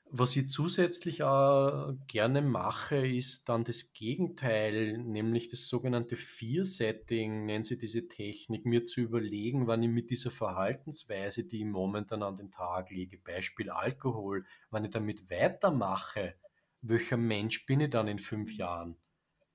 was 0.10 0.38
ich 0.38 0.48
zusätzlich 0.48 1.24
auch 1.24 1.94
gerne 2.08 2.42
mache, 2.42 3.06
ist 3.06 3.50
dann 3.50 3.66
das 3.66 3.92
Gegenteil, 3.92 4.98
nämlich 5.00 5.50
das 5.50 5.68
sogenannte 5.68 6.16
Fear-Setting, 6.16 7.46
nennen 7.46 7.66
sie 7.66 7.78
diese 7.78 8.08
Technik, 8.08 8.66
mir 8.66 8.86
zu 8.86 9.02
überlegen, 9.02 9.68
wann 9.68 9.84
ich 9.84 9.90
mit 9.90 10.10
dieser 10.10 10.32
Verhaltensweise, 10.32 11.44
die 11.44 11.60
ich 11.60 11.66
momentan 11.66 12.24
an 12.24 12.38
den 12.38 12.52
Tag 12.52 12.90
lege, 12.90 13.18
Beispiel 13.18 13.70
Alkohol, 13.70 14.46
wann 14.70 14.86
ich 14.86 14.92
damit 14.92 15.30
weitermache, 15.30 16.36
welcher 16.82 17.18
Mensch 17.18 17.66
bin 17.66 17.82
ich 17.82 17.90
dann 17.90 18.08
in 18.08 18.20
fünf 18.20 18.54
Jahren? 18.54 18.96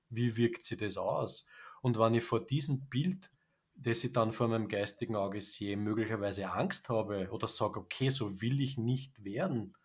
Wie 0.09 0.37
wirkt 0.37 0.65
sich 0.67 0.77
das 0.77 0.97
aus? 0.97 1.47
Und 1.81 1.97
wenn 1.97 2.13
ich 2.13 2.23
vor 2.23 2.45
diesem 2.45 2.87
Bild 2.89 3.31
dass 3.75 4.03
ich 4.03 4.13
dann 4.13 4.31
vor 4.31 4.47
meinem 4.47 4.67
geistigen 4.67 5.15
Auge 5.15 5.41
sehe, 5.41 5.77
möglicherweise 5.77 6.51
Angst 6.51 6.89
habe 6.89 7.29
oder 7.31 7.47
sage, 7.47 7.79
okay, 7.79 8.09
so 8.09 8.41
will 8.41 8.61
ich 8.61 8.77
nicht 8.77 9.23
werden, 9.23 9.75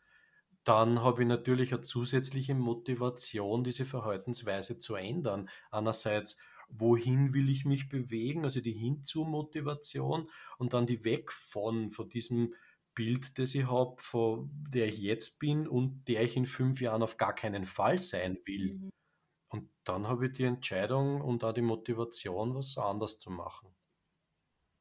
dann 0.64 1.02
habe 1.02 1.22
ich 1.22 1.28
natürlich 1.28 1.72
eine 1.72 1.82
zusätzliche 1.82 2.54
Motivation, 2.54 3.64
diese 3.64 3.86
Verhaltensweise 3.86 4.78
zu 4.78 4.96
ändern. 4.96 5.48
Einerseits, 5.70 6.36
wohin 6.68 7.32
will 7.32 7.48
ich 7.48 7.64
mich 7.64 7.88
bewegen, 7.88 8.44
also 8.44 8.60
die 8.60 8.72
Hinzu-Motivation 8.72 10.28
und 10.58 10.74
dann 10.74 10.86
die 10.86 11.04
Weg 11.04 11.32
von, 11.32 11.90
von 11.90 12.10
diesem 12.10 12.54
Bild, 12.94 13.38
das 13.38 13.54
ich 13.54 13.66
habe, 13.66 13.94
von 13.98 14.50
der 14.68 14.88
ich 14.88 14.98
jetzt 14.98 15.38
bin 15.38 15.66
und 15.66 16.06
der 16.08 16.22
ich 16.22 16.36
in 16.36 16.46
fünf 16.46 16.80
Jahren 16.80 17.02
auf 17.02 17.16
gar 17.16 17.34
keinen 17.34 17.64
Fall 17.64 17.98
sein 17.98 18.38
will. 18.44 18.74
Mhm. 18.74 18.90
Und 19.48 19.70
dann 19.84 20.06
habe 20.06 20.26
ich 20.26 20.32
die 20.32 20.44
Entscheidung 20.44 21.20
und 21.20 21.42
auch 21.44 21.52
die 21.52 21.62
Motivation, 21.62 22.54
was 22.54 22.76
anders 22.76 23.18
zu 23.18 23.30
machen. 23.30 23.74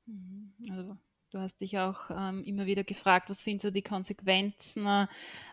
Mhm. 0.06 0.54
Also 0.70 0.98
du 1.32 1.40
hast 1.40 1.62
dich 1.62 1.78
auch 1.80 2.10
ähm, 2.10 2.44
immer 2.44 2.66
wieder 2.66 2.84
gefragt, 2.84 3.30
was 3.30 3.44
sind 3.44 3.62
so 3.62 3.72
die 3.72 3.82
Konsequenzen, 3.82 4.86
äh, 4.86 5.08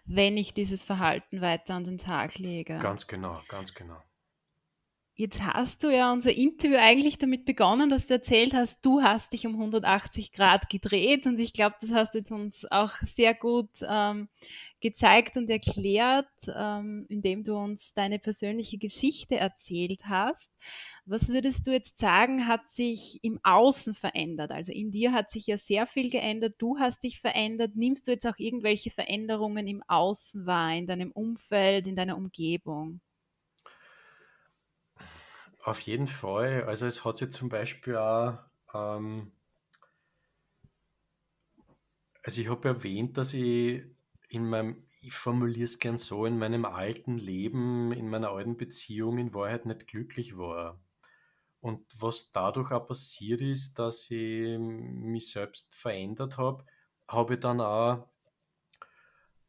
wenn 0.04 0.36
ich 0.36 0.54
dieses 0.54 0.82
Verhalten 0.82 1.40
weiter 1.40 1.74
an 1.74 1.84
den 1.84 1.98
Tag 1.98 2.38
lege. 2.38 2.78
Ganz 2.78 3.06
genau, 3.06 3.40
ganz 3.48 3.74
genau. 3.74 4.02
Jetzt 5.16 5.40
hast 5.44 5.84
du 5.84 5.94
ja 5.94 6.12
unser 6.12 6.32
Interview 6.32 6.76
eigentlich 6.76 7.18
damit 7.18 7.44
begonnen, 7.44 7.88
dass 7.88 8.06
du 8.06 8.14
erzählt 8.14 8.52
hast, 8.52 8.84
du 8.84 9.00
hast 9.00 9.32
dich 9.32 9.46
um 9.46 9.54
180 9.54 10.32
Grad 10.32 10.68
gedreht 10.68 11.26
und 11.26 11.38
ich 11.38 11.52
glaube, 11.52 11.76
das 11.80 11.92
hast 11.92 12.14
du 12.14 12.18
jetzt 12.18 12.32
uns 12.32 12.66
auch 12.72 12.90
sehr 13.14 13.32
gut 13.32 13.70
ähm, 13.82 14.28
gezeigt 14.84 15.38
und 15.38 15.48
erklärt, 15.48 16.28
ähm, 16.54 17.06
indem 17.08 17.42
du 17.42 17.56
uns 17.56 17.94
deine 17.94 18.18
persönliche 18.18 18.76
Geschichte 18.76 19.36
erzählt 19.36 20.02
hast. 20.04 20.50
Was 21.06 21.30
würdest 21.30 21.66
du 21.66 21.72
jetzt 21.72 21.96
sagen, 21.96 22.46
hat 22.46 22.70
sich 22.70 23.18
im 23.22 23.40
Außen 23.42 23.94
verändert? 23.94 24.50
Also 24.50 24.72
in 24.72 24.90
dir 24.90 25.12
hat 25.12 25.30
sich 25.30 25.46
ja 25.46 25.56
sehr 25.56 25.86
viel 25.86 26.10
geändert, 26.10 26.56
du 26.58 26.78
hast 26.78 27.02
dich 27.02 27.18
verändert. 27.22 27.76
Nimmst 27.76 28.06
du 28.06 28.10
jetzt 28.10 28.26
auch 28.26 28.36
irgendwelche 28.36 28.90
Veränderungen 28.90 29.66
im 29.66 29.82
Außen 29.88 30.44
wahr, 30.44 30.74
in 30.74 30.86
deinem 30.86 31.12
Umfeld, 31.12 31.86
in 31.86 31.96
deiner 31.96 32.18
Umgebung? 32.18 33.00
Auf 35.62 35.80
jeden 35.80 36.08
Fall. 36.08 36.64
Also 36.64 36.84
es 36.84 37.06
hat 37.06 37.16
sich 37.16 37.30
zum 37.30 37.48
Beispiel 37.48 37.96
auch, 37.96 38.38
ähm, 38.74 39.32
also 42.22 42.38
ich 42.42 42.50
habe 42.50 42.68
erwähnt, 42.68 43.16
dass 43.16 43.32
ich 43.32 43.94
in 44.34 44.48
meinem, 44.48 44.86
ich 45.00 45.14
formuliere 45.14 45.64
es 45.64 45.78
gern 45.78 45.98
so, 45.98 46.26
in 46.26 46.38
meinem 46.38 46.64
alten 46.64 47.16
Leben, 47.16 47.92
in 47.92 48.08
meiner 48.08 48.30
alten 48.30 48.56
Beziehung 48.56 49.18
in 49.18 49.34
Wahrheit 49.34 49.66
nicht 49.66 49.86
glücklich 49.86 50.36
war. 50.36 50.80
Und 51.60 51.86
was 51.98 52.32
dadurch 52.32 52.72
auch 52.72 52.86
passiert 52.86 53.40
ist, 53.40 53.78
dass 53.78 54.10
ich 54.10 54.58
mich 54.58 55.30
selbst 55.30 55.74
verändert 55.74 56.36
habe, 56.36 56.64
habe 57.08 57.34
ich 57.34 57.40
dann 57.40 57.60
auch 57.60 58.08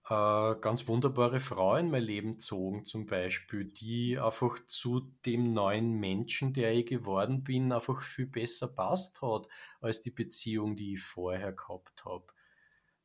äh, 0.10 0.56
ganz 0.62 0.88
wunderbare 0.88 1.40
Frau 1.40 1.76
in 1.78 1.90
mein 1.90 2.04
Leben 2.04 2.34
gezogen, 2.34 2.86
zum 2.86 3.08
Beispiel, 3.08 3.66
die 3.66 4.20
einfach 4.20 4.60
zu 4.68 5.12
dem 5.26 5.54
neuen 5.54 5.94
Menschen, 5.94 6.54
der 6.54 6.74
ich 6.74 6.86
geworden 6.86 7.44
bin, 7.44 7.72
einfach 7.72 8.02
viel 8.02 8.28
besser 8.28 8.68
passt 8.68 9.22
hat, 9.22 9.48
als 9.82 10.02
die 10.02 10.12
Beziehung, 10.12 10.76
die 10.76 10.94
ich 10.94 11.02
vorher 11.02 11.54
gehabt 11.54 12.06
habe. 12.06 12.28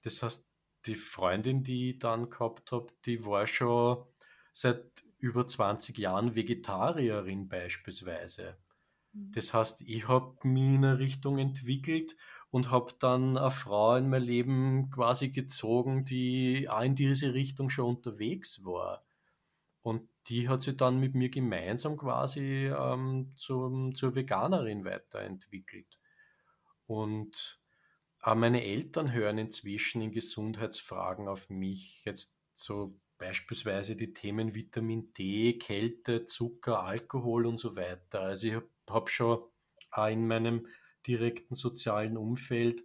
Das 0.02 0.22
heißt, 0.22 0.49
die 0.86 0.94
Freundin, 0.94 1.62
die 1.62 1.90
ich 1.90 1.98
dann 1.98 2.30
gehabt 2.30 2.72
habe, 2.72 2.92
die 3.04 3.24
war 3.24 3.46
schon 3.46 4.04
seit 4.52 4.84
über 5.18 5.46
20 5.46 5.98
Jahren 5.98 6.34
Vegetarierin 6.34 7.48
beispielsweise. 7.48 8.56
Mhm. 9.12 9.32
Das 9.32 9.54
heißt, 9.54 9.82
ich 9.82 10.08
habe 10.08 10.36
mich 10.42 10.74
in 10.74 10.84
eine 10.84 10.98
Richtung 10.98 11.38
entwickelt 11.38 12.16
und 12.50 12.70
habe 12.70 12.94
dann 12.98 13.36
eine 13.36 13.50
Frau 13.50 13.96
in 13.96 14.08
mein 14.08 14.22
Leben 14.22 14.90
quasi 14.90 15.30
gezogen, 15.30 16.04
die 16.04 16.68
auch 16.68 16.82
in 16.82 16.94
diese 16.94 17.34
Richtung 17.34 17.70
schon 17.70 17.96
unterwegs 17.96 18.64
war. 18.64 19.04
Und 19.82 20.08
die 20.28 20.48
hat 20.48 20.62
sich 20.62 20.76
dann 20.76 21.00
mit 21.00 21.14
mir 21.14 21.30
gemeinsam 21.30 21.96
quasi 21.96 22.66
ähm, 22.66 23.32
zum, 23.36 23.94
zur 23.94 24.14
Veganerin 24.14 24.84
weiterentwickelt. 24.84 25.98
Und 26.86 27.59
auch 28.22 28.34
meine 28.34 28.64
Eltern 28.64 29.12
hören 29.12 29.38
inzwischen 29.38 30.02
in 30.02 30.12
Gesundheitsfragen 30.12 31.28
auf 31.28 31.48
mich. 31.48 32.04
Jetzt 32.04 32.36
so 32.54 32.98
beispielsweise 33.18 33.96
die 33.96 34.12
Themen 34.12 34.54
Vitamin 34.54 35.12
D, 35.14 35.58
Kälte, 35.58 36.26
Zucker, 36.26 36.82
Alkohol 36.82 37.46
und 37.46 37.58
so 37.58 37.76
weiter. 37.76 38.20
Also 38.20 38.48
ich 38.48 38.54
habe 38.54 38.68
hab 38.88 39.08
schon 39.08 39.42
in 40.08 40.26
meinem 40.26 40.66
direkten 41.06 41.54
sozialen 41.54 42.16
Umfeld 42.16 42.84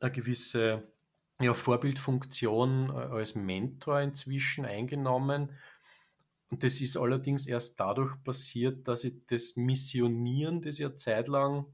eine 0.00 0.12
gewisse 0.12 0.92
ja, 1.40 1.54
Vorbildfunktion 1.54 2.90
äh, 2.90 2.92
als 2.92 3.34
Mentor 3.34 4.00
inzwischen 4.00 4.64
eingenommen. 4.64 5.56
Und 6.50 6.64
das 6.64 6.80
ist 6.80 6.96
allerdings 6.96 7.46
erst 7.46 7.78
dadurch 7.80 8.22
passiert, 8.24 8.88
dass 8.88 9.04
ich 9.04 9.14
das 9.26 9.56
Missionieren, 9.56 10.60
das 10.60 10.74
ich 10.76 10.80
ja 10.80 10.96
zeitlang 10.96 11.66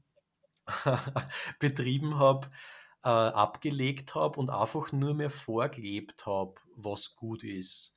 betrieben 1.59 2.17
habe, 2.17 2.49
äh, 3.03 3.09
abgelegt 3.09 4.15
habe 4.15 4.39
und 4.39 4.49
einfach 4.49 4.91
nur 4.91 5.13
mehr 5.13 5.29
vorgelebt 5.29 6.25
habe, 6.25 6.55
was 6.75 7.15
gut 7.15 7.43
ist. 7.43 7.93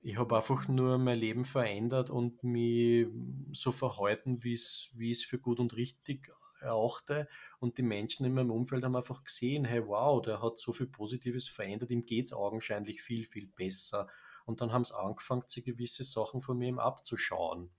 Ich 0.00 0.18
habe 0.18 0.36
einfach 0.36 0.68
nur 0.68 0.98
mein 0.98 1.18
Leben 1.18 1.44
verändert 1.44 2.10
und 2.10 2.44
mich 2.44 3.06
so 3.52 3.72
verhalten, 3.72 4.42
wie 4.42 4.52
es 4.54 5.24
für 5.24 5.38
gut 5.38 5.60
und 5.60 5.74
richtig 5.76 6.30
erachte. 6.60 7.28
Und 7.58 7.78
die 7.78 7.82
Menschen 7.82 8.26
in 8.26 8.34
meinem 8.34 8.50
Umfeld 8.50 8.84
haben 8.84 8.96
einfach 8.96 9.24
gesehen, 9.24 9.64
hey, 9.64 9.86
wow, 9.86 10.20
der 10.20 10.42
hat 10.42 10.58
so 10.58 10.72
viel 10.72 10.86
Positives 10.86 11.48
verändert, 11.48 11.90
ihm 11.90 12.04
geht 12.04 12.26
es 12.26 12.32
augenscheinlich 12.32 13.02
viel, 13.02 13.24
viel 13.24 13.46
besser. 13.46 14.08
Und 14.44 14.60
dann 14.60 14.72
haben 14.72 14.84
sie 14.84 14.96
angefangen, 14.96 15.44
sich 15.46 15.64
gewisse 15.64 16.04
Sachen 16.04 16.42
von 16.42 16.58
mir 16.58 16.76
abzuschauen, 16.78 17.70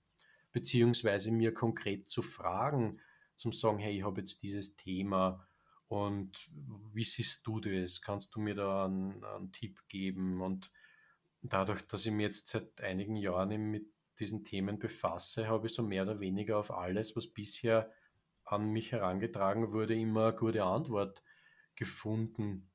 beziehungsweise 0.52 1.30
mir 1.30 1.54
konkret 1.54 2.08
zu 2.08 2.22
fragen, 2.22 3.00
zum 3.36 3.52
sagen, 3.52 3.78
hey, 3.78 3.98
ich 3.98 4.04
habe 4.04 4.20
jetzt 4.20 4.42
dieses 4.42 4.76
Thema 4.76 5.46
und 5.88 6.48
wie 6.92 7.04
siehst 7.04 7.46
du 7.46 7.60
das? 7.60 8.02
Kannst 8.02 8.34
du 8.34 8.40
mir 8.40 8.54
da 8.54 8.86
einen, 8.86 9.22
einen 9.24 9.52
Tipp 9.52 9.80
geben? 9.88 10.40
Und 10.40 10.70
dadurch, 11.42 11.82
dass 11.82 12.06
ich 12.06 12.12
mich 12.12 12.24
jetzt 12.24 12.48
seit 12.48 12.80
einigen 12.80 13.16
Jahren 13.16 13.70
mit 13.70 13.86
diesen 14.18 14.44
Themen 14.44 14.78
befasse, 14.78 15.48
habe 15.48 15.66
ich 15.66 15.74
so 15.74 15.82
mehr 15.82 16.02
oder 16.02 16.20
weniger 16.20 16.58
auf 16.58 16.70
alles, 16.70 17.16
was 17.16 17.28
bisher 17.28 17.92
an 18.44 18.70
mich 18.70 18.92
herangetragen 18.92 19.72
wurde, 19.72 19.94
immer 19.94 20.28
eine 20.28 20.36
gute 20.36 20.64
Antwort 20.64 21.22
gefunden. 21.74 22.70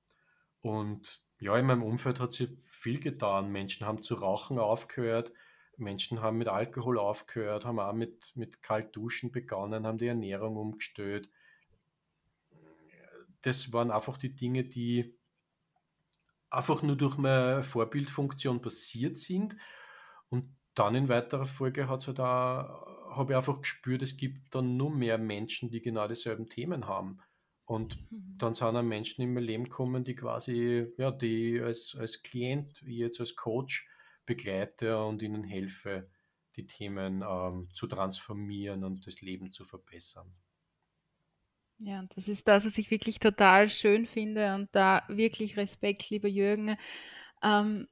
Und 0.62 1.24
ja, 1.39 1.57
in 1.57 1.66
meinem 1.66 1.84
Umfeld 1.84 2.20
hat 2.20 2.34
sich 2.34 2.49
viel 2.70 2.99
getan. 2.99 3.51
Menschen 3.51 3.88
haben 3.88 4.03
zu 4.03 4.16
rauchen 4.16 4.59
aufgehört, 4.59 5.34
Menschen 5.78 6.22
haben 6.22 6.38
mit 6.38 6.47
Alkohol 6.47 6.99
aufgehört, 6.99 7.65
haben 7.65 7.80
auch 7.80 7.93
mit, 7.93 8.32
mit 8.36 8.61
Kaltduschen 8.61 9.32
begonnen, 9.32 9.88
haben 9.88 9.97
die 9.97 10.07
Ernährung 10.07 10.57
umgestellt. 10.57 11.30
Das 13.41 13.74
waren 13.74 13.91
einfach 13.91 14.17
die 14.17 14.36
Dinge, 14.36 14.63
die 14.63 15.17
einfach 16.49 16.84
nur 16.84 16.95
durch 16.95 17.17
meine 17.17 17.63
Vorbildfunktion 17.63 18.61
passiert 18.61 19.17
sind. 19.17 19.55
Und 20.30 20.55
dann 20.76 20.95
in 20.95 21.09
weiterer 21.09 21.47
Folge 21.47 21.89
hat 21.89 22.07
halt 22.07 22.19
habe 22.19 23.34
ich 23.34 23.38
einfach 23.38 23.61
gespürt, 23.61 24.01
es 24.01 24.15
gibt 24.15 24.55
dann 24.55 24.78
nur 24.78 24.89
mehr 24.89 25.17
Menschen, 25.17 25.69
die 25.69 25.82
genau 25.82 26.07
dieselben 26.07 26.47
Themen 26.47 26.88
haben. 26.88 27.19
Und 27.65 27.97
mhm. 28.11 28.38
dann 28.38 28.53
sind 28.53 28.76
auch 28.76 28.82
Menschen 28.82 29.22
in 29.22 29.34
mein 29.34 29.43
Leben 29.43 29.65
gekommen, 29.65 30.03
die 30.03 30.15
quasi, 30.15 30.91
ja, 30.97 31.11
die 31.11 31.59
als, 31.61 31.95
als 31.97 32.22
Klient, 32.22 32.86
wie 32.86 32.97
jetzt 32.97 33.19
als 33.19 33.36
Coach, 33.36 33.88
begleite 34.32 35.03
und 35.03 35.21
ihnen 35.21 35.43
helfe, 35.43 36.09
die 36.55 36.65
Themen 36.65 37.21
ähm, 37.21 37.67
zu 37.73 37.88
transformieren 37.88 38.86
und 38.86 39.05
das 39.05 39.21
Leben 39.21 39.51
zu 39.51 39.65
verbessern. 39.65 40.34
Ja, 41.79 42.05
das 42.15 42.27
ist 42.27 42.47
das, 42.47 42.65
was 42.65 42.77
ich 42.77 42.91
wirklich 42.91 43.19
total 43.19 43.69
schön 43.69 44.05
finde 44.05 44.55
und 44.55 44.69
da 44.71 45.03
wirklich 45.07 45.57
Respekt, 45.57 46.09
lieber 46.09 46.27
Jürgen. 46.27 46.77
Ähm, 47.43 47.88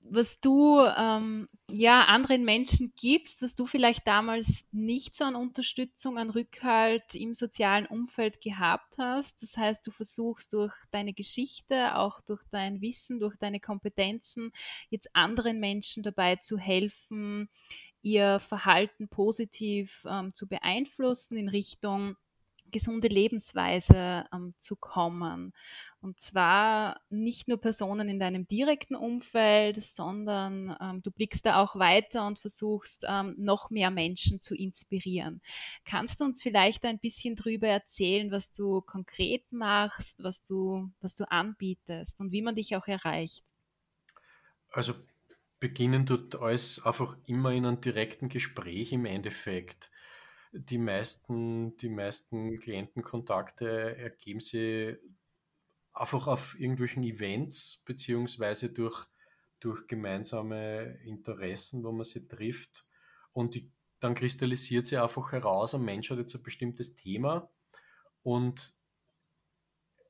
was 0.00 0.40
du 0.40 0.80
ähm, 0.80 1.48
ja 1.70 2.04
anderen 2.04 2.44
Menschen 2.44 2.92
gibst, 2.96 3.42
was 3.42 3.54
du 3.54 3.66
vielleicht 3.66 4.06
damals 4.06 4.64
nicht 4.72 5.14
so 5.16 5.24
an 5.24 5.36
Unterstützung, 5.36 6.18
an 6.18 6.30
Rückhalt 6.30 7.14
im 7.14 7.34
sozialen 7.34 7.86
Umfeld 7.86 8.40
gehabt 8.40 8.96
hast. 8.96 9.42
Das 9.42 9.56
heißt, 9.56 9.86
du 9.86 9.90
versuchst 9.90 10.52
durch 10.52 10.72
deine 10.90 11.12
Geschichte, 11.12 11.96
auch 11.96 12.20
durch 12.22 12.42
dein 12.50 12.80
Wissen, 12.80 13.20
durch 13.20 13.36
deine 13.36 13.60
Kompetenzen, 13.60 14.52
jetzt 14.88 15.14
anderen 15.14 15.60
Menschen 15.60 16.02
dabei 16.02 16.36
zu 16.36 16.58
helfen, 16.58 17.50
ihr 18.02 18.40
Verhalten 18.40 19.08
positiv 19.08 20.06
ähm, 20.08 20.34
zu 20.34 20.48
beeinflussen 20.48 21.36
in 21.36 21.48
Richtung 21.48 22.16
gesunde 22.70 23.08
Lebensweise 23.08 24.24
ähm, 24.32 24.54
zu 24.58 24.76
kommen. 24.76 25.52
Und 26.00 26.20
zwar 26.20 27.00
nicht 27.10 27.48
nur 27.48 27.60
Personen 27.60 28.08
in 28.08 28.20
deinem 28.20 28.46
direkten 28.46 28.94
Umfeld, 28.94 29.82
sondern 29.82 30.76
ähm, 30.80 31.02
du 31.02 31.10
blickst 31.10 31.44
da 31.44 31.60
auch 31.60 31.74
weiter 31.76 32.24
und 32.26 32.38
versuchst 32.38 33.04
ähm, 33.08 33.34
noch 33.36 33.70
mehr 33.70 33.90
Menschen 33.90 34.40
zu 34.40 34.54
inspirieren. 34.54 35.42
Kannst 35.84 36.20
du 36.20 36.24
uns 36.24 36.40
vielleicht 36.40 36.84
ein 36.84 37.00
bisschen 37.00 37.34
darüber 37.34 37.66
erzählen, 37.66 38.30
was 38.30 38.52
du 38.52 38.80
konkret 38.80 39.50
machst, 39.50 40.22
was 40.22 40.44
du, 40.44 40.88
was 41.00 41.16
du 41.16 41.28
anbietest 41.28 42.20
und 42.20 42.30
wie 42.30 42.42
man 42.42 42.54
dich 42.54 42.76
auch 42.76 42.86
erreicht? 42.86 43.42
Also 44.70 44.94
beginnen 45.58 46.06
tut 46.06 46.36
alles 46.36 46.84
einfach 46.84 47.16
immer 47.26 47.52
in 47.52 47.66
einem 47.66 47.80
direkten 47.80 48.28
Gespräch 48.28 48.92
im 48.92 49.04
Endeffekt. 49.04 49.90
Die 50.52 50.78
meisten, 50.78 51.76
die 51.76 51.88
meisten 51.88 52.58
Klientenkontakte 52.58 53.96
ergeben 53.96 54.40
sich 54.40 54.96
einfach 55.92 56.26
auf 56.26 56.58
irgendwelchen 56.58 57.02
Events 57.02 57.82
beziehungsweise 57.84 58.70
durch, 58.70 59.06
durch 59.60 59.86
gemeinsame 59.86 60.98
Interessen, 61.04 61.82
wo 61.84 61.92
man 61.92 62.04
sie 62.04 62.26
trifft. 62.26 62.86
Und 63.32 63.54
die, 63.54 63.70
dann 64.00 64.14
kristallisiert 64.14 64.86
sie 64.86 64.96
einfach 64.96 65.32
heraus, 65.32 65.74
ein 65.74 65.84
Mensch 65.84 66.10
hat 66.10 66.18
jetzt 66.18 66.34
ein 66.34 66.42
bestimmtes 66.42 66.94
Thema 66.94 67.50
und 68.22 68.74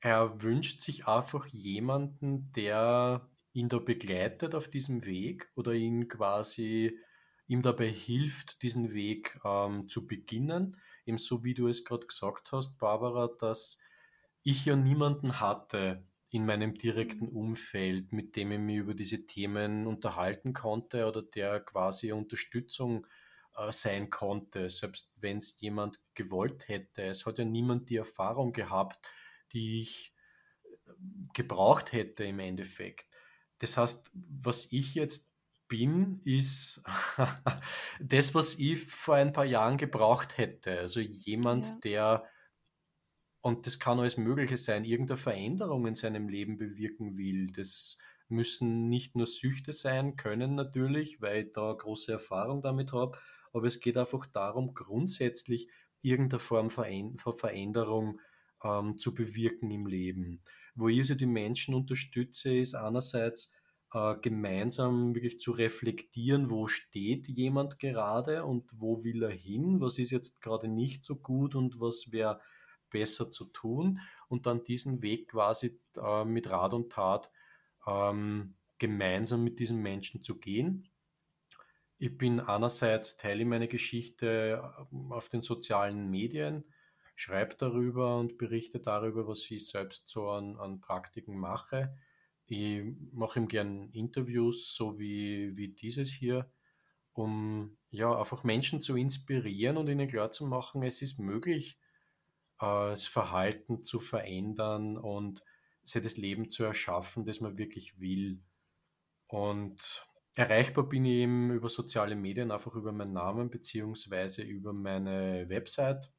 er 0.00 0.42
wünscht 0.42 0.80
sich 0.82 1.06
einfach 1.06 1.46
jemanden, 1.46 2.52
der 2.52 3.28
ihn 3.52 3.68
da 3.68 3.78
begleitet 3.78 4.54
auf 4.54 4.68
diesem 4.68 5.04
Weg 5.04 5.50
oder 5.56 5.72
ihn 5.72 6.08
quasi 6.08 6.96
ihm 7.48 7.62
dabei 7.62 7.88
hilft, 7.88 8.62
diesen 8.62 8.92
Weg 8.92 9.40
ähm, 9.44 9.88
zu 9.88 10.06
beginnen. 10.06 10.76
Ebenso 11.06 11.42
wie 11.42 11.54
du 11.54 11.66
es 11.66 11.84
gerade 11.84 12.06
gesagt 12.06 12.52
hast, 12.52 12.78
Barbara, 12.78 13.28
dass 13.40 13.80
ich 14.42 14.66
ja 14.66 14.76
niemanden 14.76 15.40
hatte, 15.40 16.04
in 16.30 16.44
meinem 16.44 16.74
direkten 16.74 17.28
Umfeld, 17.28 18.12
mit 18.12 18.36
dem 18.36 18.52
ich 18.52 18.58
mich 18.58 18.76
über 18.76 18.94
diese 18.94 19.26
Themen 19.26 19.86
unterhalten 19.86 20.52
konnte 20.52 21.06
oder 21.06 21.22
der 21.22 21.60
quasi 21.60 22.12
Unterstützung 22.12 23.06
äh, 23.56 23.72
sein 23.72 24.10
konnte, 24.10 24.68
selbst 24.68 25.10
wenn 25.22 25.38
es 25.38 25.58
jemand 25.60 25.98
gewollt 26.14 26.68
hätte. 26.68 27.04
Es 27.04 27.24
hat 27.24 27.38
ja 27.38 27.44
niemand 27.44 27.88
die 27.88 27.96
Erfahrung 27.96 28.52
gehabt, 28.52 29.08
die 29.52 29.80
ich 29.80 30.14
äh, 30.64 30.92
gebraucht 31.32 31.92
hätte 31.92 32.24
im 32.24 32.40
Endeffekt. 32.40 33.06
Das 33.60 33.76
heißt, 33.78 34.10
was 34.12 34.70
ich 34.70 34.94
jetzt 34.94 35.27
bin, 35.68 36.20
ist 36.24 36.82
das, 38.00 38.34
was 38.34 38.58
ich 38.58 38.86
vor 38.86 39.16
ein 39.16 39.32
paar 39.32 39.44
Jahren 39.44 39.76
gebraucht 39.76 40.38
hätte. 40.38 40.78
Also 40.80 41.00
jemand, 41.00 41.68
ja. 41.68 41.78
der, 41.84 42.24
und 43.42 43.66
das 43.66 43.78
kann 43.78 44.00
alles 44.00 44.16
Mögliche 44.16 44.56
sein, 44.56 44.84
irgendeine 44.84 45.18
Veränderung 45.18 45.86
in 45.86 45.94
seinem 45.94 46.28
Leben 46.28 46.58
bewirken 46.58 47.16
will. 47.16 47.48
Das 47.48 47.98
müssen 48.28 48.88
nicht 48.88 49.16
nur 49.16 49.26
Süchte 49.26 49.72
sein, 49.72 50.16
können 50.16 50.54
natürlich, 50.54 51.20
weil 51.20 51.46
ich 51.46 51.52
da 51.52 51.72
große 51.72 52.12
Erfahrung 52.12 52.62
damit 52.62 52.92
habe, 52.92 53.18
aber 53.52 53.66
es 53.66 53.80
geht 53.80 53.96
einfach 53.96 54.26
darum, 54.26 54.74
grundsätzlich 54.74 55.68
irgendeine 56.02 56.40
Form 56.40 56.70
von 56.70 57.18
Veränderung 57.36 58.20
ähm, 58.62 58.98
zu 58.98 59.14
bewirken 59.14 59.70
im 59.70 59.86
Leben. 59.86 60.42
Wo 60.74 60.88
ich 60.88 60.98
also 61.00 61.14
die 61.14 61.26
Menschen 61.26 61.74
unterstütze, 61.74 62.54
ist 62.54 62.74
einerseits 62.74 63.50
äh, 63.92 64.16
gemeinsam 64.20 65.14
wirklich 65.14 65.38
zu 65.38 65.52
reflektieren, 65.52 66.50
wo 66.50 66.66
steht 66.68 67.28
jemand 67.28 67.78
gerade 67.78 68.44
und 68.44 68.70
wo 68.78 69.04
will 69.04 69.22
er 69.22 69.30
hin, 69.30 69.80
was 69.80 69.98
ist 69.98 70.10
jetzt 70.10 70.40
gerade 70.40 70.68
nicht 70.68 71.04
so 71.04 71.16
gut 71.16 71.54
und 71.54 71.80
was 71.80 72.12
wäre 72.12 72.40
besser 72.90 73.30
zu 73.30 73.46
tun 73.46 74.00
und 74.28 74.46
dann 74.46 74.64
diesen 74.64 75.02
Weg 75.02 75.30
quasi 75.30 75.80
äh, 75.96 76.24
mit 76.24 76.50
Rat 76.50 76.74
und 76.74 76.92
Tat 76.92 77.30
ähm, 77.86 78.54
gemeinsam 78.78 79.44
mit 79.44 79.58
diesen 79.58 79.78
Menschen 79.78 80.22
zu 80.22 80.38
gehen. 80.38 80.88
Ich 81.96 82.16
bin 82.16 82.40
einerseits 82.40 83.16
teile 83.16 83.44
meine 83.44 83.68
Geschichte 83.68 84.62
äh, 84.62 85.12
auf 85.12 85.28
den 85.28 85.40
sozialen 85.40 86.10
Medien, 86.10 86.64
schreibe 87.16 87.56
darüber 87.56 88.18
und 88.18 88.38
berichte 88.38 88.78
darüber, 88.78 89.26
was 89.26 89.50
ich 89.50 89.66
selbst 89.66 90.08
so 90.08 90.30
an, 90.30 90.56
an 90.56 90.80
Praktiken 90.80 91.36
mache. 91.36 91.96
Ich 92.48 92.82
mache 93.12 93.40
ihm 93.40 93.48
gern 93.48 93.90
Interviews, 93.92 94.74
so 94.74 94.98
wie, 94.98 95.56
wie 95.56 95.68
dieses 95.68 96.10
hier, 96.10 96.50
um 97.12 97.76
ja 97.90 98.18
einfach 98.18 98.44
Menschen 98.44 98.80
zu 98.80 98.96
inspirieren 98.96 99.76
und 99.76 99.88
ihnen 99.88 100.08
klarzumachen, 100.08 100.82
es 100.82 101.02
ist 101.02 101.18
möglich, 101.18 101.78
äh, 102.60 102.90
das 102.90 103.06
Verhalten 103.06 103.84
zu 103.84 104.00
verändern 104.00 104.96
und 104.96 105.42
sich 105.82 106.02
das 106.02 106.16
Leben 106.16 106.50
zu 106.50 106.64
erschaffen, 106.64 107.24
das 107.24 107.40
man 107.40 107.58
wirklich 107.58 108.00
will. 108.00 108.42
Und 109.26 110.08
Erreichbar 110.38 110.84
bin 110.84 111.04
ich 111.04 111.22
eben 111.22 111.50
über 111.50 111.68
soziale 111.68 112.14
Medien, 112.14 112.52
einfach 112.52 112.72
über 112.76 112.92
meinen 112.92 113.12
Namen 113.12 113.50
beziehungsweise 113.50 114.42
über 114.42 114.72
meine 114.72 115.48
Website, 115.48 116.12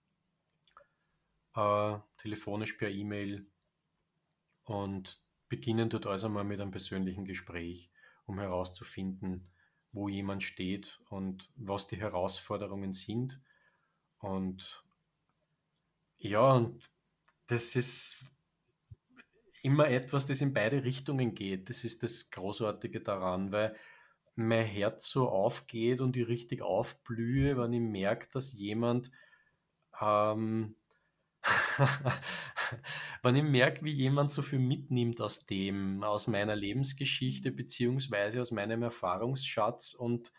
äh, 1.55 1.97
telefonisch 2.17 2.73
per 2.73 2.89
E-Mail 2.89 3.49
und 4.65 5.21
beginnen 5.49 5.89
dort 5.89 6.05
also 6.05 6.29
mal 6.29 6.43
mit 6.43 6.61
einem 6.61 6.71
persönlichen 6.71 7.25
Gespräch, 7.25 7.89
um 8.25 8.39
herauszufinden, 8.39 9.49
wo 9.91 10.07
jemand 10.07 10.43
steht 10.43 10.99
und 11.09 11.49
was 11.55 11.87
die 11.87 11.97
Herausforderungen 11.97 12.93
sind. 12.93 13.41
Und 14.19 14.83
ja, 16.19 16.51
und 16.53 16.89
das 17.47 17.75
ist 17.75 18.23
immer 19.63 19.89
etwas, 19.89 20.27
das 20.27 20.41
in 20.41 20.53
beide 20.53 20.83
Richtungen 20.83 21.33
geht. 21.33 21.69
Das 21.69 21.83
ist 21.83 22.03
das 22.03 22.29
Großartige 22.29 23.01
daran, 23.01 23.51
weil 23.51 23.75
mein 24.35 24.65
Herz 24.65 25.09
so 25.09 25.27
aufgeht 25.29 25.99
und 25.99 26.15
ich 26.15 26.27
richtig 26.27 26.61
aufblühe, 26.61 27.57
wenn 27.57 27.73
ich 27.73 27.81
merke, 27.81 28.29
dass 28.31 28.53
jemand, 28.53 29.11
ähm, 29.99 30.75
wenn 33.23 33.35
ich 33.35 33.43
merke, 33.43 33.83
wie 33.85 33.91
jemand 33.91 34.31
so 34.31 34.41
viel 34.41 34.59
mitnimmt 34.59 35.21
aus 35.21 35.45
dem, 35.45 36.03
aus 36.03 36.27
meiner 36.27 36.55
Lebensgeschichte 36.55 37.51
beziehungsweise 37.51 38.41
aus 38.41 38.51
meinem 38.51 38.83
Erfahrungsschatz 38.83 39.93
und 39.93 40.31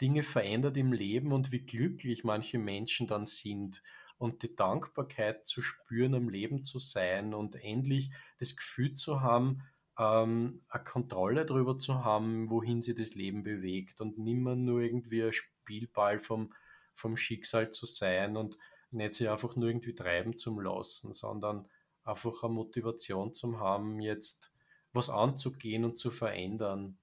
Dinge 0.00 0.22
verändert 0.22 0.76
im 0.76 0.92
Leben 0.92 1.32
und 1.32 1.52
wie 1.52 1.60
glücklich 1.64 2.24
manche 2.24 2.58
Menschen 2.58 3.06
dann 3.06 3.26
sind 3.26 3.82
und 4.18 4.42
die 4.42 4.54
Dankbarkeit 4.54 5.46
zu 5.46 5.62
spüren, 5.62 6.14
am 6.14 6.28
Leben 6.28 6.62
zu 6.62 6.78
sein 6.78 7.34
und 7.34 7.56
endlich 7.56 8.10
das 8.38 8.56
Gefühl 8.56 8.94
zu 8.94 9.20
haben, 9.20 9.62
ähm, 9.98 10.62
eine 10.68 10.84
Kontrolle 10.84 11.44
darüber 11.44 11.78
zu 11.78 12.04
haben, 12.04 12.48
wohin 12.50 12.82
sie 12.82 12.94
das 12.94 13.14
Leben 13.14 13.42
bewegt 13.42 14.00
und 14.00 14.18
nimmer 14.18 14.56
nur 14.56 14.80
irgendwie 14.80 15.24
ein 15.24 15.32
Spielball 15.32 16.18
vom, 16.20 16.52
vom 16.94 17.16
Schicksal 17.16 17.70
zu 17.70 17.86
sein 17.86 18.36
und 18.36 18.58
nicht 18.92 19.14
sich 19.14 19.28
einfach 19.28 19.56
nur 19.56 19.68
irgendwie 19.68 19.94
treiben 19.94 20.36
zu 20.36 20.58
lassen, 20.60 21.12
sondern 21.12 21.68
einfach 22.04 22.42
eine 22.42 22.52
Motivation 22.52 23.34
zu 23.34 23.58
haben, 23.58 24.00
jetzt 24.00 24.52
was 24.92 25.08
anzugehen 25.08 25.84
und 25.84 25.98
zu 25.98 26.10
verändern. 26.10 26.98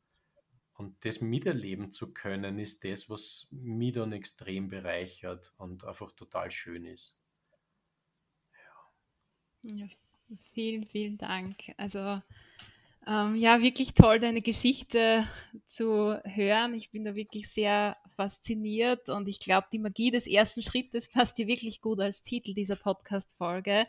Und 0.74 1.04
das 1.04 1.20
miterleben 1.20 1.92
zu 1.92 2.14
können, 2.14 2.58
ist 2.58 2.86
das, 2.86 3.10
was 3.10 3.48
mich 3.52 3.94
dann 3.94 4.14
extrem 4.14 4.70
bereichert 4.70 5.54
und 5.58 5.84
einfach 5.84 6.12
total 6.12 6.52
schön 6.52 6.86
ist. 6.86 7.20
Ja. 9.64 9.76
ja 9.76 9.88
vielen, 10.54 10.86
vielen 10.88 11.18
Dank. 11.18 11.58
Also 11.76 12.22
ähm, 13.10 13.36
ja, 13.36 13.62
wirklich 13.62 13.96
toll, 13.96 14.20
deine 14.20 14.42
Geschichte 14.42 15.28
zu 15.68 16.20
hören. 16.24 16.76
Ich 16.76 16.92
bin 16.92 17.04
da 17.06 17.16
wirklich 17.16 17.50
sehr 17.52 17.98
fasziniert 18.16 19.10
und 19.10 19.28
ich 19.28 19.40
glaube, 19.40 19.68
die 19.74 19.80
Magie 19.80 20.12
des 20.12 20.28
ersten 20.28 20.62
Schrittes 20.62 21.10
passt 21.14 21.38
dir 21.40 21.48
wirklich 21.48 21.82
gut 21.82 22.00
als 22.00 22.22
Titel 22.22 22.54
dieser 22.54 22.76
Podcast-Folge, 22.76 23.88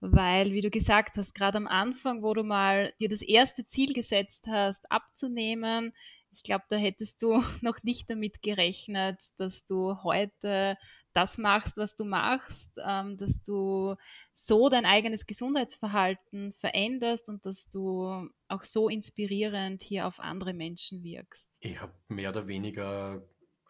weil, 0.00 0.52
wie 0.52 0.62
du 0.62 0.70
gesagt 0.70 1.18
hast, 1.18 1.34
gerade 1.34 1.58
am 1.58 1.66
Anfang, 1.66 2.22
wo 2.22 2.32
du 2.32 2.42
mal 2.42 2.94
dir 3.00 3.10
das 3.10 3.20
erste 3.20 3.66
Ziel 3.66 3.92
gesetzt 3.92 4.46
hast, 4.46 4.90
abzunehmen, 4.90 5.92
ich 6.32 6.42
glaube, 6.42 6.64
da 6.70 6.76
hättest 6.76 7.20
du 7.20 7.42
noch 7.60 7.82
nicht 7.82 8.08
damit 8.08 8.40
gerechnet, 8.42 9.18
dass 9.36 9.66
du 9.66 10.02
heute 10.04 10.78
das 11.14 11.38
machst, 11.38 11.76
was 11.76 11.96
du 11.96 12.04
machst, 12.04 12.70
ähm, 12.84 13.16
dass 13.16 13.42
du 13.42 13.96
so 14.34 14.68
dein 14.68 14.86
eigenes 14.86 15.26
Gesundheitsverhalten 15.26 16.52
veränderst 16.54 17.28
und 17.28 17.44
dass 17.44 17.68
du 17.70 18.28
auch 18.48 18.64
so 18.64 18.88
inspirierend 18.88 19.82
hier 19.82 20.06
auf 20.06 20.20
andere 20.20 20.54
Menschen 20.54 21.02
wirkst. 21.02 21.56
Ich 21.60 21.80
habe 21.80 21.92
mehr 22.08 22.30
oder 22.30 22.46
weniger 22.46 23.22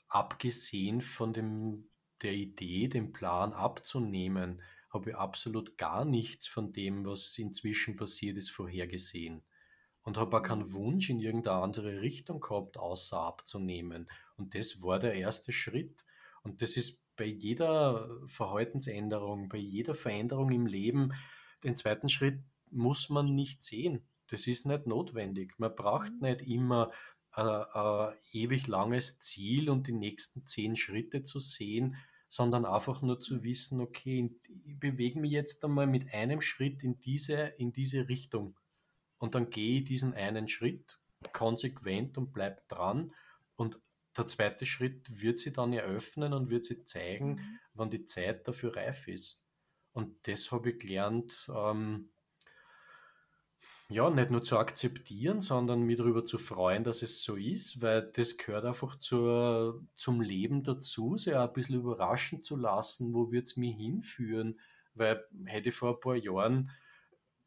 abgesehen 0.08 1.00
von 1.00 1.32
dem, 1.32 1.88
der 2.22 2.32
Idee, 2.32 2.88
den 2.88 3.12
Plan 3.12 3.52
abzunehmen, 3.52 4.60
habe 4.90 5.10
ich 5.10 5.16
absolut 5.16 5.76
gar 5.76 6.04
nichts 6.04 6.46
von 6.46 6.72
dem, 6.72 7.04
was 7.04 7.36
inzwischen 7.38 7.96
passiert 7.96 8.36
ist, 8.36 8.50
vorhergesehen. 8.50 9.42
Und 10.02 10.16
habe 10.16 10.38
auch 10.38 10.42
keinen 10.42 10.68
mhm. 10.68 10.72
Wunsch 10.72 11.10
in 11.10 11.20
irgendeine 11.20 11.62
andere 11.62 12.00
Richtung 12.00 12.40
gehabt, 12.40 12.78
außer 12.78 13.20
abzunehmen. 13.20 14.10
Und 14.36 14.54
das 14.54 14.82
war 14.82 14.98
der 14.98 15.14
erste 15.14 15.52
Schritt. 15.52 16.04
Und 16.42 16.62
das 16.62 16.76
ist 16.78 17.02
bei 17.18 17.26
jeder 17.26 18.08
Verhaltensänderung, 18.28 19.48
bei 19.48 19.58
jeder 19.58 19.94
Veränderung 19.94 20.50
im 20.50 20.66
Leben, 20.66 21.12
den 21.64 21.76
zweiten 21.76 22.08
Schritt 22.08 22.40
muss 22.70 23.10
man 23.10 23.34
nicht 23.34 23.62
sehen. 23.62 24.06
Das 24.28 24.46
ist 24.46 24.66
nicht 24.66 24.86
notwendig. 24.86 25.58
Man 25.58 25.74
braucht 25.74 26.12
mhm. 26.12 26.28
nicht 26.28 26.42
immer 26.42 26.92
ein 27.32 28.14
ewig 28.32 28.66
langes 28.66 29.20
Ziel 29.20 29.70
und 29.70 29.86
die 29.86 29.92
nächsten 29.92 30.46
zehn 30.46 30.76
Schritte 30.76 31.24
zu 31.24 31.40
sehen, 31.40 31.96
sondern 32.28 32.64
einfach 32.64 33.02
nur 33.02 33.20
zu 33.20 33.42
wissen, 33.42 33.80
okay, 33.80 34.30
ich 34.66 34.78
bewege 34.78 35.18
mich 35.18 35.32
jetzt 35.32 35.64
einmal 35.64 35.86
mit 35.86 36.12
einem 36.12 36.40
Schritt 36.40 36.82
in 36.82 36.98
diese, 37.00 37.34
in 37.58 37.72
diese 37.72 38.08
Richtung. 38.08 38.58
Und 39.18 39.34
dann 39.34 39.50
gehe 39.50 39.80
ich 39.80 39.84
diesen 39.84 40.14
einen 40.14 40.48
Schritt 40.48 40.98
konsequent 41.32 42.18
und 42.18 42.32
bleibe 42.32 42.62
dran. 42.68 43.12
Und 43.56 43.80
der 44.18 44.26
zweite 44.26 44.66
Schritt 44.66 45.20
wird 45.20 45.38
sie 45.38 45.52
dann 45.52 45.72
eröffnen 45.72 46.32
und 46.32 46.50
wird 46.50 46.64
sie 46.64 46.84
zeigen, 46.84 47.36
mhm. 47.36 47.58
wann 47.74 47.90
die 47.90 48.04
Zeit 48.04 48.46
dafür 48.46 48.76
reif 48.76 49.08
ist. 49.08 49.40
Und 49.92 50.28
das 50.28 50.52
habe 50.52 50.70
ich 50.70 50.78
gelernt, 50.78 51.50
ähm, 51.54 52.10
ja, 53.90 54.10
nicht 54.10 54.30
nur 54.30 54.42
zu 54.42 54.58
akzeptieren, 54.58 55.40
sondern 55.40 55.82
mich 55.82 55.96
darüber 55.96 56.26
zu 56.26 56.38
freuen, 56.38 56.84
dass 56.84 57.02
es 57.02 57.22
so 57.22 57.36
ist, 57.36 57.80
weil 57.80 58.02
das 58.12 58.36
gehört 58.36 58.66
einfach 58.66 58.98
zur, 58.98 59.82
zum 59.96 60.20
Leben 60.20 60.62
dazu, 60.62 61.16
sich 61.16 61.34
auch 61.34 61.48
ein 61.48 61.52
bisschen 61.54 61.76
überraschen 61.76 62.42
zu 62.42 62.56
lassen, 62.56 63.14
wo 63.14 63.32
wird 63.32 63.46
es 63.46 63.56
mich 63.56 63.76
hinführen, 63.76 64.60
weil 64.94 65.24
hätte 65.46 65.70
ich 65.70 65.74
vor 65.74 65.94
ein 65.94 66.00
paar 66.00 66.16
Jahren 66.16 66.70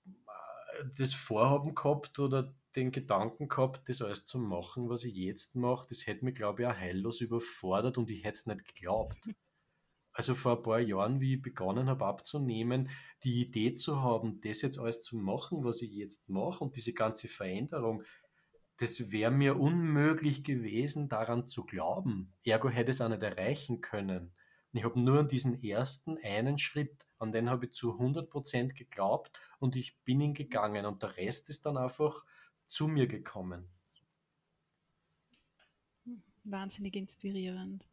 äh, 0.06 0.84
das 0.98 1.14
Vorhaben 1.14 1.76
gehabt 1.76 2.18
oder 2.18 2.56
den 2.76 2.92
Gedanken 2.92 3.48
gehabt, 3.48 3.88
das 3.90 4.02
alles 4.02 4.26
zu 4.26 4.40
machen, 4.40 4.90
was 4.90 5.04
ich 5.04 5.16
jetzt 5.16 5.56
mache, 5.56 5.88
das 5.90 6.08
hätte 6.08 6.26
mich, 6.26 6.36
glaube 6.36 6.62
ich, 6.62 6.68
auch 6.68 6.76
heillos 6.76 7.22
überfordert 7.22 7.98
und 7.98 8.10
ich 8.10 8.24
hätte 8.24 8.36
es 8.38 8.46
nicht 8.46 8.66
geglaubt. 8.66 9.18
Also 10.14 10.36
vor 10.36 10.58
ein 10.58 10.64
paar 10.64 10.80
Jahren, 10.80 11.22
wie 11.22 11.36
ich 11.36 11.42
begonnen 11.42 11.88
habe 11.88 12.06
abzunehmen, 12.06 12.90
die 13.24 13.42
Idee 13.42 13.76
zu 13.76 14.02
haben, 14.02 14.42
das 14.42 14.62
jetzt 14.62 14.78
alles 14.78 15.02
zu 15.02 15.16
machen, 15.16 15.64
was 15.64 15.82
ich 15.82 15.92
jetzt 15.92 16.28
mache 16.28 16.64
und 16.64 16.76
diese 16.76 16.94
ganze 16.94 17.30
Veränderung, 17.30 18.04
das 18.78 19.12
wäre 19.12 19.32
mir 19.32 19.60
unmöglich 19.60 20.44
gewesen, 20.44 21.08
daran 21.08 21.46
zu 21.48 21.66
glauben. 21.66 22.34
Ergo 22.44 22.68
hätte 22.68 22.92
es 22.92 23.00
auch 23.00 23.10
nicht 23.10 23.24
erreichen 23.24 23.80
können. 23.80 24.34
ich 24.74 24.84
habe 24.84 25.00
nur 25.00 25.20
an 25.20 25.28
diesen 25.28 25.64
ersten 25.64 26.18
einen 26.24 26.58
Schritt, 26.58 27.06
an 27.20 27.32
den 27.32 27.50
habe 27.50 27.68
ich 27.68 27.74
zu 27.74 27.94
100% 28.00 28.74
geglaubt 28.74 29.40
und 29.60 29.76
ich 29.76 30.02
bin 30.04 30.20
ihn 30.20 30.34
gegangen 30.34 30.86
und 30.86 31.04
der 31.04 31.16
Rest 31.16 31.50
ist 31.50 31.66
dann 31.66 31.78
einfach 31.78 32.26
zu 32.72 32.88
mir 32.88 33.08
gekommen. 33.08 33.68
Wahnsinnig 36.44 36.96
inspirierend. 36.96 37.86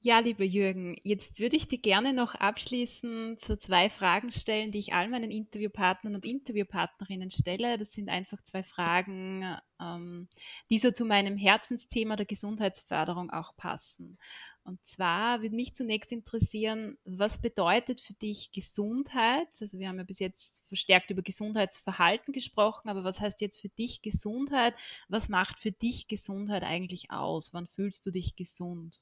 Ja, 0.00 0.20
lieber 0.20 0.44
Jürgen, 0.44 0.96
jetzt 1.02 1.40
würde 1.40 1.56
ich 1.56 1.66
dir 1.66 1.78
gerne 1.78 2.12
noch 2.12 2.36
abschließend 2.36 3.40
so 3.40 3.56
zwei 3.56 3.90
Fragen 3.90 4.30
stellen, 4.30 4.70
die 4.70 4.78
ich 4.78 4.92
all 4.92 5.08
meinen 5.08 5.32
Interviewpartnern 5.32 6.14
und 6.14 6.24
Interviewpartnerinnen 6.24 7.32
stelle. 7.32 7.76
Das 7.76 7.92
sind 7.92 8.08
einfach 8.08 8.40
zwei 8.44 8.62
Fragen, 8.62 9.56
ähm, 9.80 10.28
die 10.70 10.78
so 10.78 10.92
zu 10.92 11.04
meinem 11.04 11.36
Herzensthema 11.36 12.14
der 12.14 12.26
Gesundheitsförderung 12.26 13.30
auch 13.30 13.56
passen. 13.56 14.16
Und 14.66 14.84
zwar 14.84 15.42
würde 15.42 15.54
mich 15.54 15.74
zunächst 15.76 16.10
interessieren, 16.10 16.98
was 17.04 17.40
bedeutet 17.40 18.00
für 18.00 18.14
dich 18.14 18.50
Gesundheit? 18.50 19.46
Also 19.60 19.78
wir 19.78 19.88
haben 19.88 19.98
ja 19.98 20.02
bis 20.02 20.18
jetzt 20.18 20.60
verstärkt 20.66 21.08
über 21.10 21.22
Gesundheitsverhalten 21.22 22.32
gesprochen, 22.32 22.88
aber 22.88 23.04
was 23.04 23.20
heißt 23.20 23.40
jetzt 23.40 23.60
für 23.60 23.68
dich 23.68 24.02
Gesundheit? 24.02 24.74
Was 25.08 25.28
macht 25.28 25.60
für 25.60 25.70
dich 25.70 26.08
Gesundheit 26.08 26.64
eigentlich 26.64 27.12
aus? 27.12 27.54
Wann 27.54 27.68
fühlst 27.68 28.04
du 28.06 28.10
dich 28.10 28.34
gesund? 28.34 29.00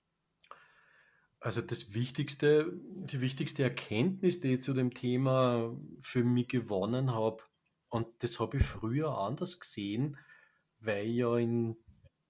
Also 1.41 1.63
das 1.63 1.95
Wichtigste, 1.95 2.71
die 2.85 3.23
wichtigste 3.23 3.63
Erkenntnis, 3.63 4.41
die 4.41 4.55
ich 4.55 4.63
zu 4.63 4.75
dem 4.75 4.93
Thema 4.93 5.75
für 5.99 6.25
mich 6.25 6.49
gewonnen 6.49 7.15
habe, 7.15 7.43
und 7.89 8.07
das 8.19 8.39
habe 8.39 8.59
ich 8.59 8.65
früher 8.65 9.17
anders 9.17 9.61
gesehen, 9.61 10.19
weil 10.79 11.07
ja 11.07 11.39
in 11.39 11.77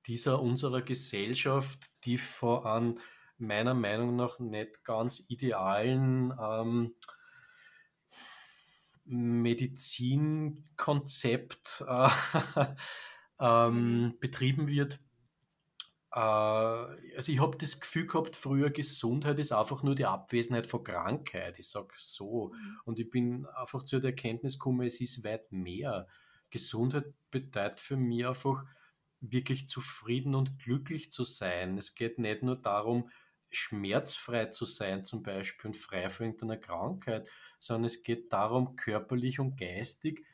dieser 0.06 0.40
unserer 0.40 0.82
Gesellschaft, 0.82 1.90
die 2.04 2.18
vor 2.18 2.66
an 2.66 3.00
meiner 3.38 3.74
Meinung 3.74 4.16
nach 4.16 4.38
nicht 4.38 4.84
ganz 4.84 5.24
idealen 5.28 6.32
ähm, 6.40 6.94
Medizinkonzept 9.04 11.84
äh, 11.88 12.08
ähm, 13.40 14.14
betrieben 14.20 14.68
wird, 14.68 15.00
äh, 16.14 16.18
also 16.18 17.32
ich 17.32 17.40
habe 17.40 17.58
das 17.58 17.80
Gefühl 17.80 18.06
gehabt, 18.06 18.36
früher 18.36 18.70
Gesundheit 18.70 19.38
ist 19.38 19.52
einfach 19.52 19.82
nur 19.82 19.94
die 19.94 20.06
Abwesenheit 20.06 20.66
von 20.66 20.84
Krankheit. 20.84 21.58
Ich 21.58 21.68
sage 21.68 21.88
so. 21.96 22.52
Mhm. 22.54 22.78
Und 22.84 22.98
ich 22.98 23.10
bin 23.10 23.46
einfach 23.46 23.82
zu 23.82 24.00
der 24.00 24.10
Erkenntnis 24.10 24.58
gekommen, 24.58 24.86
es 24.86 25.00
ist 25.00 25.24
weit 25.24 25.50
mehr. 25.50 26.06
Gesundheit 26.50 27.12
bedeutet 27.30 27.80
für 27.80 27.96
mich 27.96 28.26
einfach, 28.26 28.64
wirklich 29.30 29.68
zufrieden 29.68 30.34
und 30.34 30.58
glücklich 30.58 31.10
zu 31.10 31.24
sein. 31.24 31.78
Es 31.78 31.94
geht 31.94 32.18
nicht 32.18 32.42
nur 32.42 32.56
darum, 32.56 33.08
schmerzfrei 33.56 34.46
zu 34.46 34.66
sein 34.66 35.04
zum 35.04 35.22
Beispiel 35.22 35.68
und 35.68 35.76
frei 35.76 36.10
von 36.10 36.26
irgendeiner 36.26 36.56
Krankheit, 36.56 37.28
sondern 37.58 37.84
es 37.84 38.02
geht 38.02 38.32
darum, 38.32 38.76
körperlich 38.76 39.40
und 39.40 39.58
geistig 39.58 40.24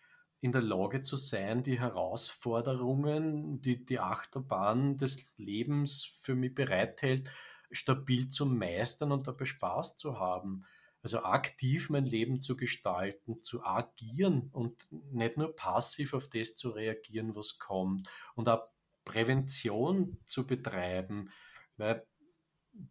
in 0.40 0.52
der 0.52 0.62
Lage 0.62 1.02
zu 1.02 1.16
sein, 1.16 1.62
die 1.62 1.78
Herausforderungen, 1.78 3.60
die 3.60 3.84
die 3.84 4.00
Achterbahn 4.00 4.96
des 4.96 5.38
Lebens 5.38 6.04
für 6.22 6.34
mich 6.34 6.54
bereithält, 6.54 7.28
stabil 7.70 8.28
zu 8.28 8.46
meistern 8.46 9.12
und 9.12 9.26
dabei 9.26 9.44
Spaß 9.44 9.96
zu 9.96 10.18
haben. 10.18 10.64
Also 11.02 11.22
aktiv 11.22 11.88
mein 11.88 12.04
Leben 12.04 12.40
zu 12.40 12.56
gestalten, 12.56 13.42
zu 13.42 13.64
agieren 13.64 14.50
und 14.52 14.86
nicht 14.90 15.36
nur 15.36 15.54
passiv 15.54 16.14
auf 16.14 16.28
das 16.28 16.56
zu 16.56 16.70
reagieren, 16.70 17.34
was 17.34 17.58
kommt. 17.58 18.08
Und 18.34 18.48
auch 18.48 18.68
Prävention 19.04 20.18
zu 20.26 20.46
betreiben, 20.46 21.30
weil 21.76 22.06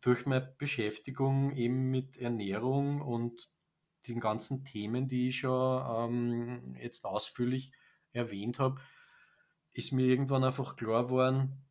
durch 0.02 0.26
meine 0.26 0.54
Beschäftigung 0.58 1.56
eben 1.56 1.90
mit 1.90 2.18
Ernährung 2.18 3.02
und 3.02 3.50
den 4.08 4.20
ganzen 4.20 4.64
Themen, 4.64 5.08
die 5.08 5.30
ich 5.30 5.40
schon 5.40 6.14
ähm, 6.14 6.76
jetzt 6.80 7.06
ausführlich 7.06 7.72
erwähnt 8.12 8.60
habe, 8.60 8.82
ist 9.74 9.92
mir 9.92 10.06
irgendwann 10.06 10.44
einfach 10.44 10.76
klar 10.76 11.06
geworden, 11.06 11.70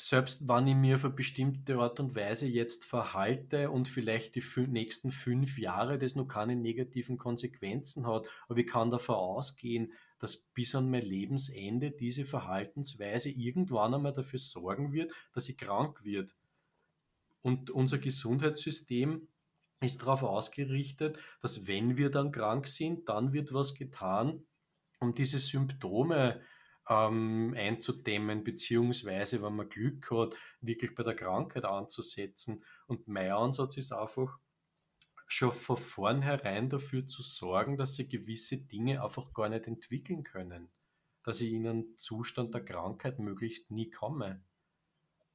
selbst 0.00 0.46
wenn 0.46 0.66
ich 0.66 0.76
mir 0.76 0.96
auf 0.96 1.04
eine 1.04 1.14
bestimmte 1.14 1.76
Art 1.76 1.98
und 2.00 2.14
Weise 2.14 2.46
jetzt 2.46 2.84
verhalte 2.84 3.70
und 3.70 3.88
vielleicht 3.88 4.36
die 4.36 4.42
nächsten 4.68 5.10
fünf 5.10 5.58
Jahre 5.58 5.98
das 5.98 6.14
noch 6.14 6.26
keine 6.26 6.56
negativen 6.56 7.18
Konsequenzen 7.18 8.06
hat, 8.06 8.26
aber 8.48 8.58
ich 8.60 8.66
kann 8.66 8.90
davon 8.90 9.16
ausgehen, 9.16 9.92
dass 10.18 10.36
bis 10.36 10.74
an 10.74 10.90
mein 10.90 11.02
Lebensende 11.02 11.90
diese 11.90 12.24
Verhaltensweise 12.24 13.30
irgendwann 13.30 13.94
einmal 13.94 14.14
dafür 14.14 14.38
sorgen 14.38 14.92
wird, 14.92 15.12
dass 15.32 15.48
ich 15.48 15.56
krank 15.56 16.04
wird. 16.04 16.34
Und 17.42 17.70
unser 17.70 17.98
Gesundheitssystem 17.98 19.28
ist 19.80 20.02
darauf 20.02 20.22
ausgerichtet, 20.22 21.18
dass 21.40 21.66
wenn 21.66 21.96
wir 21.96 22.10
dann 22.10 22.32
krank 22.32 22.66
sind, 22.66 23.08
dann 23.08 23.32
wird 23.32 23.52
was 23.52 23.74
getan, 23.74 24.44
um 24.98 25.14
diese 25.14 25.38
Symptome 25.38 26.40
ähm, 26.88 27.54
einzudämmen, 27.56 28.42
beziehungsweise, 28.42 29.42
wenn 29.42 29.54
man 29.54 29.68
Glück 29.68 30.10
hat, 30.10 30.36
wirklich 30.60 30.94
bei 30.94 31.04
der 31.04 31.14
Krankheit 31.14 31.64
anzusetzen. 31.64 32.64
Und 32.86 33.06
mein 33.06 33.30
Ansatz 33.30 33.76
ist 33.76 33.92
einfach, 33.92 34.38
schon 35.30 35.52
von 35.52 35.76
vornherein 35.76 36.70
dafür 36.70 37.06
zu 37.06 37.22
sorgen, 37.22 37.76
dass 37.76 37.94
sie 37.94 38.08
gewisse 38.08 38.56
Dinge 38.56 39.02
einfach 39.02 39.32
gar 39.34 39.48
nicht 39.48 39.66
entwickeln 39.66 40.22
können. 40.22 40.70
Dass 41.22 41.40
ich 41.42 41.52
in 41.52 41.66
einen 41.66 41.96
Zustand 41.96 42.54
der 42.54 42.64
Krankheit 42.64 43.18
möglichst 43.18 43.70
nie 43.70 43.90
komme. 43.90 44.42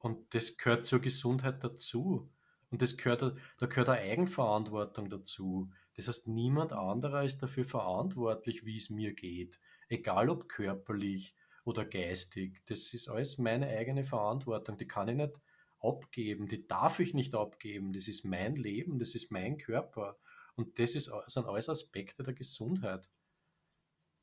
Und 0.04 0.34
das 0.34 0.58
gehört 0.58 0.84
zur 0.84 1.00
Gesundheit 1.00 1.64
dazu. 1.64 2.30
Und 2.70 2.82
das 2.82 2.98
gehört, 2.98 3.22
da 3.22 3.66
gehört 3.66 3.88
eine 3.88 4.00
Eigenverantwortung 4.00 5.08
dazu. 5.08 5.70
Das 5.96 6.08
heißt, 6.08 6.28
niemand 6.28 6.74
anderer 6.74 7.24
ist 7.24 7.42
dafür 7.42 7.64
verantwortlich, 7.64 8.66
wie 8.66 8.76
es 8.76 8.90
mir 8.90 9.14
geht. 9.14 9.58
Egal 9.88 10.28
ob 10.28 10.46
körperlich 10.46 11.34
oder 11.64 11.86
geistig. 11.86 12.60
Das 12.66 12.92
ist 12.92 13.08
alles 13.08 13.38
meine 13.38 13.66
eigene 13.66 14.04
Verantwortung. 14.04 14.76
Die 14.76 14.86
kann 14.86 15.08
ich 15.08 15.16
nicht 15.16 15.40
abgeben. 15.80 16.48
Die 16.48 16.68
darf 16.68 17.00
ich 17.00 17.14
nicht 17.14 17.34
abgeben. 17.34 17.94
Das 17.94 18.06
ist 18.06 18.26
mein 18.26 18.56
Leben. 18.56 18.98
Das 18.98 19.14
ist 19.14 19.32
mein 19.32 19.56
Körper. 19.56 20.18
Und 20.54 20.78
das 20.78 20.96
ist, 20.96 21.10
sind 21.28 21.46
alles 21.46 21.70
Aspekte 21.70 22.22
der 22.22 22.34
Gesundheit. 22.34 23.08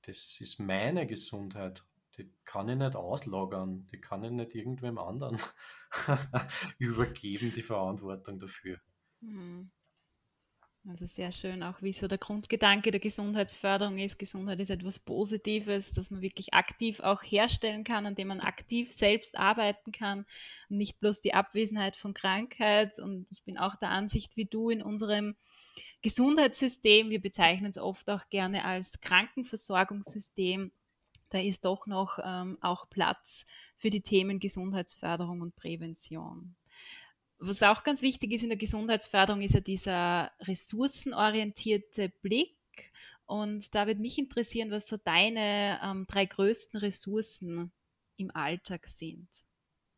Das 0.04 0.40
ist 0.40 0.60
meine 0.60 1.08
Gesundheit 1.08 1.84
die 2.18 2.32
kann 2.46 2.70
ich 2.70 2.78
nicht 2.78 2.96
auslagern, 2.96 3.88
die 3.88 4.00
kann 4.00 4.24
ich 4.24 4.32
nicht 4.32 4.56
irgendwem 4.56 4.98
anderen 4.98 5.38
übergeben, 6.78 7.54
die 7.56 7.62
Verantwortung 7.62 8.40
dafür. 8.40 8.80
Mhm. 9.22 9.72
Also 10.90 11.06
sehr 11.06 11.32
schön, 11.32 11.62
auch 11.62 11.80
wie 11.84 11.94
so 11.94 12.08
der 12.08 12.18
Grundgedanke 12.18 12.90
der 12.90 13.00
Gesundheitsförderung 13.00 14.00
ist. 14.00 14.18
Gesundheit 14.18 14.60
ist 14.60 14.72
etwas 14.72 14.98
Positives, 14.98 15.94
das 15.94 16.10
man 16.10 16.22
wirklich 16.22 16.56
aktiv 16.56 17.02
auch 17.02 17.22
herstellen 17.22 17.84
kann, 17.84 18.08
an 18.08 18.16
dem 18.16 18.30
man 18.30 18.40
aktiv 18.40 18.92
selbst 18.92 19.38
arbeiten 19.38 19.92
kann 19.92 20.26
und 20.70 20.78
nicht 20.78 21.00
bloß 21.00 21.22
die 21.22 21.36
Abwesenheit 21.36 21.96
von 21.96 22.16
Krankheit. 22.16 22.98
Und 22.98 23.28
ich 23.30 23.44
bin 23.44 23.60
auch 23.60 23.76
der 23.76 23.90
Ansicht 23.90 24.36
wie 24.36 24.46
du 24.46 24.72
in 24.72 24.82
unserem 24.82 25.36
Gesundheitssystem, 26.02 27.12
wir 27.12 27.22
bezeichnen 27.22 27.70
es 27.70 27.78
oft 27.78 28.10
auch 28.10 28.28
gerne 28.30 28.66
als 28.66 29.00
Krankenversorgungssystem, 29.02 30.72
da 31.32 31.40
ist 31.40 31.66
doch 31.66 31.88
noch 31.88 32.20
ähm, 32.24 32.58
auch 32.62 32.90
Platz 32.90 33.46
für 33.78 33.90
die 33.90 34.02
Themen 34.02 34.40
Gesundheitsförderung 34.40 35.42
und 35.42 35.56
Prävention. 35.56 36.56
Was 37.40 37.64
auch 37.64 37.84
ganz 37.84 38.04
wichtig 38.04 38.34
ist 38.34 38.44
in 38.44 38.50
der 38.50 38.58
Gesundheitsförderung, 38.58 39.42
ist 39.42 39.56
ja 39.56 39.62
dieser 39.62 40.32
ressourcenorientierte 40.42 42.10
Blick. 42.22 42.56
Und 43.26 43.74
da 43.74 43.88
würde 43.88 44.02
mich 44.02 44.20
interessieren, 44.20 44.70
was 44.70 44.88
so 44.88 44.98
deine 44.98 45.80
ähm, 45.82 46.06
drei 46.08 46.26
größten 46.26 46.80
Ressourcen 46.80 47.72
im 48.18 48.30
Alltag 48.36 48.88
sind. 48.88 49.28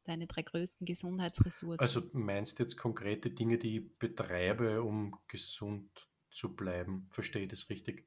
Deine 0.06 0.28
drei 0.28 0.44
größten 0.44 0.86
Gesundheitsressourcen. 0.86 1.80
Also 1.80 2.04
meinst 2.14 2.60
du 2.60 2.64
jetzt 2.64 2.78
konkrete 2.78 3.32
Dinge, 3.32 3.58
die 3.58 3.78
ich 3.78 3.98
betreibe, 3.98 4.84
um 4.84 5.18
gesund 5.28 5.90
zu 6.30 6.56
bleiben? 6.56 7.08
Verstehe 7.10 7.44
ich 7.44 7.50
das 7.50 7.70
richtig? 7.70 8.06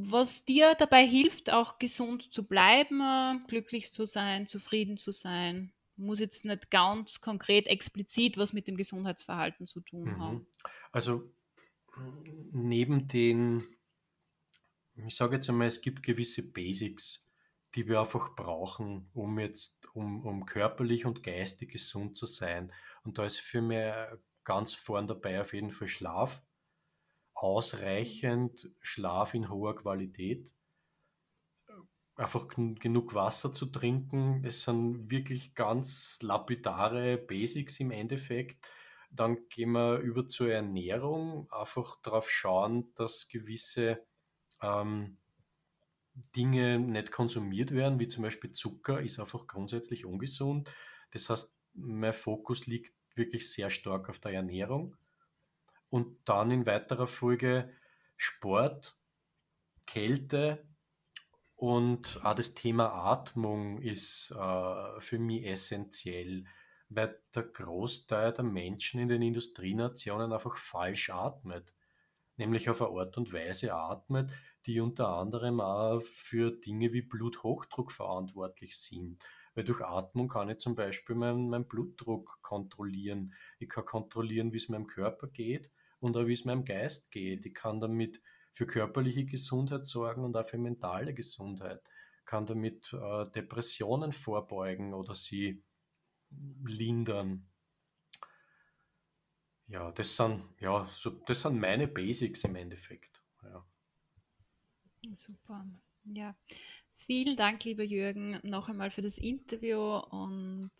Was 0.00 0.44
dir 0.44 0.76
dabei 0.76 1.04
hilft, 1.04 1.50
auch 1.50 1.80
gesund 1.80 2.32
zu 2.32 2.44
bleiben, 2.44 3.44
glücklich 3.48 3.92
zu 3.92 4.06
sein, 4.06 4.46
zufrieden 4.46 4.96
zu 4.96 5.10
sein. 5.10 5.72
Muss 5.96 6.20
jetzt 6.20 6.44
nicht 6.44 6.70
ganz 6.70 7.20
konkret 7.20 7.66
explizit 7.66 8.38
was 8.38 8.52
mit 8.52 8.68
dem 8.68 8.76
Gesundheitsverhalten 8.76 9.66
zu 9.66 9.80
tun 9.80 10.04
mhm. 10.04 10.20
haben. 10.20 10.46
Also 10.92 11.28
neben 12.52 13.08
den, 13.08 13.64
ich 15.04 15.16
sage 15.16 15.34
jetzt 15.34 15.48
einmal, 15.48 15.66
es 15.66 15.80
gibt 15.80 16.04
gewisse 16.04 16.44
Basics, 16.44 17.26
die 17.74 17.88
wir 17.88 17.98
einfach 17.98 18.36
brauchen, 18.36 19.10
um 19.14 19.40
jetzt, 19.40 19.84
um, 19.94 20.24
um 20.24 20.46
körperlich 20.46 21.06
und 21.06 21.24
geistig 21.24 21.72
gesund 21.72 22.16
zu 22.16 22.26
sein. 22.26 22.72
Und 23.02 23.18
da 23.18 23.24
ist 23.24 23.40
für 23.40 23.62
mich 23.62 23.92
ganz 24.44 24.74
vorn 24.74 25.08
dabei 25.08 25.40
auf 25.40 25.54
jeden 25.54 25.72
Fall 25.72 25.88
Schlaf, 25.88 26.40
ausreichend 27.38 28.68
Schlaf 28.80 29.32
in 29.34 29.48
hoher 29.48 29.76
Qualität, 29.76 30.52
einfach 32.16 32.48
genug 32.48 33.14
Wasser 33.14 33.52
zu 33.52 33.66
trinken. 33.66 34.44
Es 34.44 34.64
sind 34.64 35.08
wirklich 35.08 35.54
ganz 35.54 36.18
lapidare 36.20 37.16
Basics 37.16 37.78
im 37.78 37.92
Endeffekt. 37.92 38.66
Dann 39.10 39.48
gehen 39.48 39.70
wir 39.70 39.98
über 39.98 40.26
zur 40.28 40.52
Ernährung, 40.52 41.50
einfach 41.52 42.00
darauf 42.02 42.28
schauen, 42.28 42.92
dass 42.96 43.28
gewisse 43.28 44.04
ähm, 44.60 45.16
Dinge 46.34 46.80
nicht 46.80 47.12
konsumiert 47.12 47.70
werden, 47.70 48.00
wie 48.00 48.08
zum 48.08 48.24
Beispiel 48.24 48.50
Zucker, 48.50 49.00
ist 49.00 49.20
einfach 49.20 49.46
grundsätzlich 49.46 50.04
ungesund. 50.04 50.74
Das 51.12 51.30
heißt, 51.30 51.54
mein 51.74 52.12
Fokus 52.12 52.66
liegt 52.66 52.92
wirklich 53.14 53.50
sehr 53.52 53.70
stark 53.70 54.08
auf 54.08 54.18
der 54.18 54.32
Ernährung. 54.32 54.96
Und 55.90 56.16
dann 56.24 56.50
in 56.50 56.66
weiterer 56.66 57.06
Folge 57.06 57.72
Sport, 58.16 58.96
Kälte 59.86 60.66
und 61.56 62.20
auch 62.24 62.34
das 62.34 62.54
Thema 62.54 62.92
Atmung 62.92 63.78
ist 63.78 64.30
äh, 64.30 65.00
für 65.00 65.18
mich 65.18 65.44
essentiell, 65.46 66.44
weil 66.88 67.20
der 67.34 67.44
Großteil 67.44 68.32
der 68.32 68.44
Menschen 68.44 69.00
in 69.00 69.08
den 69.08 69.22
Industrienationen 69.22 70.32
einfach 70.32 70.56
falsch 70.56 71.10
atmet. 71.10 71.74
Nämlich 72.36 72.68
auf 72.70 72.82
eine 72.82 72.96
Art 73.00 73.16
und 73.18 73.32
Weise 73.32 73.74
atmet, 73.74 74.30
die 74.66 74.78
unter 74.80 75.08
anderem 75.08 75.60
auch 75.60 76.00
für 76.00 76.52
Dinge 76.52 76.92
wie 76.92 77.02
Bluthochdruck 77.02 77.90
verantwortlich 77.90 78.78
sind. 78.78 79.24
Weil 79.54 79.64
durch 79.64 79.80
Atmung 79.80 80.28
kann 80.28 80.50
ich 80.50 80.58
zum 80.58 80.76
Beispiel 80.76 81.16
meinen 81.16 81.48
mein 81.48 81.66
Blutdruck 81.66 82.38
kontrollieren. 82.42 83.34
Ich 83.58 83.68
kann 83.68 83.84
kontrollieren, 83.84 84.52
wie 84.52 84.58
es 84.58 84.68
meinem 84.68 84.86
Körper 84.86 85.26
geht 85.26 85.72
und 86.00 86.16
auch 86.16 86.26
wie 86.26 86.32
es 86.32 86.44
meinem 86.44 86.64
Geist 86.64 87.10
geht. 87.10 87.46
Ich 87.46 87.54
kann 87.54 87.80
damit 87.80 88.22
für 88.52 88.66
körperliche 88.66 89.24
Gesundheit 89.24 89.86
sorgen 89.86 90.24
und 90.24 90.36
auch 90.36 90.46
für 90.46 90.58
mentale 90.58 91.14
Gesundheit. 91.14 91.80
Kann 92.24 92.46
damit 92.46 92.92
äh, 92.92 93.26
Depressionen 93.30 94.12
vorbeugen 94.12 94.94
oder 94.94 95.14
sie 95.14 95.62
lindern. 96.64 97.48
Ja, 99.68 99.92
das 99.92 100.16
sind, 100.16 100.42
ja, 100.60 100.88
so, 100.90 101.10
das 101.10 101.42
sind 101.42 101.60
meine 101.60 101.88
Basics 101.88 102.44
im 102.44 102.56
Endeffekt. 102.56 103.22
Ja. 103.42 103.64
Super. 105.16 105.66
Ja, 106.04 106.34
vielen 107.06 107.36
Dank, 107.36 107.64
lieber 107.64 107.84
Jürgen, 107.84 108.40
noch 108.42 108.68
einmal 108.68 108.90
für 108.90 109.02
das 109.02 109.18
Interview 109.18 109.98
und 109.98 110.70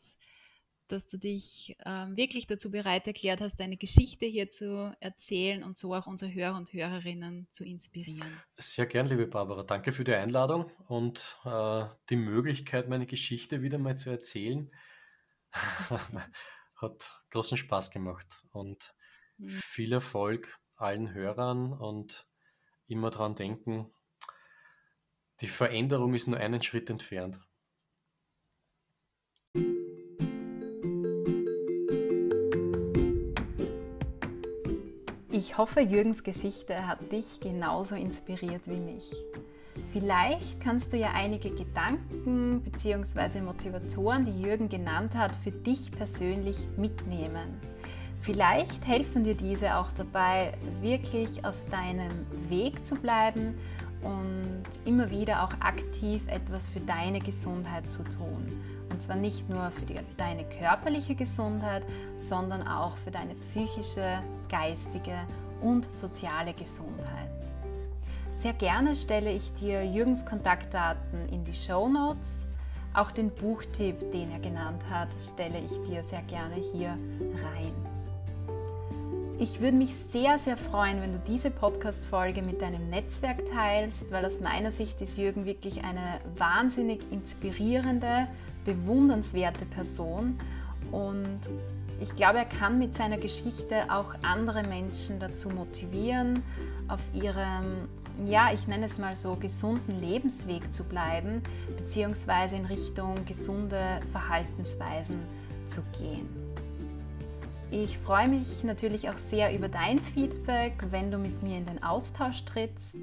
dass 0.89 1.07
du 1.07 1.19
dich 1.19 1.77
ähm, 1.85 2.17
wirklich 2.17 2.47
dazu 2.47 2.71
bereit 2.71 3.07
erklärt 3.07 3.41
hast, 3.41 3.59
deine 3.61 3.77
Geschichte 3.77 4.27
hier 4.27 4.51
zu 4.51 4.97
erzählen 5.01 5.63
und 5.63 5.79
so 5.79 5.95
auch 5.95 6.07
unsere 6.07 6.33
Hörer 6.33 6.57
und 6.57 6.73
Hörerinnen 6.73 7.47
zu 7.51 7.65
inspirieren. 7.65 8.41
Sehr 8.55 8.87
gern, 8.87 9.09
liebe 9.09 9.27
Barbara. 9.27 9.63
Danke 9.63 9.93
für 9.93 10.05
die 10.05 10.15
Einladung 10.15 10.71
und 10.89 11.39
äh, 11.45 11.85
die 12.11 12.17
Möglichkeit, 12.17 12.89
meine 12.89 13.07
Geschichte 13.07 13.63
wieder 13.63 13.79
mal 13.79 13.97
zu 13.97 14.11
erzählen. 14.11 14.71
Hat 16.77 17.23
großen 17.31 17.59
Spaß 17.59 17.91
gemacht 17.91 18.27
und 18.51 18.95
mhm. 19.37 19.49
viel 19.49 19.93
Erfolg 19.93 20.59
allen 20.77 21.13
Hörern 21.13 21.73
und 21.73 22.27
immer 22.87 23.11
daran 23.11 23.35
denken, 23.35 23.93
die 25.41 25.49
Veränderung 25.49 26.15
ist 26.15 26.27
nur 26.27 26.39
einen 26.39 26.63
Schritt 26.63 26.91
entfernt. 26.91 27.39
Ich 35.39 35.57
hoffe, 35.57 35.81
Jürgens 35.81 36.25
Geschichte 36.25 36.89
hat 36.89 37.13
dich 37.13 37.39
genauso 37.39 37.95
inspiriert 37.95 38.63
wie 38.67 38.81
mich. 38.81 39.09
Vielleicht 39.93 40.61
kannst 40.61 40.93
du 40.93 40.97
ja 40.97 41.13
einige 41.15 41.51
Gedanken 41.51 42.61
bzw. 42.63 43.43
Motivatoren, 43.43 44.27
die 44.27 44.43
Jürgen 44.43 44.69
genannt 44.69 45.15
hat, 45.15 45.31
für 45.37 45.53
dich 45.53 45.93
persönlich 45.93 46.59
mitnehmen. 46.77 47.61
Vielleicht 48.21 48.85
helfen 48.85 49.23
dir 49.23 49.37
diese 49.37 49.77
auch 49.77 49.93
dabei, 49.93 50.55
wirklich 50.81 51.45
auf 51.45 51.55
deinem 51.71 52.11
Weg 52.49 52.85
zu 52.85 52.97
bleiben 52.97 53.55
und 54.03 54.65
immer 54.87 55.09
wieder 55.09 55.45
auch 55.45 55.53
aktiv 55.61 56.21
etwas 56.27 56.69
für 56.69 56.81
deine 56.81 57.21
Gesundheit 57.21 57.89
zu 57.93 58.03
tun. 58.03 58.61
Und 58.91 59.03
zwar 59.03 59.17
nicht 59.17 59.49
nur 59.49 59.71
für 59.71 59.87
die, 59.87 59.99
deine 60.17 60.45
körperliche 60.45 61.15
Gesundheit, 61.15 61.83
sondern 62.19 62.67
auch 62.67 62.97
für 62.99 63.11
deine 63.11 63.35
psychische, 63.37 64.21
geistige 64.49 65.19
und 65.61 65.91
soziale 65.91 66.55
Gesundheit. 66.55 67.29
Sehr 68.33 68.53
gerne 68.53 68.95
stelle 68.95 69.33
ich 69.33 69.53
dir 69.55 69.85
Jürgens 69.85 70.25
Kontaktdaten 70.25 71.29
in 71.29 71.45
die 71.45 71.55
Show 71.55 71.89
Notes. 71.89 72.45
Auch 72.95 73.11
den 73.11 73.31
Buchtipp, 73.31 74.13
den 74.13 74.31
er 74.31 74.39
genannt 74.39 74.83
hat, 74.91 75.09
stelle 75.35 75.59
ich 75.59 75.91
dir 75.91 76.05
sehr 76.05 76.23
gerne 76.23 76.55
hier 76.73 76.91
rein. 76.91 77.75
Ich 79.41 79.61
würde 79.61 79.77
mich 79.77 79.95
sehr, 79.95 80.37
sehr 80.39 80.57
freuen, 80.57 81.01
wenn 81.01 81.13
du 81.13 81.21
diese 81.29 81.51
Podcast-Folge 81.51 82.43
mit 82.43 82.61
deinem 82.61 82.91
Netzwerk 82.91 83.47
teilst, 83.47 84.11
weil 84.11 84.25
aus 84.25 84.41
meiner 84.41 84.73
Sicht 84.73 85.01
ist 85.01 85.17
Jürgen 85.17 85.45
wirklich 85.45 85.85
eine 85.85 86.21
wahnsinnig 86.37 87.01
inspirierende, 87.13 88.27
bewundernswerte 88.75 89.65
Person 89.65 90.39
und 90.91 91.41
ich 92.01 92.15
glaube, 92.15 92.39
er 92.39 92.45
kann 92.45 92.79
mit 92.79 92.95
seiner 92.95 93.19
Geschichte 93.19 93.91
auch 93.91 94.15
andere 94.23 94.63
Menschen 94.63 95.19
dazu 95.19 95.49
motivieren, 95.51 96.43
auf 96.87 97.01
ihrem, 97.13 97.89
ja, 98.25 98.53
ich 98.53 98.69
nenne 98.69 98.87
es 98.87 98.99
mal 98.99 99.17
so, 99.17 99.35
gesunden 99.35 100.01
Lebensweg 100.01 100.73
zu 100.73 100.85
bleiben, 100.85 101.43
beziehungsweise 101.77 102.57
in 102.57 102.67
Richtung 102.67 103.17
gesunde 103.27 104.01
Verhaltensweisen 104.13 105.19
zu 105.67 105.83
gehen. 105.99 106.29
Ich 107.71 107.99
freue 107.99 108.29
mich 108.29 108.65
natürlich 108.65 109.11
auch 109.11 109.19
sehr 109.31 109.55
über 109.55 109.69
dein 109.69 109.99
Feedback, 109.99 110.75
wenn 110.91 111.11
du 111.11 111.19
mit 111.19 111.43
mir 111.43 111.59
in 111.59 111.67
den 111.67 111.83
Austausch 111.83 112.45
trittst. 112.45 112.95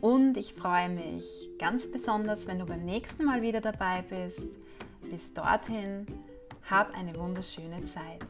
Und 0.00 0.36
ich 0.36 0.54
freue 0.54 0.88
mich 0.88 1.24
ganz 1.58 1.88
besonders, 1.88 2.48
wenn 2.48 2.58
du 2.58 2.64
beim 2.64 2.84
nächsten 2.84 3.24
Mal 3.24 3.42
wieder 3.42 3.60
dabei 3.60 4.02
bist. 4.08 4.48
Bis 5.12 5.34
dorthin, 5.34 6.06
hab 6.70 6.94
eine 6.94 7.14
wunderschöne 7.18 7.84
Zeit. 7.84 8.24